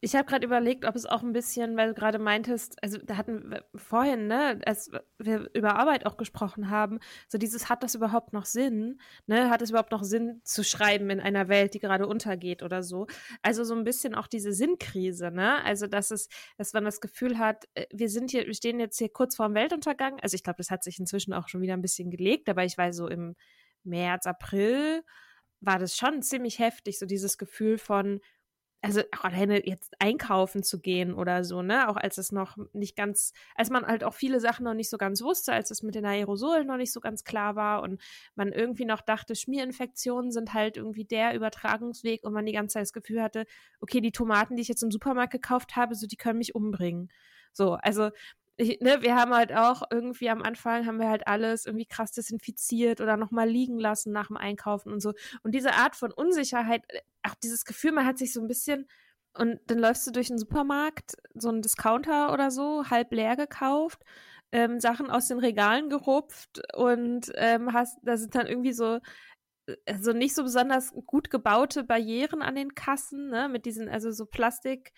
Ich 0.00 0.14
habe 0.14 0.26
gerade 0.26 0.46
überlegt, 0.46 0.84
ob 0.84 0.94
es 0.94 1.06
auch 1.06 1.22
ein 1.22 1.32
bisschen, 1.32 1.76
weil 1.76 1.88
du 1.88 1.94
gerade 1.94 2.18
meintest, 2.18 2.82
also 2.82 2.98
da 2.98 3.16
hatten 3.16 3.50
wir 3.50 3.64
vorhin, 3.74 4.26
ne, 4.26 4.60
als 4.66 4.90
wir 5.18 5.50
über 5.54 5.76
Arbeit 5.76 6.06
auch 6.06 6.16
gesprochen 6.16 6.70
haben, 6.70 6.98
so 7.28 7.38
dieses, 7.38 7.68
hat 7.68 7.82
das 7.82 7.94
überhaupt 7.94 8.32
noch 8.32 8.44
Sinn? 8.44 9.00
Ne? 9.26 9.50
Hat 9.50 9.62
es 9.62 9.70
überhaupt 9.70 9.92
noch 9.92 10.04
Sinn 10.04 10.40
zu 10.44 10.64
schreiben 10.64 11.10
in 11.10 11.20
einer 11.20 11.48
Welt, 11.48 11.74
die 11.74 11.78
gerade 11.78 12.06
untergeht 12.06 12.62
oder 12.62 12.82
so? 12.82 13.06
Also 13.42 13.64
so 13.64 13.74
ein 13.74 13.84
bisschen 13.84 14.14
auch 14.14 14.26
diese 14.26 14.52
Sinnkrise, 14.52 15.30
ne? 15.30 15.64
Also 15.64 15.86
dass 15.86 16.10
es, 16.10 16.28
dass 16.56 16.72
man 16.72 16.84
das 16.84 17.00
Gefühl 17.00 17.38
hat, 17.38 17.64
äh, 17.74 17.86
wir 17.92 18.08
sind 18.08 18.30
hier, 18.30 18.46
wir 18.46 18.54
stehen 18.54 18.80
jetzt 18.80 18.98
hier 18.98 19.08
kurz 19.08 19.36
vorm 19.36 19.54
Weltuntergang. 19.54 20.18
Also 20.20 20.34
ich 20.34 20.42
glaube, 20.42 20.58
das 20.58 20.70
hat 20.70 20.84
sich 20.84 20.98
inzwischen 20.98 21.32
auch 21.32 21.48
schon 21.48 21.60
wieder 21.60 21.74
ein 21.74 21.82
bisschen 21.82 22.10
gelegt, 22.10 22.48
aber 22.48 22.64
ich 22.64 22.76
weiß 22.76 22.96
so 22.96 23.08
im 23.08 23.34
März, 23.84 24.26
April 24.26 25.02
war 25.60 25.78
das 25.78 25.96
schon 25.96 26.22
ziemlich 26.22 26.58
heftig, 26.58 26.98
so 26.98 27.06
dieses 27.06 27.38
Gefühl 27.38 27.78
von, 27.78 28.20
also 28.82 29.00
auch 29.16 29.24
alleine 29.24 29.66
jetzt 29.66 29.94
einkaufen 29.98 30.62
zu 30.62 30.80
gehen 30.80 31.12
oder 31.14 31.44
so, 31.44 31.62
ne? 31.62 31.88
Auch 31.88 31.96
als 31.96 32.18
es 32.18 32.30
noch 32.30 32.56
nicht 32.72 32.96
ganz, 32.96 33.32
als 33.56 33.70
man 33.70 33.84
halt 33.86 34.04
auch 34.04 34.14
viele 34.14 34.38
Sachen 34.40 34.64
noch 34.64 34.74
nicht 34.74 34.90
so 34.90 34.98
ganz 34.98 35.22
wusste, 35.22 35.52
als 35.52 35.70
es 35.70 35.82
mit 35.82 35.94
den 35.96 36.04
Aerosolen 36.06 36.66
noch 36.66 36.76
nicht 36.76 36.92
so 36.92 37.00
ganz 37.00 37.24
klar 37.24 37.56
war 37.56 37.82
und 37.82 38.00
man 38.36 38.52
irgendwie 38.52 38.84
noch 38.84 39.00
dachte, 39.00 39.34
Schmierinfektionen 39.34 40.30
sind 40.30 40.54
halt 40.54 40.76
irgendwie 40.76 41.04
der 41.04 41.34
Übertragungsweg 41.34 42.22
und 42.24 42.32
man 42.32 42.46
die 42.46 42.52
ganze 42.52 42.74
Zeit 42.74 42.82
das 42.82 42.92
Gefühl 42.92 43.22
hatte, 43.22 43.46
okay, 43.80 44.00
die 44.00 44.12
Tomaten, 44.12 44.56
die 44.56 44.62
ich 44.62 44.68
jetzt 44.68 44.82
im 44.82 44.90
Supermarkt 44.92 45.32
gekauft 45.32 45.74
habe, 45.76 45.94
so 45.94 46.06
die 46.06 46.16
können 46.16 46.38
mich 46.38 46.54
umbringen. 46.54 47.10
So, 47.52 47.72
also 47.74 48.10
ne, 48.58 49.02
wir 49.02 49.14
haben 49.16 49.34
halt 49.34 49.52
auch 49.52 49.82
irgendwie 49.90 50.30
am 50.30 50.42
Anfang 50.42 50.86
haben 50.86 50.98
wir 50.98 51.08
halt 51.08 51.26
alles 51.26 51.66
irgendwie 51.66 51.86
krass 51.86 52.12
desinfiziert 52.12 53.00
oder 53.00 53.16
nochmal 53.16 53.48
liegen 53.48 53.78
lassen 53.78 54.12
nach 54.12 54.28
dem 54.28 54.36
Einkaufen 54.36 54.92
und 54.92 55.00
so. 55.00 55.12
Und 55.42 55.54
diese 55.54 55.74
Art 55.74 55.96
von 55.96 56.12
Unsicherheit, 56.12 56.82
äh, 56.88 57.00
auch 57.22 57.34
dieses 57.36 57.64
Gefühl, 57.64 57.92
man 57.92 58.06
hat 58.06 58.18
sich 58.18 58.32
so 58.32 58.40
ein 58.40 58.48
bisschen 58.48 58.88
und 59.34 59.60
dann 59.66 59.78
läufst 59.78 60.06
du 60.06 60.12
durch 60.12 60.28
den 60.28 60.38
Supermarkt, 60.38 61.16
so 61.34 61.48
einen 61.50 61.62
Discounter 61.62 62.32
oder 62.32 62.50
so, 62.50 62.88
halb 62.88 63.12
leer 63.12 63.36
gekauft, 63.36 64.02
ähm, 64.52 64.80
Sachen 64.80 65.10
aus 65.10 65.28
den 65.28 65.38
Regalen 65.38 65.90
gerupft 65.90 66.62
und 66.74 67.30
ähm, 67.34 67.72
hast, 67.72 67.98
da 68.02 68.16
sind 68.16 68.34
dann 68.34 68.46
irgendwie 68.46 68.72
so 68.72 69.00
äh, 69.66 69.98
so 70.00 70.12
nicht 70.12 70.34
so 70.34 70.42
besonders 70.44 70.92
gut 71.06 71.30
gebaute 71.30 71.84
Barrieren 71.84 72.42
an 72.42 72.54
den 72.54 72.74
Kassen, 72.74 73.28
ne, 73.28 73.48
mit 73.48 73.66
diesen, 73.66 73.88
also 73.88 74.10
so 74.12 74.26
Plastik, 74.26 74.92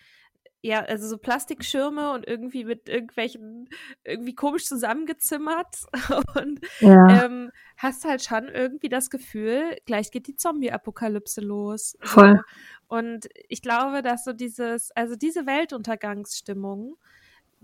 ja, 0.61 0.81
also 0.81 1.07
so 1.07 1.17
Plastikschirme 1.17 2.11
und 2.11 2.27
irgendwie 2.27 2.65
mit 2.65 2.89
irgendwelchen, 2.89 3.69
irgendwie 4.03 4.35
komisch 4.35 4.65
zusammengezimmert 4.65 5.85
und 6.35 6.59
ja. 6.81 7.25
ähm, 7.25 7.51
hast 7.77 8.03
halt 8.03 8.23
schon 8.23 8.49
irgendwie 8.49 8.89
das 8.89 9.09
Gefühl, 9.09 9.77
gleich 9.85 10.11
geht 10.11 10.27
die 10.27 10.35
Zombie-Apokalypse 10.35 11.41
los. 11.41 11.97
Voll. 12.01 12.41
Und 12.87 13.29
ich 13.47 13.61
glaube, 13.61 14.01
dass 14.01 14.25
so 14.25 14.33
dieses, 14.33 14.91
also 14.91 15.15
diese 15.15 15.45
Weltuntergangsstimmung, 15.45 16.97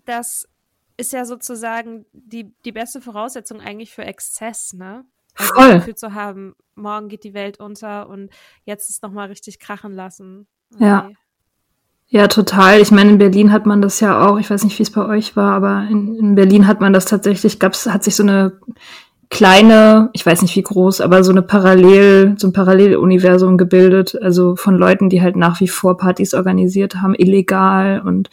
das 0.05 0.47
ist 0.97 1.11
ja 1.11 1.25
sozusagen 1.25 2.05
die, 2.13 2.53
die 2.63 2.71
beste 2.71 3.01
Voraussetzung 3.01 3.59
eigentlich 3.59 3.91
für 3.91 4.05
Exzess, 4.05 4.71
ne? 4.73 5.05
Also 5.37 5.53
Voll. 5.53 5.67
das 5.67 5.75
Gefühl 5.79 5.95
zu 5.95 6.13
haben, 6.13 6.55
morgen 6.75 7.09
geht 7.09 7.25
die 7.25 7.33
Welt 7.33 7.59
unter 7.59 8.07
und 8.07 8.31
jetzt 8.63 8.89
ist 8.89 9.03
nochmal 9.03 9.27
richtig 9.27 9.59
krachen 9.59 9.91
lassen. 9.91 10.47
Okay. 10.73 10.85
Ja. 10.85 11.09
Ja, 12.07 12.27
total. 12.27 12.81
Ich 12.81 12.91
meine, 12.91 13.11
in 13.11 13.17
Berlin 13.17 13.51
hat 13.51 13.65
man 13.65 13.81
das 13.81 13.99
ja 13.99 14.25
auch, 14.25 14.37
ich 14.39 14.49
weiß 14.49 14.63
nicht, 14.63 14.77
wie 14.77 14.83
es 14.83 14.91
bei 14.91 15.05
euch 15.05 15.35
war, 15.35 15.53
aber 15.53 15.87
in, 15.89 16.15
in 16.15 16.35
Berlin 16.35 16.67
hat 16.67 16.79
man 16.79 16.93
das 16.93 17.05
tatsächlich, 17.05 17.59
gab's, 17.59 17.87
hat 17.87 18.03
sich 18.03 18.15
so 18.15 18.23
eine 18.23 18.53
kleine, 19.29 20.11
ich 20.13 20.25
weiß 20.25 20.43
nicht 20.43 20.55
wie 20.55 20.61
groß, 20.61 21.01
aber 21.01 21.23
so 21.23 21.31
eine 21.31 21.41
Parallel, 21.41 22.35
so 22.37 22.47
ein 22.47 22.53
Paralleluniversum 22.53 23.57
gebildet, 23.57 24.17
also 24.21 24.55
von 24.55 24.75
Leuten, 24.75 25.09
die 25.09 25.21
halt 25.21 25.35
nach 25.35 25.59
wie 25.59 25.67
vor 25.67 25.97
Partys 25.97 26.33
organisiert 26.33 26.97
haben, 27.01 27.15
illegal 27.15 28.01
und 28.05 28.29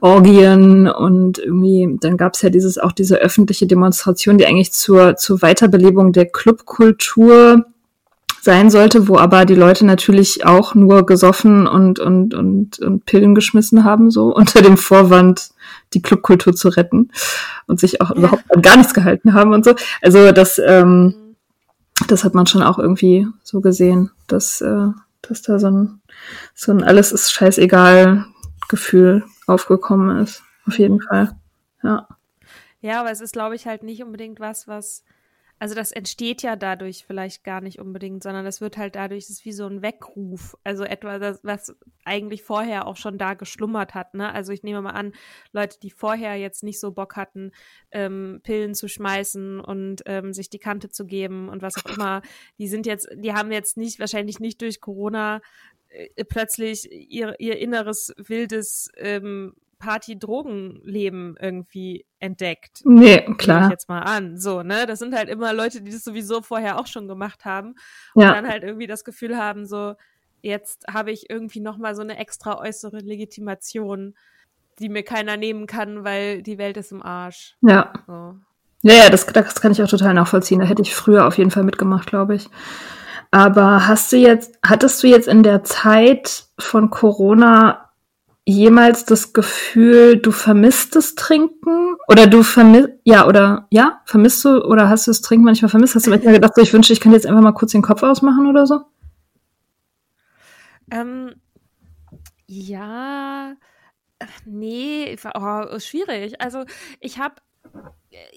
Orgien 0.00 0.88
und 0.88 1.38
irgendwie, 1.38 1.96
dann 2.00 2.16
gab's 2.16 2.42
ja 2.42 2.50
dieses, 2.50 2.76
auch 2.76 2.92
diese 2.92 3.16
öffentliche 3.16 3.66
Demonstration, 3.66 4.36
die 4.36 4.46
eigentlich 4.46 4.72
zur, 4.72 5.16
zur 5.16 5.42
Weiterbelebung 5.42 6.12
der 6.12 6.26
Clubkultur 6.26 7.64
sein 8.46 8.70
sollte, 8.70 9.08
wo 9.08 9.18
aber 9.18 9.44
die 9.44 9.54
Leute 9.54 9.84
natürlich 9.84 10.46
auch 10.46 10.74
nur 10.74 11.04
gesoffen 11.04 11.66
und, 11.66 11.98
und, 11.98 12.32
und, 12.32 12.78
und 12.78 13.04
Pillen 13.04 13.34
geschmissen 13.34 13.84
haben, 13.84 14.10
so 14.10 14.34
unter 14.34 14.62
dem 14.62 14.78
Vorwand, 14.78 15.50
die 15.92 16.00
Clubkultur 16.00 16.54
zu 16.54 16.68
retten 16.68 17.10
und 17.66 17.78
sich 17.78 18.00
auch 18.00 18.10
ja. 18.10 18.16
überhaupt 18.16 18.44
an 18.54 18.62
gar 18.62 18.78
nichts 18.78 18.94
gehalten 18.94 19.34
haben 19.34 19.52
und 19.52 19.64
so. 19.64 19.74
Also 20.00 20.32
das, 20.32 20.58
ähm, 20.64 21.14
das 22.08 22.24
hat 22.24 22.34
man 22.34 22.46
schon 22.46 22.62
auch 22.62 22.78
irgendwie 22.78 23.26
so 23.42 23.60
gesehen, 23.60 24.10
dass, 24.28 24.62
äh, 24.62 24.88
dass 25.22 25.42
da 25.42 25.58
so 25.58 25.70
ein, 25.70 26.00
so 26.54 26.72
ein 26.72 26.82
alles 26.82 27.12
ist 27.12 27.32
scheißegal 27.32 28.24
Gefühl 28.68 29.24
aufgekommen 29.46 30.22
ist. 30.22 30.42
Auf 30.66 30.78
jeden 30.78 31.00
Fall. 31.00 31.32
Ja. 31.82 32.08
Ja, 32.80 33.00
aber 33.00 33.10
es 33.10 33.20
ist, 33.20 33.32
glaube 33.32 33.56
ich, 33.56 33.66
halt 33.66 33.82
nicht 33.82 34.02
unbedingt 34.04 34.38
was, 34.38 34.68
was 34.68 35.02
also 35.58 35.74
das 35.74 35.90
entsteht 35.90 36.42
ja 36.42 36.54
dadurch 36.54 37.04
vielleicht 37.06 37.42
gar 37.42 37.62
nicht 37.62 37.78
unbedingt, 37.78 38.22
sondern 38.22 38.44
das 38.44 38.60
wird 38.60 38.76
halt 38.76 38.94
dadurch, 38.94 39.24
das 39.26 39.36
ist 39.36 39.44
wie 39.46 39.52
so 39.52 39.66
ein 39.66 39.80
Weckruf. 39.80 40.54
Also 40.64 40.84
etwas, 40.84 41.40
was 41.42 41.74
eigentlich 42.04 42.42
vorher 42.42 42.86
auch 42.86 42.96
schon 42.96 43.16
da 43.16 43.34
geschlummert 43.34 43.94
hat. 43.94 44.12
Ne? 44.12 44.32
Also 44.32 44.52
ich 44.52 44.62
nehme 44.62 44.82
mal 44.82 44.90
an, 44.90 45.12
Leute, 45.52 45.78
die 45.80 45.90
vorher 45.90 46.36
jetzt 46.36 46.62
nicht 46.62 46.78
so 46.78 46.92
Bock 46.92 47.16
hatten, 47.16 47.52
ähm, 47.90 48.40
Pillen 48.42 48.74
zu 48.74 48.86
schmeißen 48.86 49.60
und 49.60 50.02
ähm, 50.04 50.34
sich 50.34 50.50
die 50.50 50.58
Kante 50.58 50.90
zu 50.90 51.06
geben 51.06 51.48
und 51.48 51.62
was 51.62 51.76
auch 51.76 51.96
immer, 51.96 52.20
die 52.58 52.68
sind 52.68 52.84
jetzt, 52.84 53.08
die 53.14 53.32
haben 53.32 53.50
jetzt 53.50 53.78
nicht, 53.78 53.98
wahrscheinlich 53.98 54.40
nicht 54.40 54.60
durch 54.60 54.82
Corona 54.82 55.40
äh, 55.88 56.24
plötzlich 56.24 56.90
ihr, 56.92 57.34
ihr 57.38 57.58
inneres 57.58 58.12
wildes 58.18 58.90
ähm, 58.96 59.54
Party-Drogenleben 59.78 61.36
irgendwie 61.40 62.06
entdeckt. 62.18 62.80
Nee, 62.84 63.16
Nehme 63.20 63.36
klar. 63.36 63.64
ich 63.66 63.70
jetzt 63.70 63.88
mal 63.88 64.00
an. 64.00 64.38
So, 64.38 64.62
ne? 64.62 64.86
Das 64.86 64.98
sind 64.98 65.14
halt 65.14 65.28
immer 65.28 65.52
Leute, 65.52 65.82
die 65.82 65.90
das 65.90 66.04
sowieso 66.04 66.42
vorher 66.42 66.78
auch 66.78 66.86
schon 66.86 67.08
gemacht 67.08 67.44
haben 67.44 67.74
Ja. 68.14 68.28
und 68.28 68.34
dann 68.36 68.48
halt 68.48 68.62
irgendwie 68.62 68.86
das 68.86 69.04
Gefühl 69.04 69.36
haben, 69.36 69.66
so, 69.66 69.94
jetzt 70.42 70.86
habe 70.92 71.10
ich 71.10 71.28
irgendwie 71.30 71.60
nochmal 71.60 71.94
so 71.94 72.02
eine 72.02 72.18
extra 72.18 72.58
äußere 72.58 72.98
Legitimation, 72.98 74.14
die 74.78 74.88
mir 74.88 75.02
keiner 75.02 75.36
nehmen 75.36 75.66
kann, 75.66 76.04
weil 76.04 76.42
die 76.42 76.58
Welt 76.58 76.76
ist 76.76 76.92
im 76.92 77.02
Arsch. 77.02 77.56
Ja. 77.62 77.92
So. 78.06 78.36
Ja, 78.82 78.94
ja, 78.94 79.10
das, 79.10 79.26
das 79.26 79.60
kann 79.60 79.72
ich 79.72 79.82
auch 79.82 79.88
total 79.88 80.14
nachvollziehen. 80.14 80.60
Da 80.60 80.66
hätte 80.66 80.82
ich 80.82 80.94
früher 80.94 81.26
auf 81.26 81.38
jeden 81.38 81.50
Fall 81.50 81.64
mitgemacht, 81.64 82.06
glaube 82.08 82.34
ich. 82.34 82.48
Aber 83.30 83.88
hast 83.88 84.12
du 84.12 84.16
jetzt, 84.16 84.58
hattest 84.64 85.02
du 85.02 85.08
jetzt 85.08 85.26
in 85.28 85.42
der 85.42 85.64
Zeit 85.64 86.44
von 86.58 86.90
Corona 86.90 87.85
jemals 88.46 89.04
das 89.04 89.32
Gefühl, 89.32 90.18
du 90.18 90.30
vermisst 90.30 90.96
das 90.96 91.16
Trinken? 91.16 91.96
Oder 92.08 92.26
du 92.26 92.42
vermisst, 92.42 92.90
ja, 93.04 93.26
oder, 93.26 93.66
ja, 93.70 94.00
vermisst 94.06 94.44
du, 94.44 94.64
oder 94.64 94.88
hast 94.88 95.06
du 95.06 95.10
das 95.10 95.20
Trinken 95.20 95.44
manchmal 95.44 95.68
vermisst? 95.68 95.96
Hast 95.96 96.06
du 96.06 96.10
manchmal 96.10 96.34
gedacht, 96.34 96.54
so, 96.54 96.62
ich 96.62 96.72
wünschte, 96.72 96.92
ich 96.92 97.00
könnte 97.00 97.16
jetzt 97.16 97.26
einfach 97.26 97.42
mal 97.42 97.52
kurz 97.52 97.72
den 97.72 97.82
Kopf 97.82 98.02
ausmachen 98.02 98.46
oder 98.46 98.66
so? 98.66 98.80
Ähm, 100.90 101.34
ja, 102.46 103.56
nee, 104.44 105.16
oh, 105.34 105.78
schwierig. 105.80 106.40
Also 106.40 106.64
ich 107.00 107.18
habe 107.18 107.34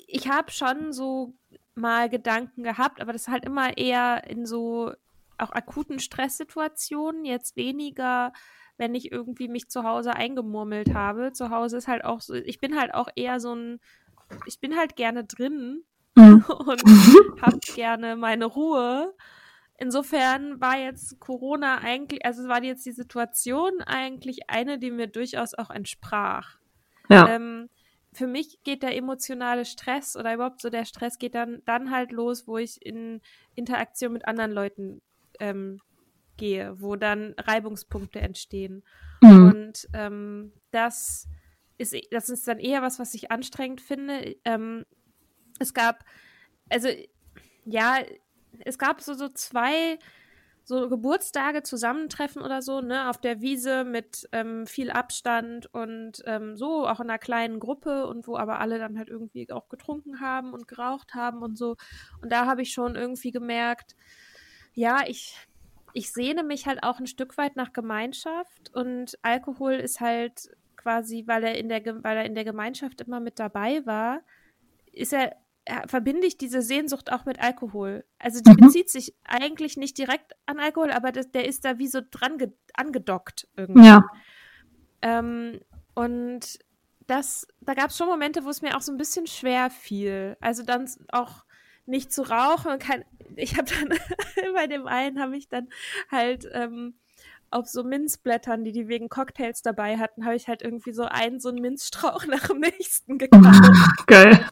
ich 0.07 0.28
habe 0.28 0.51
schon 0.51 0.91
so 0.91 1.36
mal 1.76 2.10
Gedanken 2.10 2.64
gehabt, 2.64 2.99
aber 2.99 3.14
das 3.14 3.28
halt 3.28 3.45
immer 3.45 3.78
eher 3.78 4.28
in 4.28 4.45
so 4.45 4.91
auch 5.38 5.51
akuten 5.51 5.99
Stresssituationen, 5.99 7.24
jetzt 7.24 7.55
weniger, 7.55 8.34
wenn 8.80 8.95
ich 8.95 9.11
irgendwie 9.11 9.47
mich 9.47 9.69
zu 9.69 9.84
Hause 9.84 10.15
eingemurmelt 10.15 10.93
habe. 10.93 11.34
Zu 11.34 11.49
Hause 11.51 11.77
ist 11.77 11.88
halt 11.88 12.03
auch 12.03 12.21
so, 12.21 12.34
ich 12.34 12.59
bin 12.59 12.80
halt 12.80 12.93
auch 12.93 13.09
eher 13.15 13.39
so 13.39 13.53
ein, 13.53 13.80
ich 14.45 14.59
bin 14.59 14.75
halt 14.75 14.95
gerne 14.95 15.25
drin 15.25 15.84
Mhm. 16.19 16.43
und 16.67 16.84
habe 17.41 17.59
gerne 17.75 18.15
meine 18.15 18.45
Ruhe. 18.45 19.13
Insofern 19.77 20.59
war 20.59 20.77
jetzt 20.77 21.19
Corona 21.19 21.77
eigentlich, 21.77 22.25
also 22.25 22.47
war 22.49 22.61
jetzt 22.63 22.86
die 22.86 22.91
Situation 22.91 23.82
eigentlich 23.86 24.49
eine, 24.49 24.77
die 24.77 24.91
mir 24.91 25.07
durchaus 25.07 25.53
auch 25.53 25.69
entsprach. 25.69 26.57
Ja. 27.09 27.30
Ähm, 27.30 27.69
für 28.11 28.27
mich 28.27 28.59
geht 28.63 28.84
der 28.84 28.97
emotionale 28.97 29.65
Stress 29.65 30.17
oder 30.17 30.34
überhaupt 30.34 30.61
so 30.61 30.69
der 30.69 30.84
Stress 30.84 31.17
geht 31.17 31.36
dann, 31.36 31.61
dann 31.65 31.91
halt 31.91 32.11
los, 32.11 32.47
wo 32.47 32.57
ich 32.57 32.84
in 32.86 33.21
Interaktion 33.55 34.11
mit 34.11 34.27
anderen 34.27 34.51
Leuten 34.51 35.01
ähm, 35.39 35.80
gehe, 36.39 36.75
wo 36.81 36.95
dann 36.95 37.35
Reibungspunkte 37.37 38.19
entstehen. 38.19 38.83
Mhm. 39.21 39.47
Und 39.47 39.89
ähm, 39.93 40.53
das 40.71 41.27
ist, 41.77 41.95
das 42.11 42.29
ist 42.29 42.47
dann 42.47 42.59
eher 42.59 42.81
was, 42.81 42.97
was 42.97 43.13
ich 43.13 43.31
anstrengend 43.31 43.81
finde. 43.81 44.35
Ähm, 44.45 44.85
es 45.59 45.73
gab, 45.73 46.03
also 46.69 46.89
ja, 47.65 47.97
es 48.65 48.79
gab 48.79 49.01
so, 49.01 49.13
so 49.13 49.29
zwei 49.29 49.99
so 50.69 50.87
Geburtstage, 50.87 51.63
Zusammentreffen 51.63 52.43
oder 52.43 52.61
so, 52.61 52.79
ne, 52.79 53.09
auf 53.09 53.17
der 53.19 53.41
Wiese 53.41 53.83
mit 53.83 54.29
ähm, 54.31 54.67
viel 54.67 54.91
Abstand 54.91 55.65
und 55.73 56.21
ähm, 56.27 56.57
so, 56.57 56.87
auch 56.87 56.99
in 56.99 57.09
einer 57.09 57.17
kleinen 57.17 57.59
Gruppe 57.59 58.05
und 58.05 58.27
wo 58.27 58.37
aber 58.37 58.59
alle 58.59 58.77
dann 58.77 58.95
halt 58.99 59.09
irgendwie 59.09 59.51
auch 59.51 59.67
getrunken 59.67 60.19
haben 60.19 60.53
und 60.53 60.67
geraucht 60.67 61.15
haben 61.15 61.41
und 61.41 61.57
so. 61.57 61.75
Und 62.21 62.31
da 62.31 62.45
habe 62.45 62.61
ich 62.61 62.71
schon 62.71 62.95
irgendwie 62.95 63.31
gemerkt, 63.31 63.95
ja, 64.75 64.99
ich, 65.07 65.35
ich 65.93 66.11
sehne 66.11 66.43
mich 66.43 66.67
halt 66.67 66.83
auch 66.83 66.99
ein 66.99 67.07
Stück 67.07 67.37
weit 67.37 67.55
nach 67.55 67.73
Gemeinschaft 67.73 68.73
und 68.73 69.17
Alkohol 69.21 69.73
ist 69.73 69.99
halt 69.99 70.49
quasi, 70.75 71.23
weil 71.27 71.43
er 71.43 71.57
in 71.57 71.69
der, 71.69 71.83
weil 72.03 72.17
er 72.17 72.25
in 72.25 72.35
der 72.35 72.45
Gemeinschaft 72.45 73.01
immer 73.01 73.19
mit 73.19 73.39
dabei 73.39 73.85
war, 73.85 74.21
ist 74.91 75.13
er, 75.13 75.35
er 75.65 75.87
verbinde 75.87 76.25
ich 76.25 76.37
diese 76.37 76.61
Sehnsucht 76.61 77.11
auch 77.11 77.25
mit 77.25 77.39
Alkohol. 77.39 78.05
Also 78.17 78.41
die 78.41 78.51
Mhm. 78.51 78.67
bezieht 78.67 78.89
sich 78.89 79.13
eigentlich 79.23 79.77
nicht 79.77 79.97
direkt 79.97 80.33
an 80.45 80.59
Alkohol, 80.59 80.91
aber 80.91 81.11
das, 81.11 81.31
der 81.31 81.47
ist 81.47 81.65
da 81.65 81.77
wie 81.77 81.87
so 81.87 82.01
dran 82.09 82.37
ge 82.37 82.51
angedockt 82.73 83.47
irgendwie. 83.57 83.85
Ja. 83.85 84.03
Ähm, 85.01 85.59
und 85.95 86.59
das, 87.07 87.47
da 87.61 87.73
gab 87.73 87.89
es 87.89 87.97
schon 87.97 88.07
Momente, 88.07 88.45
wo 88.45 88.49
es 88.49 88.61
mir 88.61 88.77
auch 88.77 88.81
so 88.81 88.91
ein 88.91 88.97
bisschen 88.97 89.27
schwer 89.27 89.69
fiel. 89.69 90.37
Also 90.39 90.63
dann 90.63 90.89
auch 91.11 91.43
nicht 91.89 92.13
zu 92.13 92.21
rauchen 92.21 92.71
und 92.71 92.79
kein, 92.79 93.03
ich 93.35 93.57
habe 93.57 93.69
dann 93.69 93.97
bei 94.53 94.67
dem 94.67 94.87
einen 94.87 95.19
habe 95.19 95.37
ich 95.37 95.49
dann 95.49 95.69
halt 96.09 96.47
ähm, 96.53 96.95
auf 97.51 97.67
so 97.67 97.83
Minzblättern, 97.83 98.63
die 98.63 98.71
die 98.71 98.87
wegen 98.87 99.09
Cocktails 99.09 99.61
dabei 99.61 99.97
hatten, 99.97 100.25
habe 100.25 100.35
ich 100.35 100.47
halt 100.47 100.61
irgendwie 100.61 100.93
so 100.93 101.03
einen 101.03 101.39
so 101.39 101.49
einen 101.49 101.61
Minzstrauch 101.61 102.25
nach 102.27 102.47
dem 102.47 102.59
nächsten 102.59 103.17
gekauft 103.17 104.07
Geil. 104.07 104.47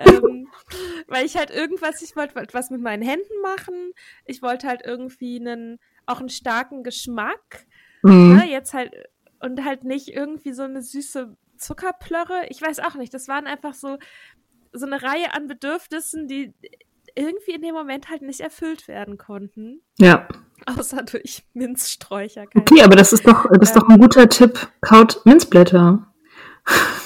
ähm, 0.00 0.48
weil 1.06 1.24
ich 1.24 1.36
halt 1.36 1.50
irgendwas, 1.50 2.02
ich 2.02 2.16
wollte 2.16 2.34
was 2.52 2.70
mit 2.70 2.80
meinen 2.80 3.02
Händen 3.02 3.40
machen. 3.42 3.92
Ich 4.24 4.42
wollte 4.42 4.66
halt 4.66 4.82
irgendwie 4.84 5.38
einen, 5.38 5.78
auch 6.06 6.20
einen 6.20 6.28
starken 6.28 6.82
Geschmack. 6.82 7.66
Mhm. 8.02 8.36
Ne? 8.36 8.50
Jetzt 8.50 8.74
halt, 8.74 8.92
und 9.40 9.64
halt 9.64 9.84
nicht 9.84 10.08
irgendwie 10.08 10.52
so 10.52 10.62
eine 10.62 10.82
süße 10.82 11.36
Zuckerplörre. 11.56 12.46
Ich 12.48 12.60
weiß 12.60 12.80
auch 12.80 12.94
nicht. 12.94 13.14
Das 13.14 13.28
waren 13.28 13.46
einfach 13.46 13.74
so, 13.74 13.98
so 14.74 14.86
eine 14.86 15.02
Reihe 15.02 15.32
an 15.32 15.46
Bedürfnissen, 15.46 16.28
die 16.28 16.52
irgendwie 17.14 17.52
in 17.52 17.62
dem 17.62 17.74
Moment 17.74 18.10
halt 18.10 18.22
nicht 18.22 18.40
erfüllt 18.40 18.88
werden 18.88 19.18
konnten. 19.18 19.80
Ja. 19.98 20.28
Außer 20.66 21.02
durch 21.02 21.44
Minzsträucher. 21.54 22.46
Okay, 22.54 22.82
aber 22.82 22.96
das 22.96 23.12
ist 23.12 23.26
doch, 23.26 23.46
das 23.50 23.70
ist 23.70 23.76
doch 23.76 23.88
ein 23.88 24.00
guter 24.00 24.28
Tipp. 24.28 24.68
Kaut 24.80 25.24
Minzblätter. 25.24 26.12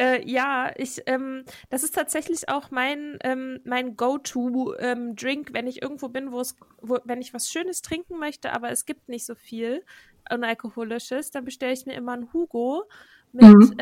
Äh, 0.00 0.24
ja, 0.30 0.70
ich, 0.76 1.02
ähm, 1.06 1.44
das 1.70 1.82
ist 1.82 1.96
tatsächlich 1.96 2.48
auch 2.48 2.70
mein, 2.70 3.18
ähm, 3.24 3.58
mein 3.64 3.96
Go-To-Drink, 3.96 5.52
wenn 5.52 5.66
ich 5.66 5.82
irgendwo 5.82 6.08
bin, 6.08 6.30
wo 6.30 6.38
es, 6.38 6.54
wo, 6.80 6.98
wenn 7.04 7.20
ich 7.20 7.34
was 7.34 7.50
Schönes 7.50 7.82
trinken 7.82 8.16
möchte, 8.16 8.52
aber 8.52 8.70
es 8.70 8.86
gibt 8.86 9.08
nicht 9.08 9.26
so 9.26 9.34
viel 9.34 9.84
unalkoholisches, 10.30 11.32
dann 11.32 11.44
bestelle 11.44 11.72
ich 11.72 11.84
mir 11.84 11.94
immer 11.94 12.12
einen 12.12 12.32
Hugo 12.32 12.84
mit 13.32 13.48
Mhm. 13.48 13.80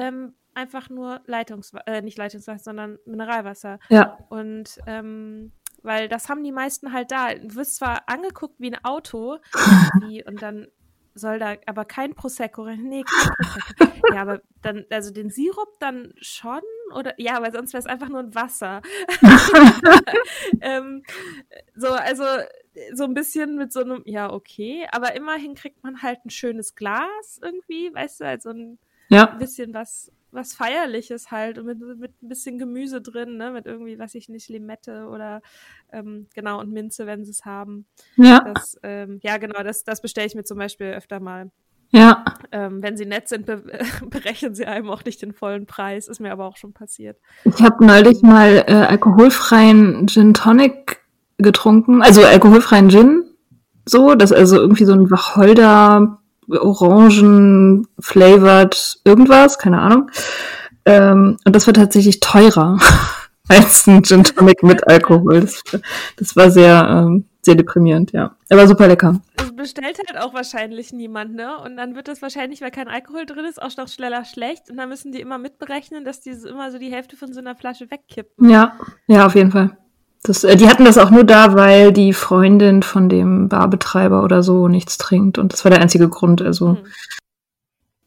Einfach 0.57 0.91
nur 0.91 1.21
Leitungswasser, 1.27 1.87
äh, 1.87 2.03
nicht 2.03 2.19
Leitungswasser, 2.19 2.63
sondern 2.65 2.99
Mineralwasser. 3.07 3.79
Ja. 3.89 4.19
Und 4.29 4.79
ähm, 4.87 5.53
weil 5.83 6.09
das 6.09 6.29
haben 6.29 6.43
die 6.43 6.53
meisten 6.53 6.93
halt 6.93 7.13
da. 7.13 7.35
Du 7.35 7.55
wirst 7.55 7.77
zwar 7.77 8.09
angeguckt 8.09 8.57
wie 8.59 8.73
ein 8.73 8.85
Auto, 8.85 9.39
und 10.27 10.43
dann 10.43 10.67
soll 11.15 11.39
da 11.39 11.55
aber 11.67 11.85
kein 11.85 12.15
Prosecco 12.15 12.65
rein. 12.65 12.83
Nee, 12.83 13.05
kein 13.05 13.33
Prosecco. 13.33 14.07
ja, 14.15 14.23
aber 14.23 14.43
dann, 14.63 14.85
also 14.91 15.13
den 15.13 15.31
Sirup 15.31 15.79
dann 15.81 16.13
schon? 16.21 16.61
Oder 16.95 17.15
ja, 17.19 17.41
weil 17.43 17.53
sonst 17.53 17.73
wäre 17.73 17.81
es 17.81 17.87
einfach 17.87 18.09
nur 18.09 18.21
ein 18.21 18.35
Wasser. 18.35 18.83
ähm, 20.61 21.03
so, 21.75 21.89
also 21.89 22.25
so 22.95 23.05
ein 23.05 23.15
bisschen 23.15 23.57
mit 23.57 23.73
so 23.73 23.81
einem, 23.81 24.03
ja, 24.05 24.31
okay, 24.33 24.87
aber 24.93 25.15
immerhin 25.15 25.55
kriegt 25.55 25.83
man 25.83 26.03
halt 26.03 26.25
ein 26.25 26.31
schönes 26.31 26.75
Glas 26.75 27.41
irgendwie, 27.43 27.93
weißt 27.95 28.21
du, 28.21 28.25
also 28.27 28.51
ein 28.51 28.79
Ja. 29.09 29.27
bisschen 29.27 29.73
was, 29.73 30.13
was 30.37 30.55
Feierliches 30.55 31.30
halt 31.30 31.59
und 31.59 31.66
mit, 31.66 31.80
mit 31.80 32.22
ein 32.22 32.28
bisschen 32.28 32.59
Gemüse 32.59 33.01
drin, 33.01 33.37
ne, 33.37 33.51
mit 33.51 33.66
irgendwie, 33.66 33.99
weiß 33.99 34.14
ich 34.14 34.28
nicht, 34.28 34.49
Limette 34.49 35.09
oder 35.09 35.43
ähm, 35.93 36.28
genau 36.34 36.61
und 36.61 36.72
Minze, 36.72 37.07
wenn 37.07 37.24
sie 37.24 37.32
es 37.32 37.45
haben. 37.45 37.87
Ja. 38.16 38.41
Das, 38.41 38.78
ähm, 38.82 39.18
ja, 39.22 39.39
genau, 39.39 39.62
das, 39.62 39.82
das 39.82 40.01
bestelle 40.01 40.26
ich 40.26 40.34
mir 40.34 40.45
zum 40.45 40.59
Beispiel 40.59 40.89
öfter 40.89 41.18
mal. 41.18 41.51
Ja. 41.91 42.24
Ähm, 42.53 42.82
wenn 42.82 42.97
sie 42.97 43.07
nett 43.07 43.28
sind, 43.28 43.47
be 43.47 43.62
berechnen 44.11 44.55
sie 44.55 44.66
einem 44.66 44.91
auch 44.91 45.05
nicht 45.05 45.22
den 45.22 45.32
vollen 45.32 45.66
Preis. 45.66 46.09
Ist 46.09 46.20
mir 46.20 46.32
aber 46.32 46.47
auch 46.47 46.57
schon 46.57 46.72
passiert. 46.72 47.18
Ich 47.45 47.62
habe 47.62 47.84
neulich 47.84 48.22
mal 48.22 48.64
äh, 48.66 48.72
alkoholfreien 48.72 50.07
Gin 50.09 50.34
Tonic 50.34 51.01
getrunken, 51.39 52.03
also 52.03 52.24
alkoholfreien 52.24 52.91
Gin, 52.91 53.24
so, 53.89 54.14
das 54.14 54.32
ist 54.32 54.37
also 54.37 54.57
irgendwie 54.57 54.84
so 54.84 54.93
ein 54.93 55.11
Wacholder, 55.11 56.18
Orangen 56.49 57.86
flavored 57.99 58.99
irgendwas, 59.05 59.59
keine 59.59 59.80
Ahnung. 59.80 60.11
Ähm, 60.84 61.36
und 61.44 61.57
das 61.57 61.66
war 61.66 61.74
tatsächlich 61.74 62.20
teurer 62.20 62.78
als 63.49 63.86
ein 63.86 64.03
Gin 64.05 64.24
Tonic 64.24 64.62
mit 64.62 64.86
Alkohol. 64.86 65.40
Das, 65.40 65.62
das 66.16 66.36
war 66.36 66.51
sehr, 66.51 66.86
ähm, 66.88 67.24
sehr 67.42 67.57
deprimierend, 67.57 68.12
ja. 68.12 68.36
Aber 68.51 68.66
super 68.66 68.86
lecker. 68.86 69.20
Es 69.36 69.55
bestellt 69.55 69.99
halt 70.09 70.22
auch 70.22 70.32
wahrscheinlich 70.34 70.92
niemand, 70.92 71.34
ne? 71.34 71.59
Und 71.59 71.76
dann 71.76 71.97
wird 71.97 72.09
das 72.09 72.22
wahrscheinlich, 72.22 72.61
weil 72.61 72.70
kein 72.70 72.88
Alkohol 72.88 73.26
drin 73.26 73.44
ist, 73.44 73.61
auch 73.61 73.76
noch 73.76 73.88
schneller 73.88 74.24
schlecht. 74.24 74.70
Und 74.70 74.76
dann 74.76 74.88
müssen 74.88 75.12
die 75.12 75.20
immer 75.20 75.38
mitberechnen, 75.38 76.05
dass 76.05 76.20
die 76.20 76.30
immer 76.30 76.70
so 76.70 76.78
die 76.78 76.90
Hälfte 76.90 77.16
von 77.16 77.32
so 77.32 77.40
einer 77.40 77.57
Flasche 77.57 77.90
wegkippen. 77.90 78.49
Ja, 78.49 78.78
ja, 79.09 79.26
auf 79.26 79.34
jeden 79.34 79.51
Fall. 79.51 79.76
Das, 80.27 80.43
äh, 80.45 80.57
die 80.57 80.68
hatten 80.68 80.85
das 80.85 80.99
auch 80.99 81.11
nur 81.11 81.24
da, 81.24 81.55
weil 81.55 81.93
die 81.93 82.12
Freundin 82.12 82.83
von 82.83 83.09
dem 83.09 83.49
Barbetreiber 83.49 84.24
oder 84.24 84.43
so 84.43 84.68
nichts 84.68 84.99
trinkt. 84.99 85.39
Und 85.39 85.53
das 85.53 85.64
war 85.64 85.70
der 85.70 85.81
einzige 85.81 86.09
Grund. 86.09 86.43
Also, 86.43 86.77
Hm. 86.77 86.87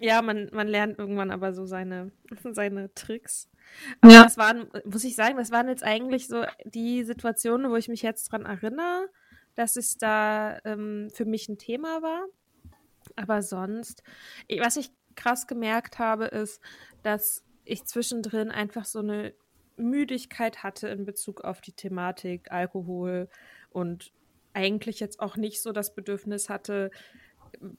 Ja, 0.01 0.21
man, 0.21 0.49
man 0.53 0.67
lernt 0.67 0.97
irgendwann 0.97 1.29
aber 1.29 1.53
so 1.53 1.65
seine, 1.65 2.11
seine 2.51 2.93
Tricks. 2.93 3.49
Aber 4.01 4.13
Ja. 4.13 4.23
das 4.23 4.37
waren, 4.37 4.67
muss 4.85 5.03
ich 5.03 5.15
sagen, 5.15 5.37
das 5.37 5.51
waren 5.51 5.67
jetzt 5.67 5.83
eigentlich 5.83 6.27
so 6.27 6.43
die 6.65 7.03
Situationen, 7.03 7.69
wo 7.69 7.75
ich 7.75 7.89
mich 7.89 8.01
jetzt 8.01 8.31
dran 8.31 8.45
erinnere, 8.45 9.07
dass 9.55 9.75
es 9.75 9.97
da 9.97 10.57
ähm, 10.63 11.09
für 11.13 11.25
mich 11.25 11.49
ein 11.49 11.57
Thema 11.57 12.01
war. 12.01 12.25
Aber 13.17 13.41
sonst, 13.41 14.03
was 14.61 14.77
ich 14.77 14.91
krass 15.15 15.47
gemerkt 15.47 15.99
habe, 15.99 16.25
ist, 16.25 16.61
dass 17.03 17.43
ich 17.65 17.83
zwischendrin 17.85 18.51
einfach 18.51 18.85
so 18.85 18.99
eine 18.99 19.33
Müdigkeit 19.79 20.63
hatte 20.63 20.87
in 20.89 21.05
Bezug 21.05 21.41
auf 21.41 21.61
die 21.61 21.73
Thematik 21.73 22.51
Alkohol 22.51 23.29
und 23.69 24.13
eigentlich 24.53 24.99
jetzt 24.99 25.19
auch 25.19 25.37
nicht 25.37 25.61
so 25.61 25.71
das 25.71 25.93
Bedürfnis 25.93 26.49
hatte, 26.49 26.91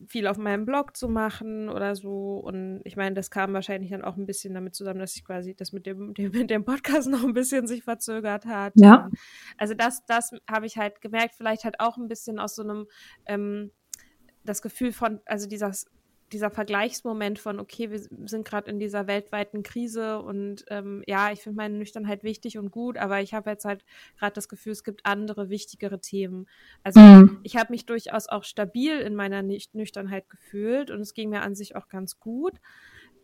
viel 0.06 0.26
auf 0.26 0.36
meinem 0.36 0.64
Blog 0.64 0.96
zu 0.96 1.08
machen 1.08 1.68
oder 1.68 1.94
so. 1.94 2.38
Und 2.38 2.80
ich 2.84 2.96
meine, 2.96 3.14
das 3.14 3.30
kam 3.30 3.52
wahrscheinlich 3.52 3.90
dann 3.90 4.02
auch 4.02 4.16
ein 4.16 4.26
bisschen 4.26 4.54
damit 4.54 4.74
zusammen, 4.74 5.00
dass 5.00 5.16
ich 5.16 5.24
quasi 5.24 5.54
das 5.54 5.72
mit 5.72 5.86
dem, 5.86 6.14
dem, 6.14 6.32
mit 6.32 6.50
dem 6.50 6.64
Podcast 6.64 7.08
noch 7.08 7.24
ein 7.24 7.34
bisschen 7.34 7.66
sich 7.66 7.82
verzögert 7.82 8.46
hat. 8.46 8.72
Ja. 8.76 9.10
Also 9.56 9.74
das, 9.74 10.04
das 10.06 10.30
habe 10.50 10.66
ich 10.66 10.76
halt 10.76 11.00
gemerkt, 11.00 11.34
vielleicht 11.36 11.64
halt 11.64 11.80
auch 11.80 11.96
ein 11.96 12.08
bisschen 12.08 12.38
aus 12.38 12.54
so 12.54 12.62
einem 12.62 12.86
ähm, 13.26 13.70
das 14.44 14.62
Gefühl 14.62 14.92
von, 14.92 15.20
also 15.26 15.48
dieses 15.48 15.86
dieser 16.32 16.50
Vergleichsmoment 16.50 17.38
von, 17.38 17.58
okay, 17.58 17.90
wir 17.90 17.98
sind 17.98 18.44
gerade 18.44 18.70
in 18.70 18.78
dieser 18.78 19.06
weltweiten 19.06 19.62
Krise 19.62 20.20
und 20.20 20.64
ähm, 20.68 21.02
ja, 21.06 21.32
ich 21.32 21.40
finde 21.40 21.56
meine 21.56 21.76
Nüchternheit 21.76 22.22
wichtig 22.22 22.58
und 22.58 22.70
gut, 22.70 22.96
aber 22.96 23.20
ich 23.20 23.34
habe 23.34 23.50
jetzt 23.50 23.64
halt 23.64 23.84
gerade 24.18 24.32
das 24.32 24.48
Gefühl, 24.48 24.72
es 24.72 24.84
gibt 24.84 25.04
andere, 25.04 25.50
wichtigere 25.50 26.00
Themen. 26.00 26.46
Also 26.82 27.00
mhm. 27.00 27.40
ich 27.42 27.56
habe 27.56 27.72
mich 27.72 27.86
durchaus 27.86 28.28
auch 28.28 28.44
stabil 28.44 28.98
in 28.98 29.14
meiner 29.14 29.42
Nüchternheit 29.42 30.28
gefühlt 30.28 30.90
und 30.90 31.00
es 31.00 31.14
ging 31.14 31.30
mir 31.30 31.42
an 31.42 31.54
sich 31.54 31.76
auch 31.76 31.88
ganz 31.88 32.20
gut. 32.20 32.54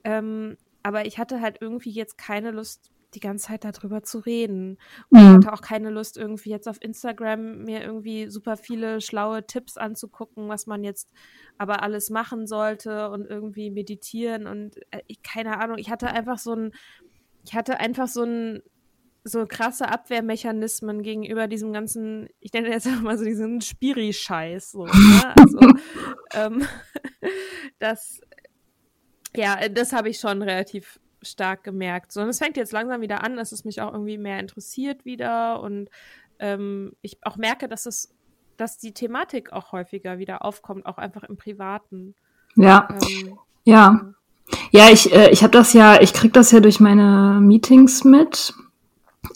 Ähm, 0.05 0.57
aber 0.83 1.07
ich 1.07 1.19
hatte 1.19 1.41
halt 1.41 1.59
irgendwie 1.61 1.91
jetzt 1.91 2.17
keine 2.17 2.53
Lust, 2.53 2.93
die 3.15 3.21
ganze 3.21 3.49
Zeit 3.49 3.65
darüber 3.65 4.03
zu 4.03 4.19
reden. 4.19 4.79
Und 5.11 5.21
mhm. 5.21 5.27
ich 5.29 5.35
hatte 5.37 5.53
auch 5.53 5.63
keine 5.63 5.91
Lust, 5.91 6.17
irgendwie 6.17 6.51
jetzt 6.51 6.69
auf 6.69 6.79
Instagram 6.81 7.65
mir 7.65 7.83
irgendwie 7.83 8.29
super 8.29 8.57
viele 8.57 9.01
schlaue 9.01 9.47
Tipps 9.47 9.77
anzugucken, 9.77 10.49
was 10.49 10.67
man 10.67 10.85
jetzt 10.85 11.11
aber 11.59 11.83
alles 11.83 12.11
machen 12.11 12.47
sollte 12.47 13.11
und 13.11 13.27
irgendwie 13.27 13.71
meditieren 13.71 14.47
und 14.47 14.77
äh, 14.91 15.03
keine 15.23 15.59
Ahnung. 15.59 15.79
Ich 15.79 15.91
hatte 15.91 16.09
einfach 16.09 16.39
so 16.39 16.55
ein, 16.55 16.73
ich 17.45 17.55
hatte 17.55 17.81
einfach 17.81 18.09
so 18.09 18.25
ein, 18.25 18.63
so 19.25 19.45
krasse 19.47 19.89
Abwehrmechanismen 19.89 21.03
gegenüber 21.03 21.49
diesem 21.49 21.73
ganzen, 21.73 22.29
ich 22.41 22.53
nenne 22.53 22.69
jetzt 22.69 22.87
einfach 22.87 23.03
mal 23.03 23.19
so 23.19 23.25
diesen 23.25 23.61
Spiri-Scheiß. 23.61 24.73
So, 24.73 24.87
ne? 24.87 25.35
Also, 25.37 25.59
ähm, 26.35 26.67
das, 27.79 28.21
ja, 29.35 29.69
das 29.69 29.93
habe 29.93 30.09
ich 30.09 30.19
schon 30.19 30.43
relativ 30.43 31.01
stark 31.27 31.65
gemerkt. 31.65 32.13
So, 32.13 32.21
und 32.21 32.29
es 32.29 32.39
fängt 32.39 32.57
jetzt 32.57 32.73
langsam 32.73 33.01
wieder 33.01 33.23
an, 33.23 33.37
dass 33.37 33.53
es 33.53 33.65
mich 33.65 33.81
auch 33.81 33.93
irgendwie 33.93 34.19
mehr 34.19 34.41
interessiert 34.41 35.05
wieder 35.05 35.61
und 35.61 35.91
ähm, 36.39 36.93
ich 37.03 37.19
auch 37.23 37.37
merke, 37.37 37.69
dass 37.69 37.87
es, 37.87 38.15
dass 38.57 38.79
die 38.79 38.93
Thematik 38.93 39.53
auch 39.53 39.73
häufiger 39.73 40.19
wieder 40.19 40.45
aufkommt, 40.45 40.87
auch 40.87 40.99
einfach 40.99 41.25
im 41.25 41.37
Privaten. 41.37 42.15
Ja. 42.57 42.89
Ähm, 42.91 43.39
ja. 43.65 44.13
Ja, 44.71 44.91
ich, 44.91 45.13
äh, 45.13 45.31
ich 45.31 45.43
habe 45.43 45.51
das 45.51 45.73
ja, 45.73 46.01
ich 46.01 46.13
krieg 46.13 46.33
das 46.33 46.53
ja 46.53 46.61
durch 46.61 46.79
meine 46.79 47.39
Meetings 47.41 48.05
mit. 48.05 48.55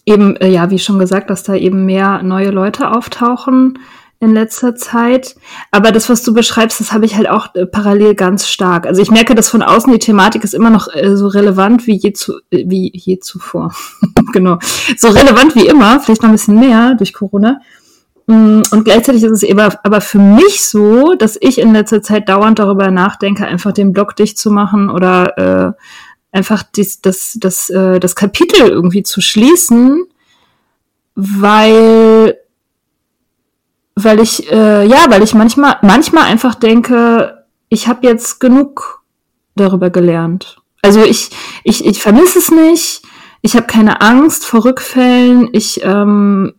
Eben, 0.07 0.37
äh, 0.37 0.49
ja, 0.49 0.71
wie 0.71 0.79
schon 0.79 0.99
gesagt, 0.99 1.31
dass 1.31 1.43
da 1.43 1.55
eben 1.55 1.85
mehr 1.85 2.23
neue 2.23 2.51
Leute 2.51 2.91
auftauchen 2.91 3.79
in 4.21 4.35
letzter 4.35 4.77
Zeit. 4.77 5.35
Aber 5.71 5.93
das, 5.93 6.11
was 6.11 6.23
du 6.23 6.35
beschreibst, 6.35 6.79
das 6.79 6.93
habe 6.93 7.07
ich 7.07 7.17
halt 7.17 7.29
auch 7.29 7.55
äh, 7.55 7.67
parallel 7.67 8.15
ganz 8.15 8.47
stark. 8.47 8.87
Also 8.87 9.01
ich 9.01 9.11
merke, 9.11 9.35
dass 9.35 9.49
von 9.49 9.63
außen 9.63 9.91
die 9.93 9.99
Thematik 9.99 10.45
ist 10.45 10.53
immer 10.53 10.69
noch 10.69 10.95
äh, 10.95 11.17
so 11.17 11.27
relevant 11.27 11.87
wie 11.87 11.97
je, 11.97 12.13
zu, 12.13 12.35
äh, 12.51 12.65
wie 12.67 12.93
je 12.95 13.19
zuvor. 13.19 13.75
genau. 14.33 14.59
So 14.97 15.09
relevant 15.09 15.57
wie 15.57 15.67
immer, 15.67 16.01
vielleicht 16.01 16.23
noch 16.23 16.29
ein 16.29 16.35
bisschen 16.35 16.61
mehr 16.61 16.95
durch 16.97 17.15
Corona. 17.15 17.61
Mm, 18.27 18.61
und 18.71 18.85
gleichzeitig 18.85 19.25
ist 19.25 19.33
es 19.33 19.43
eben 19.43 19.59
aber 19.59 20.03
für 20.03 20.19
mich 20.19 20.63
so, 20.63 21.15
dass 21.15 21.39
ich 21.41 21.59
in 21.59 21.73
letzter 21.73 22.03
Zeit 22.03 22.29
dauernd 22.29 22.59
darüber 22.59 22.91
nachdenke, 22.91 23.47
einfach 23.47 23.73
den 23.73 23.93
Blog 23.95 24.17
dicht 24.17 24.39
zu 24.39 24.51
machen 24.51 24.91
oder 24.91 25.39
äh, 25.39 25.73
einfach 26.31 26.63
dies, 26.63 27.01
das, 27.01 27.39
das, 27.41 27.71
äh, 27.71 27.99
das 27.99 28.15
Kapitel 28.15 28.69
irgendwie 28.69 29.03
zu 29.03 29.23
schließen, 29.23 30.05
weil 31.15 32.37
weil 34.05 34.21
ich 34.21 34.51
äh, 34.51 34.87
ja, 34.87 35.07
weil 35.09 35.23
ich 35.23 35.35
manchmal 35.35 35.77
manchmal 35.83 36.25
einfach 36.25 36.55
denke, 36.55 37.45
ich 37.69 37.89
habe 37.89 38.07
jetzt 38.07 38.41
genug 38.41 39.03
darüber 39.57 39.91
gelernt. 39.91 40.59
Also 40.83 41.03
ich 41.03 41.31
ich 41.65 41.85
ich 41.85 42.03
vermisse 42.03 42.39
es 42.39 42.51
nicht. 42.51 43.03
Ich 43.43 43.57
habe 43.57 43.67
keine 43.67 44.01
Angst 44.01 44.45
vor 44.45 44.65
Rückfällen. 44.65 45.49
Ich 45.53 45.83
ähm, 45.85 46.55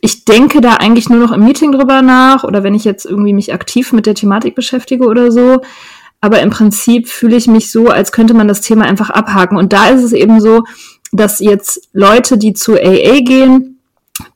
ich 0.00 0.24
denke 0.24 0.60
da 0.60 0.74
eigentlich 0.74 1.08
nur 1.08 1.18
noch 1.18 1.32
im 1.32 1.44
Meeting 1.44 1.72
drüber 1.72 2.02
nach 2.02 2.44
oder 2.44 2.62
wenn 2.62 2.74
ich 2.74 2.84
jetzt 2.84 3.06
irgendwie 3.06 3.32
mich 3.32 3.52
aktiv 3.52 3.92
mit 3.92 4.06
der 4.06 4.14
Thematik 4.14 4.54
beschäftige 4.54 5.06
oder 5.06 5.32
so. 5.32 5.60
Aber 6.20 6.40
im 6.40 6.50
Prinzip 6.50 7.08
fühle 7.08 7.36
ich 7.36 7.48
mich 7.48 7.70
so, 7.70 7.88
als 7.88 8.12
könnte 8.12 8.32
man 8.32 8.48
das 8.48 8.62
Thema 8.62 8.84
einfach 8.84 9.10
abhaken. 9.10 9.58
Und 9.58 9.72
da 9.72 9.88
ist 9.88 10.02
es 10.02 10.12
eben 10.12 10.40
so, 10.40 10.62
dass 11.12 11.40
jetzt 11.40 11.88
Leute, 11.92 12.38
die 12.38 12.54
zu 12.54 12.74
AA 12.74 13.20
gehen, 13.20 13.73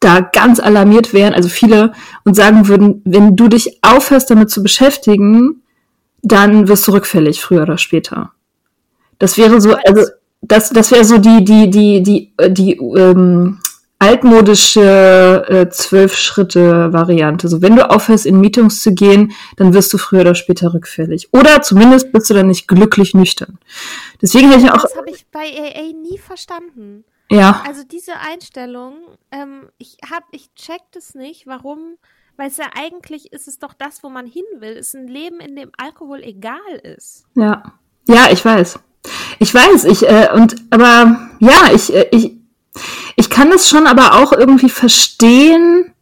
da 0.01 0.21
ganz 0.21 0.61
alarmiert 0.61 1.13
wären, 1.13 1.35
also 1.35 1.49
viele, 1.49 1.93
und 2.25 2.35
sagen 2.35 2.69
würden, 2.69 3.03
wenn 3.05 3.37
du 3.37 3.49
dich 3.49 3.79
aufhörst, 3.83 4.31
damit 4.31 4.51
zu 4.51 4.63
beschäftigen, 4.63 5.63
dann 6.23 6.69
wirst 6.69 6.87
du 6.89 6.93
rückfällig, 6.93 7.41
früher 7.41 7.63
oder 7.63 7.79
später. 7.79 8.33
Das 9.19 9.39
wäre 9.39 9.61
so, 9.61 9.75
also 9.75 10.07
das, 10.41 10.71
das 10.71 10.91
wäre 10.91 11.05
so 11.05 11.19
die, 11.19 11.45
die, 11.45 11.71
die, 11.71 12.03
die, 12.03 12.33
die 12.51 12.73
ähm, 12.73 13.59
altmodische 13.99 15.45
äh, 15.49 15.69
Zwölf-Schritte-Variante. 15.69 17.49
So, 17.49 17.63
wenn 17.63 17.77
du 17.77 17.91
aufhörst, 17.91 18.27
in 18.27 18.41
Meetings 18.41 18.83
zu 18.83 18.95
gehen, 18.95 19.33
dann 19.57 19.75
wirst 19.75 19.93
du 19.93 19.99
früher 19.99 20.21
oder 20.21 20.37
später 20.37 20.73
rückfällig. 20.73 21.29
Oder 21.33 21.63
zumindest 21.63 22.13
bist 22.13 22.31
du 22.31 22.35
dann 22.35 22.47
nicht 22.47 22.69
glücklich 22.69 23.15
nüchtern. 23.15 23.59
Deswegen 24.23 24.51
hätte 24.51 24.67
ich 24.67 24.71
auch. 24.71 24.83
Das 24.83 24.97
habe 24.97 25.11
ich 25.11 25.27
bei 25.33 25.41
AA 25.41 25.93
nie 25.93 26.19
verstanden. 26.19 27.05
Ja. 27.31 27.63
Also 27.67 27.83
diese 27.85 28.17
Einstellung, 28.17 28.95
ähm, 29.31 29.69
ich 29.79 29.99
hab, 30.11 30.25
ich 30.33 30.55
check 30.55 30.81
das 30.93 31.15
nicht, 31.15 31.47
warum, 31.47 31.97
weil 32.37 32.49
es 32.49 32.57
ja 32.57 32.67
eigentlich 32.75 33.33
ist 33.33 33.49
es 33.49 33.59
doch 33.59 33.75
das, 33.75 34.03
wo 34.03 34.09
man 34.09 34.27
hin 34.27 34.45
will, 34.59 34.73
ist 34.73 34.95
ein 34.95 35.09
Leben, 35.09 35.41
in 35.41 35.57
dem 35.57 35.71
Alkohol 35.77 36.23
egal 36.23 36.59
ist. 36.83 37.27
Ja. 37.35 37.75
Ja, 38.09 38.29
ich 38.31 38.43
weiß. 38.43 38.79
Ich 39.39 39.53
weiß, 39.53 39.85
ich, 39.85 40.09
äh, 40.09 40.31
und, 40.33 40.57
aber, 40.71 41.29
ja, 41.41 41.73
ich, 41.75 41.93
äh, 41.95 42.09
ich, 42.11 42.33
ich 43.17 43.31
kann 43.31 43.51
das 43.51 43.69
schon 43.69 43.87
aber 43.87 44.15
auch 44.15 44.33
irgendwie 44.33 44.71
verstehen, 44.71 45.93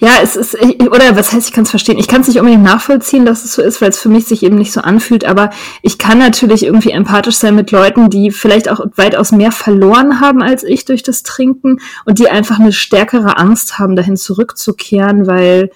ja, 0.00 0.20
es 0.22 0.36
ist, 0.36 0.54
oder 0.54 1.16
was 1.16 1.32
heißt, 1.32 1.48
ich 1.48 1.52
kann 1.52 1.64
es 1.64 1.70
verstehen. 1.70 1.98
Ich 1.98 2.06
kann 2.06 2.20
es 2.20 2.28
nicht 2.28 2.38
unbedingt 2.38 2.62
nachvollziehen, 2.62 3.26
dass 3.26 3.44
es 3.44 3.54
so 3.54 3.62
ist, 3.62 3.80
weil 3.80 3.88
es 3.90 3.98
für 3.98 4.08
mich 4.08 4.26
sich 4.26 4.44
eben 4.44 4.56
nicht 4.56 4.72
so 4.72 4.80
anfühlt, 4.80 5.24
aber 5.24 5.50
ich 5.82 5.98
kann 5.98 6.18
natürlich 6.18 6.64
irgendwie 6.64 6.92
empathisch 6.92 7.36
sein 7.36 7.56
mit 7.56 7.72
Leuten, 7.72 8.08
die 8.08 8.30
vielleicht 8.30 8.68
auch 8.68 8.80
weitaus 8.94 9.32
mehr 9.32 9.50
verloren 9.50 10.20
haben 10.20 10.42
als 10.42 10.62
ich 10.62 10.84
durch 10.84 11.02
das 11.02 11.24
Trinken 11.24 11.80
und 12.04 12.20
die 12.20 12.28
einfach 12.28 12.60
eine 12.60 12.72
stärkere 12.72 13.36
Angst 13.36 13.78
haben, 13.78 13.96
dahin 13.96 14.16
zurückzukehren, 14.16 15.26
weil, 15.26 15.70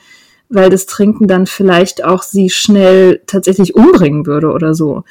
weil 0.49 0.71
das 0.71 0.87
Trinken 0.87 1.27
dann 1.27 1.47
vielleicht 1.47 2.05
auch 2.05 2.23
sie 2.23 2.51
schnell 2.51 3.21
tatsächlich 3.27 3.75
umbringen 3.75 4.27
würde 4.27 4.53
oder 4.53 4.75
so. 4.75 5.03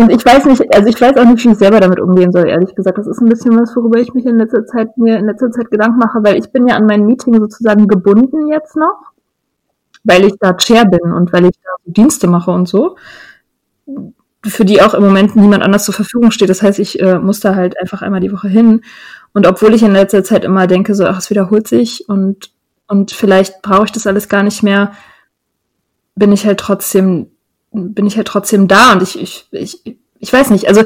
Und 0.00 0.08
ich 0.10 0.24
weiß 0.24 0.46
nicht, 0.46 0.74
also 0.74 0.88
ich 0.88 0.98
weiß 0.98 1.18
auch 1.18 1.26
nicht, 1.26 1.44
wie 1.44 1.50
ich 1.50 1.58
selber 1.58 1.78
damit 1.78 2.00
umgehen 2.00 2.32
soll, 2.32 2.48
ehrlich 2.48 2.74
gesagt. 2.74 2.96
Das 2.96 3.06
ist 3.06 3.20
ein 3.20 3.28
bisschen 3.28 3.60
was, 3.60 3.76
worüber 3.76 3.98
ich 3.98 4.14
mich 4.14 4.24
in 4.24 4.38
letzter 4.38 4.64
Zeit, 4.64 4.96
mir 4.96 5.18
in 5.18 5.26
letzter 5.26 5.50
Zeit 5.50 5.70
Gedanken 5.70 5.98
mache, 5.98 6.20
weil 6.22 6.38
ich 6.38 6.50
bin 6.50 6.66
ja 6.66 6.76
an 6.76 6.86
mein 6.86 7.04
Meeting 7.04 7.38
sozusagen 7.38 7.86
gebunden 7.86 8.48
jetzt 8.48 8.76
noch, 8.76 9.12
weil 10.02 10.24
ich 10.24 10.32
da 10.40 10.54
Chair 10.54 10.86
bin 10.86 11.12
und 11.12 11.34
weil 11.34 11.44
ich 11.44 11.52
da 11.62 11.68
Dienste 11.84 12.28
mache 12.28 12.50
und 12.50 12.66
so, 12.66 12.96
für 14.42 14.64
die 14.64 14.80
auch 14.80 14.94
im 14.94 15.04
Moment 15.04 15.36
niemand 15.36 15.62
anders 15.62 15.84
zur 15.84 15.92
Verfügung 15.92 16.30
steht. 16.30 16.48
Das 16.48 16.62
heißt, 16.62 16.78
ich 16.78 16.98
äh, 16.98 17.18
muss 17.18 17.40
da 17.40 17.54
halt 17.54 17.78
einfach 17.78 18.00
einmal 18.00 18.20
die 18.20 18.32
Woche 18.32 18.48
hin. 18.48 18.80
Und 19.34 19.46
obwohl 19.46 19.74
ich 19.74 19.82
in 19.82 19.92
letzter 19.92 20.24
Zeit 20.24 20.46
immer 20.46 20.66
denke, 20.66 20.94
so, 20.94 21.04
ach, 21.04 21.18
es 21.18 21.28
wiederholt 21.28 21.68
sich 21.68 22.08
und, 22.08 22.52
und 22.86 23.10
vielleicht 23.10 23.60
brauche 23.60 23.84
ich 23.84 23.92
das 23.92 24.06
alles 24.06 24.30
gar 24.30 24.44
nicht 24.44 24.62
mehr, 24.62 24.92
bin 26.14 26.32
ich 26.32 26.46
halt 26.46 26.58
trotzdem 26.58 27.32
bin 27.72 28.06
ich 28.06 28.16
halt 28.16 28.28
trotzdem 28.28 28.68
da 28.68 28.92
und 28.92 29.02
ich, 29.02 29.20
ich, 29.20 29.48
ich, 29.52 29.96
ich 30.18 30.32
weiß 30.32 30.50
nicht, 30.50 30.68
also 30.68 30.82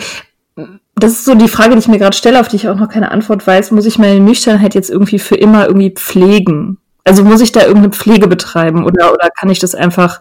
das 0.94 1.12
ist 1.12 1.24
so 1.24 1.34
die 1.34 1.48
Frage, 1.48 1.72
die 1.72 1.80
ich 1.80 1.88
mir 1.88 1.98
gerade 1.98 2.16
stelle, 2.16 2.40
auf 2.40 2.48
die 2.48 2.56
ich 2.56 2.68
auch 2.68 2.76
noch 2.76 2.88
keine 2.88 3.10
Antwort 3.10 3.46
weiß. 3.46 3.72
Muss 3.72 3.86
ich 3.86 3.98
meine 3.98 4.20
Nüchternheit 4.20 4.74
jetzt 4.74 4.90
irgendwie 4.90 5.18
für 5.18 5.34
immer 5.34 5.66
irgendwie 5.66 5.90
pflegen? 5.90 6.78
Also 7.02 7.24
muss 7.24 7.40
ich 7.40 7.52
da 7.52 7.60
irgendeine 7.60 7.90
Pflege 7.90 8.28
betreiben 8.28 8.84
oder, 8.84 9.12
oder 9.12 9.28
kann 9.30 9.50
ich 9.50 9.58
das 9.58 9.74
einfach 9.74 10.20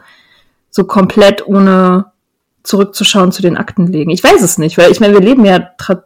so 0.69 0.83
komplett 0.83 1.45
ohne 1.47 2.11
zurückzuschauen 2.63 3.31
zu 3.31 3.41
den 3.41 3.57
Akten 3.57 3.87
legen? 3.87 4.09
Ich 4.09 4.23
weiß 4.23 4.41
es 4.41 4.57
nicht, 4.57 4.77
weil 4.77 4.91
ich 4.91 4.99
meine, 4.99 5.13
wir 5.13 5.21
leben 5.21 5.45
ja 5.45 5.59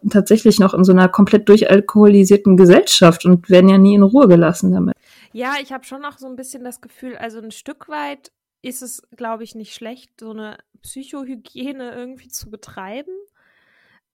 tatsächlich 0.09 0.59
noch 0.59 0.73
in 0.73 0.83
so 0.83 0.91
einer 0.91 1.07
komplett 1.07 1.47
durchalkoholisierten 1.49 2.57
Gesellschaft 2.57 3.25
und 3.25 3.49
werden 3.49 3.69
ja 3.69 3.77
nie 3.77 3.95
in 3.95 4.03
Ruhe 4.03 4.27
gelassen 4.27 4.71
damit. 4.71 4.95
Ja, 5.31 5.53
ich 5.61 5.71
habe 5.71 5.83
schon 5.83 6.01
noch 6.01 6.17
so 6.17 6.27
ein 6.27 6.35
bisschen 6.35 6.63
das 6.63 6.81
Gefühl, 6.81 7.15
also 7.15 7.39
ein 7.39 7.51
Stück 7.51 7.89
weit 7.89 8.31
ist 8.61 8.81
es, 8.81 9.01
glaube 9.15 9.43
ich, 9.43 9.55
nicht 9.55 9.73
schlecht, 9.73 10.19
so 10.19 10.31
eine 10.31 10.57
Psychohygiene 10.81 11.91
irgendwie 11.93 12.27
zu 12.29 12.49
betreiben. 12.49 13.13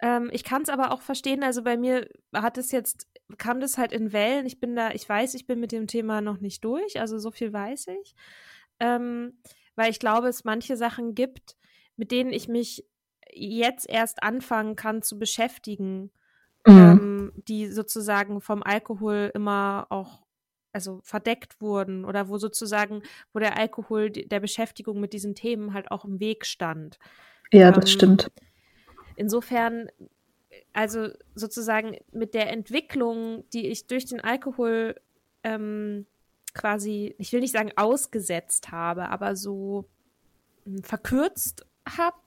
Ähm, 0.02 0.30
ich 0.34 0.44
kann 0.44 0.64
es 0.64 0.70
aber 0.70 0.92
auch 0.92 1.02
verstehen, 1.02 1.44
also 1.44 1.64
bei 1.64 1.78
mir 1.78 2.10
hat 2.34 2.58
es 2.58 2.72
jetzt, 2.72 3.08
kam 3.38 3.60
das 3.60 3.78
halt 3.78 3.92
in 3.92 4.12
Wellen. 4.12 4.46
Ich 4.46 4.60
bin 4.60 4.76
da, 4.76 4.92
ich 4.92 5.08
weiß, 5.08 5.34
ich 5.36 5.48
bin 5.48 5.60
mit 5.60 5.72
dem 5.72 5.88
Thema 5.88 6.22
noch 6.22 6.40
nicht 6.40 6.64
durch, 6.66 7.00
also 7.00 7.20
so 7.20 7.32
viel 7.32 7.54
weiß 7.54 7.88
ich. 7.88 8.16
Ähm, 8.80 9.40
weil 9.76 9.92
ich 9.92 10.00
glaube, 10.00 10.28
es 10.28 10.44
manche 10.44 10.78
Sachen 10.78 11.16
gibt, 11.16 11.56
mit 11.96 12.12
denen 12.12 12.34
ich 12.34 12.48
mich 12.48 12.86
jetzt 13.32 13.90
erst 13.90 14.24
anfangen 14.24 14.76
kann 14.76 15.02
zu 15.02 15.18
beschäftigen, 15.18 16.12
Mhm. 16.66 16.74
ähm, 16.74 17.34
die 17.48 17.68
sozusagen 17.68 18.40
vom 18.40 18.64
Alkohol 18.64 19.32
immer 19.34 19.88
auch 19.90 20.23
also 20.74 21.02
verdeckt 21.04 21.62
wurden 21.62 22.06
oder 22.06 22.30
wo 22.30 22.38
sozusagen, 22.38 23.04
wo 23.34 23.40
der 23.40 23.58
Alkohol 23.58 24.10
der 24.12 24.40
Beschäftigung 24.40 25.00
mit 25.00 25.14
diesen 25.14 25.36
Themen 25.36 25.74
halt 25.74 25.92
auch 25.92 26.06
im 26.06 26.20
Weg 26.20 26.46
stand. 26.46 27.00
Ja, 27.52 27.72
das 27.72 27.90
Ähm, 27.90 27.92
stimmt. 27.92 28.32
Insofern, 29.16 29.90
also 30.74 31.10
sozusagen 31.36 31.98
mit 32.12 32.34
der 32.34 32.52
Entwicklung, 32.52 33.44
die 33.52 33.68
ich 33.68 33.88
durch 33.88 34.06
den 34.06 34.22
Alkohol 34.22 34.96
ähm, 35.44 36.06
quasi, 36.54 37.16
ich 37.18 37.32
will 37.34 37.42
nicht 37.42 37.54
sagen 37.54 37.72
ausgesetzt 37.76 38.72
habe, 38.72 39.10
aber 39.10 39.36
so 39.36 39.90
hm, 40.66 40.84
verkürzt 40.84 41.66
habe, 41.88 42.18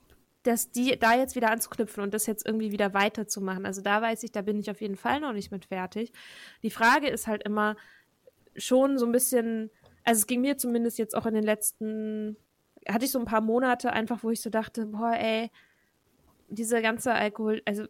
dass 0.43 0.71
die 0.71 0.99
da 0.99 1.17
jetzt 1.17 1.37
wieder 1.37 1.51
anzuknüpfen 1.51 2.03
und 2.05 2.15
das 2.15 2.27
jetzt 2.27 2.47
irgendwie 2.47 2.73
wieder 2.73 2.95
weiterzumachen. 2.95 3.67
Also 3.67 3.83
da 3.83 4.01
weiß 4.03 4.23
ich, 4.23 4.33
da 4.33 4.43
bin 4.43 4.59
ich 4.61 4.71
auf 4.71 4.81
jeden 4.81 4.97
Fall 4.97 5.21
noch 5.21 5.33
nicht 5.33 5.51
mit 5.51 5.67
fertig. 5.67 6.13
Die 6.63 6.71
Frage 6.71 7.09
ist 7.09 7.27
halt 7.27 7.43
immer 7.45 7.77
schon 8.57 8.99
so 8.99 9.07
ein 9.07 9.13
bisschen, 9.13 9.71
also 10.05 10.21
es 10.21 10.27
ging 10.27 10.41
mir 10.41 10.57
zumindest 10.57 10.99
jetzt 10.99 11.17
auch 11.17 11.27
in 11.27 11.35
den 11.35 11.45
letzten, 11.45 12.37
hatte 12.89 13.05
ich 13.05 13.11
so 13.11 13.19
ein 13.19 13.25
paar 13.25 13.41
Monate 13.41 13.93
einfach, 13.93 14.23
wo 14.23 14.31
ich 14.31 14.41
so 14.41 14.51
dachte, 14.51 14.87
boah, 14.87 15.13
ey, 15.13 15.51
dieser 16.49 16.83
ganze 16.83 17.13
Alkohol, 17.13 17.63
also 17.65 17.87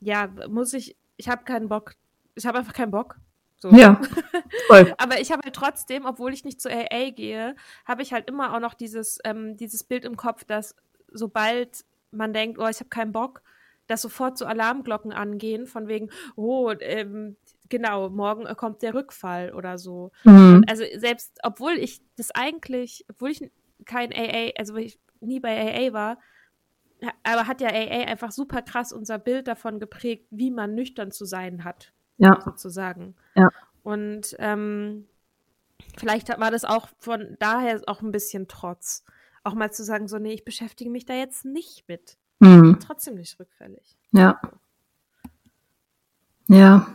ja, 0.00 0.28
muss 0.48 0.72
ich, 0.72 0.96
ich 1.16 1.28
habe 1.28 1.44
keinen 1.44 1.68
Bock, 1.68 1.94
ich 2.34 2.46
habe 2.46 2.58
einfach 2.58 2.72
keinen 2.72 2.90
Bock. 2.90 3.16
So. 3.58 3.70
Ja, 3.70 4.00
voll. 4.66 4.94
Aber 4.98 5.20
ich 5.20 5.32
habe 5.32 5.42
halt 5.44 5.54
trotzdem, 5.54 6.04
obwohl 6.04 6.32
ich 6.34 6.44
nicht 6.44 6.60
zu 6.60 6.70
AA 6.70 7.10
gehe, 7.10 7.56
habe 7.86 8.02
ich 8.02 8.12
halt 8.12 8.28
immer 8.28 8.54
auch 8.54 8.60
noch 8.60 8.74
dieses, 8.74 9.18
ähm, 9.24 9.56
dieses 9.56 9.82
Bild 9.82 10.04
im 10.04 10.16
Kopf, 10.16 10.44
dass 10.44 10.76
sobald 11.10 11.84
man 12.10 12.32
denkt, 12.32 12.58
oh, 12.58 12.68
ich 12.68 12.80
habe 12.80 12.90
keinen 12.90 13.12
Bock, 13.12 13.42
dass 13.86 14.02
sofort 14.02 14.36
so 14.36 14.44
Alarmglocken 14.44 15.12
angehen, 15.12 15.66
von 15.66 15.88
wegen, 15.88 16.10
oh, 16.34 16.72
ähm, 16.80 17.36
genau, 17.68 18.10
morgen 18.10 18.46
äh, 18.46 18.54
kommt 18.54 18.82
der 18.82 18.94
Rückfall 18.94 19.52
oder 19.52 19.78
so. 19.78 20.12
Mhm. 20.24 20.64
Also 20.68 20.84
selbst, 20.96 21.38
obwohl 21.42 21.72
ich 21.72 22.02
das 22.16 22.30
eigentlich, 22.30 23.04
obwohl 23.08 23.30
ich 23.30 23.50
kein 23.84 24.12
AA, 24.12 24.52
also 24.58 24.76
ich 24.76 24.98
nie 25.20 25.40
bei 25.40 25.56
AA 25.56 25.92
war, 25.92 26.18
aber 27.22 27.46
hat 27.46 27.60
ja 27.60 27.68
AA 27.68 28.06
einfach 28.06 28.32
super 28.32 28.62
krass 28.62 28.92
unser 28.92 29.18
Bild 29.18 29.48
davon 29.48 29.78
geprägt, 29.78 30.26
wie 30.30 30.50
man 30.50 30.74
nüchtern 30.74 31.10
zu 31.10 31.24
sein 31.24 31.64
hat 31.64 31.92
Ja, 32.16 32.40
sozusagen. 32.42 33.14
Ja. 33.34 33.48
Und 33.82 34.34
ähm, 34.38 35.06
vielleicht 35.96 36.28
war 36.40 36.50
das 36.50 36.64
auch 36.64 36.88
von 36.98 37.36
daher 37.38 37.82
auch 37.86 38.00
ein 38.02 38.12
bisschen 38.12 38.48
Trotz. 38.48 39.04
Auch 39.44 39.54
mal 39.54 39.70
zu 39.70 39.84
sagen, 39.84 40.08
so, 40.08 40.18
nee, 40.18 40.32
ich 40.32 40.44
beschäftige 40.44 40.90
mich 40.90 41.04
da 41.04 41.14
jetzt 41.14 41.44
nicht 41.44 41.86
mit. 41.86 42.16
mhm. 42.40 42.78
Trotzdem 42.80 43.14
nicht 43.14 43.38
rückfällig. 43.38 43.96
ja. 44.12 44.40
Ja, 46.48 46.86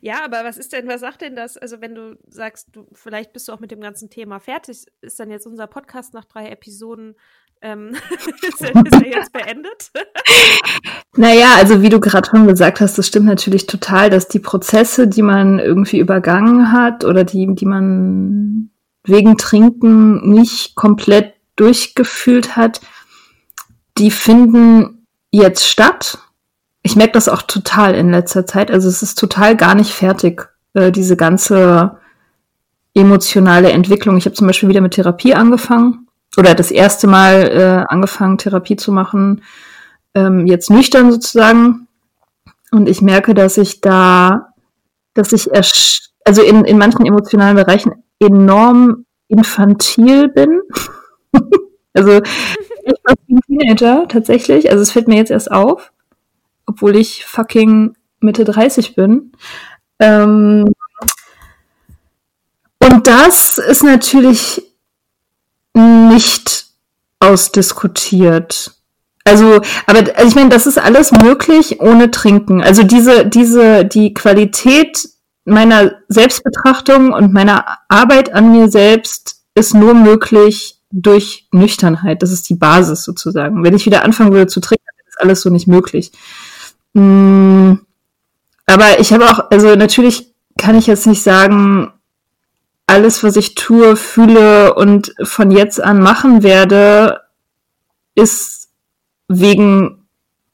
Ja, 0.00 0.24
aber 0.24 0.44
was 0.44 0.56
ist 0.56 0.72
denn, 0.72 0.88
was 0.88 1.00
sagt 1.00 1.20
denn 1.22 1.36
das? 1.36 1.56
Also, 1.56 1.80
wenn 1.80 1.94
du 1.94 2.16
sagst, 2.28 2.68
du, 2.72 2.86
vielleicht 2.92 3.32
bist 3.32 3.48
du 3.48 3.52
auch 3.52 3.60
mit 3.60 3.70
dem 3.70 3.80
ganzen 3.80 4.10
Thema 4.10 4.40
fertig, 4.40 4.86
ist 5.00 5.20
dann 5.20 5.30
jetzt 5.30 5.46
unser 5.46 5.66
Podcast 5.66 6.14
nach 6.14 6.24
drei 6.24 6.48
Episoden, 6.48 7.14
ähm, 7.62 7.94
ist, 8.42 8.62
er, 8.62 9.06
jetzt 9.06 9.32
beendet? 9.32 9.90
Naja, 11.16 11.54
also 11.56 11.82
wie 11.82 11.88
du 11.88 12.00
gerade 12.00 12.28
schon 12.28 12.46
gesagt 12.46 12.80
hast, 12.80 12.98
das 12.98 13.06
stimmt 13.06 13.26
natürlich 13.26 13.66
total, 13.66 14.10
dass 14.10 14.28
die 14.28 14.40
Prozesse, 14.40 15.06
die 15.06 15.22
man 15.22 15.58
irgendwie 15.58 15.98
übergangen 15.98 16.72
hat 16.72 17.04
oder 17.04 17.24
die, 17.24 17.54
die 17.54 17.66
man 17.66 18.70
wegen 19.04 19.36
Trinken 19.36 20.30
nicht 20.30 20.74
komplett 20.74 21.34
durchgefühlt 21.56 22.56
hat, 22.56 22.80
die 23.98 24.10
finden 24.10 25.06
jetzt 25.30 25.66
statt. 25.66 26.18
Ich 26.82 26.96
merke 26.96 27.12
das 27.12 27.28
auch 27.28 27.42
total 27.42 27.94
in 27.94 28.10
letzter 28.10 28.46
Zeit. 28.46 28.70
Also 28.70 28.88
es 28.88 29.02
ist 29.02 29.18
total 29.18 29.56
gar 29.56 29.74
nicht 29.74 29.92
fertig, 29.92 30.48
äh, 30.74 30.90
diese 30.90 31.16
ganze 31.16 31.98
emotionale 32.94 33.70
Entwicklung. 33.70 34.16
Ich 34.16 34.24
habe 34.26 34.34
zum 34.34 34.46
Beispiel 34.46 34.68
wieder 34.68 34.80
mit 34.80 34.94
Therapie 34.94 35.34
angefangen 35.34 36.08
oder 36.36 36.54
das 36.54 36.70
erste 36.70 37.06
Mal 37.06 37.48
äh, 37.48 37.92
angefangen, 37.92 38.38
Therapie 38.38 38.76
zu 38.76 38.92
machen 38.92 39.42
ähm, 40.14 40.46
jetzt 40.46 40.70
nüchtern 40.70 41.12
sozusagen. 41.12 41.88
Und 42.70 42.88
ich 42.88 43.02
merke, 43.02 43.34
dass 43.34 43.58
ich 43.58 43.80
da, 43.80 44.52
dass 45.14 45.32
ich 45.32 45.50
also 46.24 46.42
in, 46.42 46.64
in 46.64 46.78
manchen 46.78 47.04
emotionalen 47.04 47.56
Bereichen 47.56 48.04
enorm 48.18 49.04
infantil 49.28 50.28
bin. 50.28 50.60
also 51.94 52.20
ich 52.84 52.94
ein 53.06 53.40
Teenager 53.46 54.06
tatsächlich. 54.08 54.70
Also 54.70 54.82
es 54.82 54.92
fällt 54.92 55.08
mir 55.08 55.16
jetzt 55.16 55.30
erst 55.30 55.50
auf, 55.50 55.91
obwohl 56.66 56.96
ich 56.96 57.24
fucking 57.24 57.96
Mitte 58.20 58.44
30 58.44 58.94
bin. 58.94 59.32
Ähm, 59.98 60.72
und 62.82 63.06
das 63.06 63.58
ist 63.58 63.84
natürlich 63.84 64.62
nicht 65.74 66.66
ausdiskutiert. 67.20 68.72
Also, 69.24 69.60
aber 69.86 70.00
also 70.16 70.28
ich 70.28 70.34
meine, 70.34 70.48
das 70.48 70.66
ist 70.66 70.78
alles 70.78 71.12
möglich 71.12 71.80
ohne 71.80 72.10
Trinken. 72.10 72.60
Also 72.60 72.82
diese, 72.82 73.24
diese, 73.26 73.84
die 73.84 74.14
Qualität 74.14 75.08
meiner 75.44 75.92
Selbstbetrachtung 76.08 77.12
und 77.12 77.32
meiner 77.32 77.64
Arbeit 77.88 78.32
an 78.32 78.52
mir 78.52 78.68
selbst 78.68 79.42
ist 79.54 79.74
nur 79.74 79.94
möglich 79.94 80.80
durch 80.90 81.48
Nüchternheit. 81.52 82.22
Das 82.22 82.32
ist 82.32 82.48
die 82.48 82.54
Basis 82.54 83.04
sozusagen. 83.04 83.62
Wenn 83.64 83.74
ich 83.74 83.86
wieder 83.86 84.02
anfangen 84.02 84.32
würde 84.32 84.46
zu 84.48 84.60
trinken, 84.60 84.84
ist 85.08 85.20
alles 85.20 85.42
so 85.42 85.50
nicht 85.50 85.68
möglich. 85.68 86.12
Mm, 86.94 87.74
aber 88.66 89.00
ich 89.00 89.12
habe 89.12 89.30
auch, 89.30 89.50
also 89.50 89.74
natürlich 89.74 90.32
kann 90.58 90.76
ich 90.76 90.86
jetzt 90.86 91.06
nicht 91.06 91.22
sagen, 91.22 91.92
alles, 92.86 93.24
was 93.24 93.36
ich 93.36 93.54
tue, 93.54 93.96
fühle 93.96 94.74
und 94.74 95.14
von 95.22 95.50
jetzt 95.50 95.82
an 95.82 96.00
machen 96.00 96.42
werde, 96.42 97.20
ist 98.14 98.68
wegen 99.28 100.06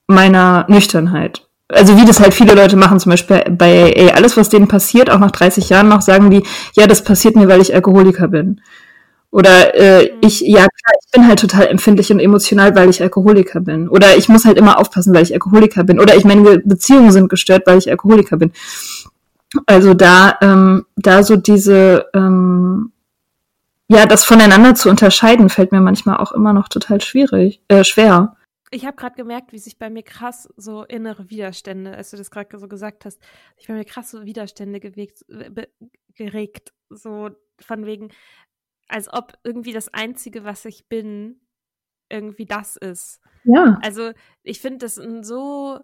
meiner 0.07 0.67
Nüchternheit. 0.69 1.47
Also 1.71 1.99
wie 1.99 2.07
das 2.07 2.21
halt 2.21 2.33
viele 2.33 2.55
Leute 2.55 2.77
machen, 2.77 2.99
zum 2.99 3.11
Beispiel 3.11 3.45
bei 3.51 3.93
ey, 3.93 4.11
alles, 4.13 4.37
was 4.37 4.49
denen 4.49 4.69
passiert, 4.69 5.11
auch 5.11 5.19
nach 5.19 5.33
30 5.33 5.69
Jahren 5.69 5.89
noch, 5.89 6.01
sagen 6.01 6.31
die, 6.31 6.45
ja, 6.75 6.87
das 6.87 7.05
passiert 7.05 7.37
mir, 7.37 7.49
weil 7.49 7.61
ich 7.61 7.75
Alkoholiker 7.75 8.29
bin. 8.29 8.61
Oder 9.31 9.75
äh, 9.75 10.11
ich, 10.23 10.41
ja 10.41 10.67
klar, 10.67 10.95
ich 11.05 11.11
bin 11.13 11.29
halt 11.29 11.39
total 11.39 11.67
empfindlich 11.67 12.11
und 12.11 12.19
emotional, 12.19 12.75
weil 12.75 12.89
ich 12.89 13.03
Alkoholiker 13.03 13.61
bin. 13.61 13.89
Oder 13.89 14.17
ich 14.17 14.29
muss 14.29 14.45
halt 14.45 14.57
immer 14.57 14.79
aufpassen, 14.79 15.15
weil 15.15 15.23
ich 15.23 15.35
Alkoholiker 15.35 15.85
bin. 15.85 16.01
Oder 16.01 16.17
ich 16.17 16.25
meine 16.25 16.61
Beziehungen 16.61 17.13
sind 17.13 17.29
gestört, 17.29 17.67
weil 17.67 17.79
ich 17.79 17.91
Alkoholiker 17.91 18.39
bin. 18.39 18.53
Also 19.67 19.95
da, 19.95 20.39
ähm, 20.41 20.87
da 20.97 21.23
so 21.23 21.37
diese, 21.37 22.07
ähm, 22.15 22.93
ja, 23.89 24.07
das 24.07 24.25
voneinander 24.25 24.75
zu 24.75 24.91
unterscheiden, 24.91 25.49
fällt 25.49 25.73
mir 25.73 25.81
manchmal 25.81 26.19
auch 26.19 26.33
immer 26.33 26.53
noch 26.53 26.69
total 26.69 27.01
schwierig, 27.01 27.63
äh, 27.69 27.85
schwer. 27.85 28.37
Ich 28.71 28.85
habe 28.85 28.97
gerade 28.97 29.17
gemerkt, 29.17 29.53
wie 29.53 29.59
sich 29.59 29.79
bei 29.79 29.89
mir 29.89 30.03
krass 30.03 30.49
so 30.57 30.85
innere 30.85 31.31
Widerstände, 31.31 31.97
als 31.97 32.11
du 32.11 32.19
das 32.19 32.31
gerade 32.31 32.59
so 32.59 32.69
gesagt 32.69 33.07
hast, 33.07 33.19
sich 33.57 33.67
bei 33.67 33.75
mir 33.75 33.87
krass 33.87 34.11
so 34.11 34.25
Widerstände 34.25 34.79
gewegt, 34.81 35.25
be- 35.29 35.69
geregt, 36.15 36.75
so 36.91 37.31
von 37.61 37.87
wegen, 37.87 38.11
als 38.89 39.13
ob 39.13 39.35
irgendwie 39.45 39.73
das 39.73 39.93
Einzige, 39.93 40.45
was 40.45 40.65
ich 40.65 40.89
bin, 40.89 41.41
irgendwie 42.11 42.47
das 42.47 42.77
ist. 42.77 43.21
Ja. 43.45 43.79
Also 43.83 44.13
ich 44.43 44.61
finde 44.61 44.79
das 44.79 44.95
so 44.97 45.81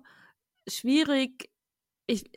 schwierig. 0.69 1.51
Ich, 2.07 2.31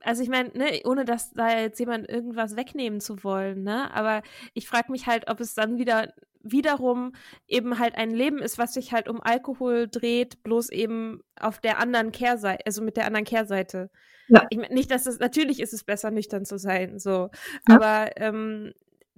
also 0.00 0.22
ich 0.22 0.28
meine, 0.28 0.50
ne, 0.50 0.80
ohne 0.84 1.04
dass 1.04 1.32
da 1.32 1.58
jetzt 1.58 1.78
jemand 1.78 2.08
irgendwas 2.08 2.56
wegnehmen 2.56 3.00
zu 3.00 3.22
wollen, 3.24 3.62
ne, 3.62 3.92
aber 3.94 4.22
ich 4.54 4.68
frage 4.68 4.90
mich 4.92 5.06
halt, 5.06 5.28
ob 5.28 5.40
es 5.40 5.54
dann 5.54 5.78
wieder 5.78 6.12
wiederum 6.44 7.12
eben 7.46 7.78
halt 7.78 7.94
ein 7.94 8.10
Leben 8.10 8.38
ist, 8.38 8.58
was 8.58 8.74
sich 8.74 8.92
halt 8.92 9.08
um 9.08 9.20
Alkohol 9.20 9.86
dreht, 9.88 10.42
bloß 10.42 10.70
eben 10.70 11.20
auf 11.38 11.60
der 11.60 11.78
anderen 11.78 12.10
Kehrseite, 12.10 12.66
also 12.66 12.82
mit 12.82 12.96
der 12.96 13.06
anderen 13.06 13.24
Kehrseite. 13.24 13.90
Ja. 14.26 14.46
Ich 14.50 14.58
mein, 14.58 14.72
nicht, 14.72 14.90
dass 14.90 15.06
es 15.06 15.20
natürlich 15.20 15.60
ist 15.60 15.72
es 15.72 15.84
besser 15.84 16.10
nüchtern 16.10 16.44
zu 16.44 16.58
sein, 16.58 16.98
so, 16.98 17.30
Ja. 17.68 17.76
aber 17.76 18.10
ähm, 18.16 18.72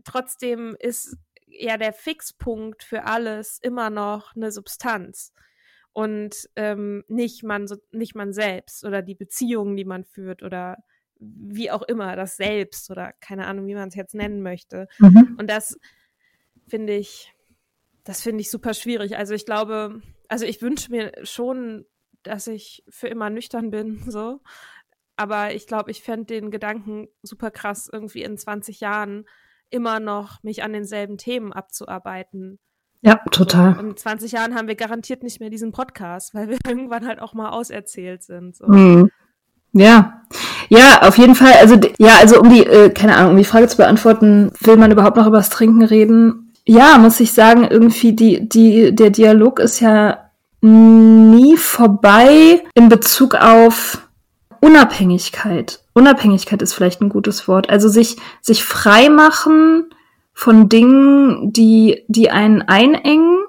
trotzdem 0.04 0.76
ist 0.78 1.16
ja 1.46 1.76
der 1.76 1.92
Fixpunkt 1.92 2.82
für 2.82 3.04
alles 3.04 3.58
immer 3.62 3.90
noch 3.90 4.34
eine 4.34 4.50
Substanz 4.50 5.32
und 5.92 6.48
ähm, 6.56 7.04
nicht 7.08 7.44
man 7.44 7.68
nicht 7.92 8.14
man 8.14 8.32
selbst 8.32 8.84
oder 8.84 9.02
die 9.02 9.14
Beziehungen, 9.14 9.76
die 9.76 9.84
man 9.84 10.04
führt 10.04 10.42
oder 10.42 10.78
wie 11.18 11.70
auch 11.70 11.82
immer 11.82 12.16
das 12.16 12.36
Selbst 12.36 12.90
oder 12.90 13.12
keine 13.20 13.46
Ahnung, 13.46 13.66
wie 13.66 13.74
man 13.74 13.88
es 13.88 13.94
jetzt 13.94 14.14
nennen 14.14 14.42
möchte. 14.42 14.88
Mhm. 14.98 15.36
Und 15.38 15.48
das 15.48 15.78
finde 16.66 16.94
ich, 16.96 17.32
das 18.02 18.20
finde 18.20 18.40
ich 18.40 18.50
super 18.50 18.74
schwierig. 18.74 19.16
Also 19.16 19.34
ich 19.34 19.46
glaube, 19.46 20.02
also 20.28 20.44
ich 20.44 20.60
wünsche 20.62 20.90
mir 20.90 21.12
schon, 21.22 21.86
dass 22.22 22.46
ich 22.46 22.84
für 22.88 23.08
immer 23.08 23.30
nüchtern 23.30 23.70
bin, 23.70 24.02
so. 24.10 24.40
Aber 25.16 25.54
ich 25.54 25.68
glaube, 25.68 25.92
ich 25.92 26.02
fände 26.02 26.26
den 26.26 26.50
Gedanken 26.50 27.08
super 27.22 27.52
krass, 27.52 27.88
irgendwie 27.90 28.24
in 28.24 28.36
20 28.36 28.80
Jahren 28.80 29.26
immer 29.74 30.00
noch 30.00 30.42
mich 30.42 30.62
an 30.62 30.72
denselben 30.72 31.18
Themen 31.18 31.52
abzuarbeiten. 31.52 32.58
Ja, 33.02 33.20
total. 33.30 33.78
In 33.78 33.96
20 33.96 34.32
Jahren 34.32 34.54
haben 34.54 34.68
wir 34.68 34.76
garantiert 34.76 35.22
nicht 35.22 35.38
mehr 35.40 35.50
diesen 35.50 35.72
Podcast, 35.72 36.34
weil 36.34 36.48
wir 36.48 36.58
irgendwann 36.66 37.06
halt 37.06 37.20
auch 37.20 37.34
mal 37.34 37.50
auserzählt 37.50 38.22
sind. 38.22 38.56
So. 38.56 38.66
Hm. 38.66 39.10
Ja, 39.72 40.22
ja, 40.68 41.02
auf 41.02 41.18
jeden 41.18 41.34
Fall. 41.34 41.52
Also 41.60 41.76
ja, 41.98 42.16
also 42.20 42.40
um 42.40 42.48
die, 42.48 42.64
äh, 42.64 42.90
keine 42.90 43.16
Ahnung, 43.16 43.32
um 43.32 43.36
die 43.36 43.44
Frage 43.44 43.66
zu 43.66 43.76
beantworten, 43.76 44.52
will 44.60 44.76
man 44.76 44.92
überhaupt 44.92 45.16
noch 45.16 45.26
über 45.26 45.38
das 45.38 45.50
Trinken 45.50 45.82
reden? 45.82 46.52
Ja, 46.64 46.96
muss 46.96 47.20
ich 47.20 47.32
sagen, 47.32 47.66
irgendwie 47.68 48.12
die, 48.12 48.48
die, 48.48 48.94
der 48.94 49.10
Dialog 49.10 49.58
ist 49.58 49.80
ja 49.80 50.30
nie 50.62 51.56
vorbei 51.58 52.62
in 52.74 52.88
Bezug 52.88 53.34
auf 53.34 54.03
Unabhängigkeit. 54.64 55.80
Unabhängigkeit 55.92 56.62
ist 56.62 56.72
vielleicht 56.72 57.02
ein 57.02 57.10
gutes 57.10 57.46
Wort. 57.48 57.68
Also 57.68 57.90
sich, 57.90 58.16
sich 58.40 58.64
frei 58.64 59.10
machen 59.10 59.90
von 60.32 60.70
Dingen, 60.70 61.52
die, 61.52 62.06
die 62.08 62.30
einen 62.30 62.62
einengen 62.62 63.44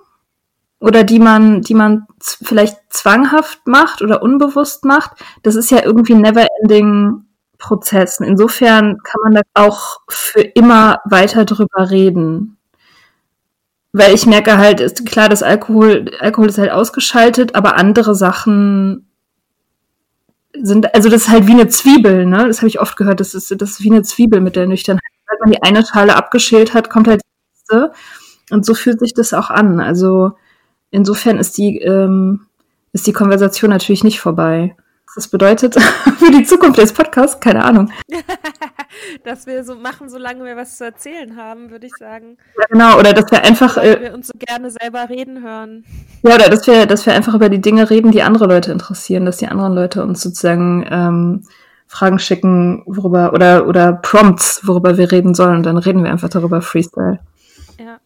oder 0.81 1.05
die 1.05 1.19
man, 1.19 1.61
die 1.61 1.73
man 1.73 2.05
vielleicht 2.19 2.75
zwanghaft 2.89 3.65
macht 3.65 4.01
oder 4.01 4.21
unbewusst 4.21 4.83
macht, 4.83 5.11
das 5.41 5.55
ist 5.55 5.71
ja 5.71 5.85
irgendwie 5.85 6.15
never 6.15 6.47
ending 6.61 7.23
Prozessen. 7.59 8.25
Insofern 8.25 8.97
kann 9.01 9.21
man 9.23 9.35
da 9.35 9.41
auch 9.53 9.99
für 10.09 10.41
immer 10.41 10.99
weiter 11.05 11.45
drüber 11.45 11.91
reden. 11.91 12.57
Weil 13.93 14.13
ich 14.13 14.25
merke 14.25 14.57
halt, 14.57 14.81
ist 14.81 15.05
klar, 15.05 15.29
das 15.29 15.43
Alkohol, 15.43 16.11
Alkohol 16.19 16.49
ist 16.49 16.57
halt 16.57 16.71
ausgeschaltet, 16.71 17.55
aber 17.55 17.77
andere 17.77 18.15
Sachen 18.15 19.04
sind, 20.61 20.93
also 20.93 21.09
das 21.09 21.23
ist 21.23 21.29
halt 21.29 21.47
wie 21.47 21.53
eine 21.53 21.67
Zwiebel, 21.67 22.25
ne? 22.25 22.47
Das 22.47 22.59
habe 22.59 22.67
ich 22.67 22.79
oft 22.79 22.97
gehört, 22.97 23.19
das 23.19 23.33
ist, 23.33 23.51
das 23.61 23.71
ist 23.71 23.83
wie 23.83 23.91
eine 23.91 24.03
Zwiebel 24.03 24.41
mit 24.41 24.55
der 24.55 24.67
Nüchternheit. 24.67 25.03
Wenn 25.27 25.39
man 25.39 25.51
die 25.51 25.63
eine 25.63 25.85
Schale 25.85 26.15
abgeschält 26.15 26.73
hat, 26.73 26.89
kommt 26.89 27.07
halt 27.07 27.21
die 27.21 27.73
nächste. 27.75 27.91
Und 28.51 28.65
so 28.65 28.73
fühlt 28.73 28.99
sich 28.99 29.13
das 29.13 29.33
auch 29.33 29.49
an. 29.49 29.79
Also 29.79 30.33
insofern 30.91 31.37
ist 31.37 31.57
die, 31.57 31.79
ähm, 31.79 32.45
ist 32.93 33.07
die 33.07 33.13
Konversation 33.13 33.71
natürlich 33.71 34.03
nicht 34.03 34.19
vorbei. 34.19 34.75
Was 35.07 35.15
das 35.15 35.27
bedeutet 35.27 35.75
für 36.19 36.31
die 36.31 36.43
Zukunft 36.43 36.79
des 36.79 36.93
Podcasts, 36.93 37.39
keine 37.39 37.63
Ahnung. 37.63 37.91
dass 39.23 39.47
wir 39.47 39.63
so 39.63 39.75
machen, 39.75 40.09
solange 40.09 40.43
wir 40.45 40.55
was 40.55 40.77
zu 40.77 40.85
erzählen 40.85 41.35
haben, 41.35 41.71
würde 41.71 41.87
ich 41.87 41.93
sagen. 41.97 42.37
Ja, 42.57 42.65
genau, 42.69 42.99
oder 42.99 43.13
dass 43.13 43.31
wir 43.31 43.43
einfach. 43.43 43.77
Weil 43.77 43.95
äh, 43.95 44.01
wir 44.01 44.13
uns 44.13 44.27
so 44.27 44.33
gerne 44.37 44.71
selber 44.71 45.09
reden 45.09 45.43
hören. 45.43 45.85
Ja, 46.23 46.35
oder 46.35 46.49
dass 46.49 46.67
wir, 46.67 46.85
dass 46.85 47.05
wir 47.05 47.13
einfach 47.13 47.33
über 47.33 47.49
die 47.49 47.61
Dinge 47.61 47.89
reden, 47.89 48.11
die 48.11 48.23
andere 48.23 48.47
Leute 48.47 48.71
interessieren, 48.71 49.25
dass 49.25 49.37
die 49.37 49.47
anderen 49.47 49.73
Leute 49.73 50.03
uns 50.03 50.21
sozusagen 50.21 50.85
ähm, 50.89 51.43
Fragen 51.87 52.19
schicken, 52.19 52.83
worüber, 52.85 53.33
oder, 53.33 53.67
oder 53.67 53.93
Prompts, 53.93 54.61
worüber 54.65 54.97
wir 54.97 55.11
reden 55.11 55.33
sollen, 55.33 55.57
und 55.57 55.63
dann 55.63 55.77
reden 55.77 56.03
wir 56.03 56.11
einfach 56.11 56.29
darüber 56.29 56.61
Freestyle. 56.61 57.19
Ja, 57.79 57.99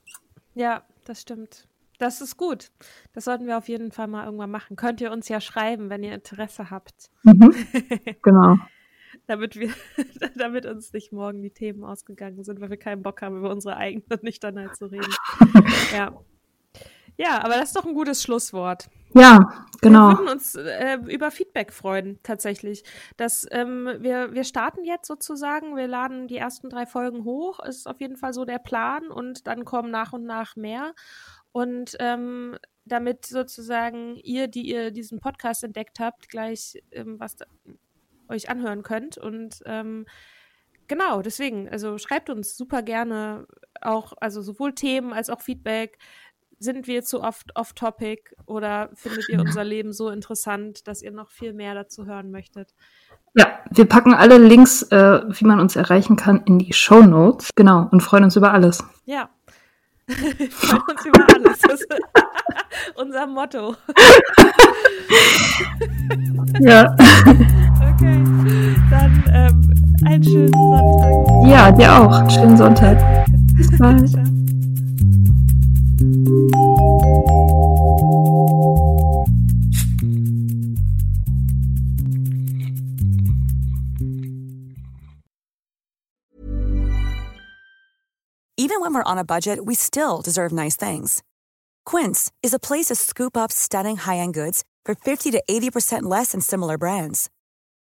ja, 0.55 0.81
das 1.05 1.21
stimmt. 1.21 1.65
Das 1.97 2.21
ist 2.21 2.37
gut. 2.37 2.71
Das 3.13 3.25
sollten 3.25 3.45
wir 3.45 3.57
auf 3.57 3.67
jeden 3.67 3.91
Fall 3.91 4.07
mal 4.07 4.25
irgendwann 4.25 4.51
machen. 4.51 4.77
Könnt 4.77 5.01
ihr 5.01 5.11
uns 5.11 5.27
ja 5.27 5.41
schreiben, 5.41 5.89
wenn 5.89 6.01
ihr 6.01 6.13
Interesse 6.13 6.71
habt. 6.71 7.09
Mhm. 7.23 7.53
genau. 8.23 8.55
Damit 9.29 9.57
wir, 9.57 9.71
damit 10.35 10.65
uns 10.65 10.91
nicht 10.91 11.11
morgen 11.11 11.41
die 11.41 11.51
Themen 11.51 11.83
ausgegangen 11.83 12.43
sind, 12.43 12.59
weil 12.59 12.71
wir 12.71 12.77
keinen 12.77 13.03
Bock 13.03 13.21
haben, 13.21 13.37
über 13.37 13.51
unsere 13.51 13.77
eigene 13.77 14.19
Nüchternheit 14.21 14.75
zu 14.75 14.87
reden. 14.87 15.13
ja. 15.95 16.11
Ja, 17.17 17.43
aber 17.43 17.55
das 17.55 17.69
ist 17.69 17.75
doch 17.75 17.85
ein 17.85 17.93
gutes 17.93 18.23
Schlusswort. 18.23 18.89
Ja, 19.13 19.65
genau. 19.81 20.11
Wir 20.11 20.19
würden 20.19 20.29
uns 20.29 20.55
äh, 20.55 20.99
über 21.09 21.31
Feedback 21.31 21.73
freuen, 21.73 22.17
tatsächlich. 22.23 22.83
Das, 23.17 23.45
ähm, 23.51 23.89
wir, 23.99 24.33
wir 24.33 24.45
starten 24.45 24.85
jetzt 24.85 25.05
sozusagen, 25.05 25.75
wir 25.75 25.87
laden 25.87 26.27
die 26.27 26.37
ersten 26.37 26.69
drei 26.69 26.85
Folgen 26.85 27.25
hoch, 27.25 27.59
ist 27.59 27.87
auf 27.87 27.99
jeden 27.99 28.15
Fall 28.15 28.33
so 28.33 28.45
der 28.45 28.59
Plan 28.59 29.07
und 29.11 29.47
dann 29.47 29.65
kommen 29.65 29.91
nach 29.91 30.13
und 30.13 30.23
nach 30.23 30.55
mehr. 30.55 30.93
Und 31.51 31.97
ähm, 31.99 32.57
damit 32.85 33.25
sozusagen 33.25 34.15
ihr, 34.15 34.47
die 34.47 34.69
ihr 34.69 34.91
diesen 34.91 35.19
Podcast 35.19 35.63
entdeckt 35.65 35.99
habt, 35.99 36.29
gleich 36.29 36.81
ähm, 36.91 37.19
was 37.19 37.35
da, 37.35 37.45
euch 38.29 38.49
anhören 38.49 38.83
könnt. 38.83 39.17
Und 39.17 39.61
ähm, 39.65 40.05
genau, 40.87 41.21
deswegen, 41.21 41.69
also 41.69 41.97
schreibt 41.97 42.29
uns 42.29 42.55
super 42.55 42.81
gerne 42.81 43.47
auch, 43.81 44.13
also 44.19 44.41
sowohl 44.41 44.73
Themen 44.73 45.13
als 45.13 45.29
auch 45.29 45.41
Feedback. 45.41 45.97
Sind 46.61 46.87
wir 46.87 47.03
zu 47.03 47.21
oft 47.21 47.55
off-topic 47.55 48.35
oder 48.45 48.89
findet 48.93 49.29
ihr 49.29 49.39
unser 49.39 49.63
Leben 49.63 49.93
so 49.93 50.09
interessant, 50.09 50.89
dass 50.89 51.01
ihr 51.01 51.11
noch 51.11 51.29
viel 51.29 51.53
mehr 51.53 51.73
dazu 51.73 52.05
hören 52.05 52.31
möchtet? 52.31 52.73
Ja, 53.33 53.59
wir 53.71 53.85
packen 53.85 54.13
alle 54.13 54.37
Links, 54.37 54.81
äh, 54.83 55.21
wie 55.29 55.45
man 55.45 55.61
uns 55.61 55.77
erreichen 55.77 56.17
kann, 56.17 56.43
in 56.45 56.59
die 56.59 56.73
Show 56.73 57.01
Notes. 57.01 57.51
Genau, 57.55 57.87
und 57.91 58.01
freuen 58.01 58.25
uns 58.25 58.35
über 58.35 58.51
alles. 58.51 58.83
Ja, 59.05 59.29
wir 60.09 60.51
freuen 60.51 60.81
uns 60.89 61.05
über 61.05 61.27
alles. 61.35 61.59
Das 61.59 61.81
ist 61.81 61.87
unser 62.95 63.27
Motto. 63.27 63.75
ja. 66.59 66.95
Okay, 67.81 68.23
dann 68.89 69.23
ähm, 69.33 69.73
einen 70.05 70.23
schönen 70.23 70.53
Sonntag. 70.53 71.47
Ja, 71.47 71.71
dir 71.71 71.93
auch. 71.93 72.11
Einen 72.11 72.29
schönen 72.29 72.57
Sonntag. 72.57 73.25
Bis 73.55 73.77
bald. 73.77 74.29
Even 88.57 88.81
when 88.81 88.93
we're 88.93 89.03
on 89.03 89.17
a 89.17 89.23
budget, 89.23 89.65
we 89.65 89.73
still 89.73 90.21
deserve 90.21 90.51
nice 90.51 90.75
things. 90.75 91.23
Quince 91.85 92.31
is 92.43 92.53
a 92.53 92.59
place 92.59 92.87
to 92.87 92.95
scoop 92.95 93.35
up 93.37 93.51
stunning 93.51 93.95
high-end 93.97 94.33
goods 94.33 94.63
for 94.85 94.95
50 94.95 95.31
to 95.31 95.41
80% 95.49 96.03
less 96.03 96.33
than 96.33 96.41
similar 96.41 96.77
brands. 96.77 97.29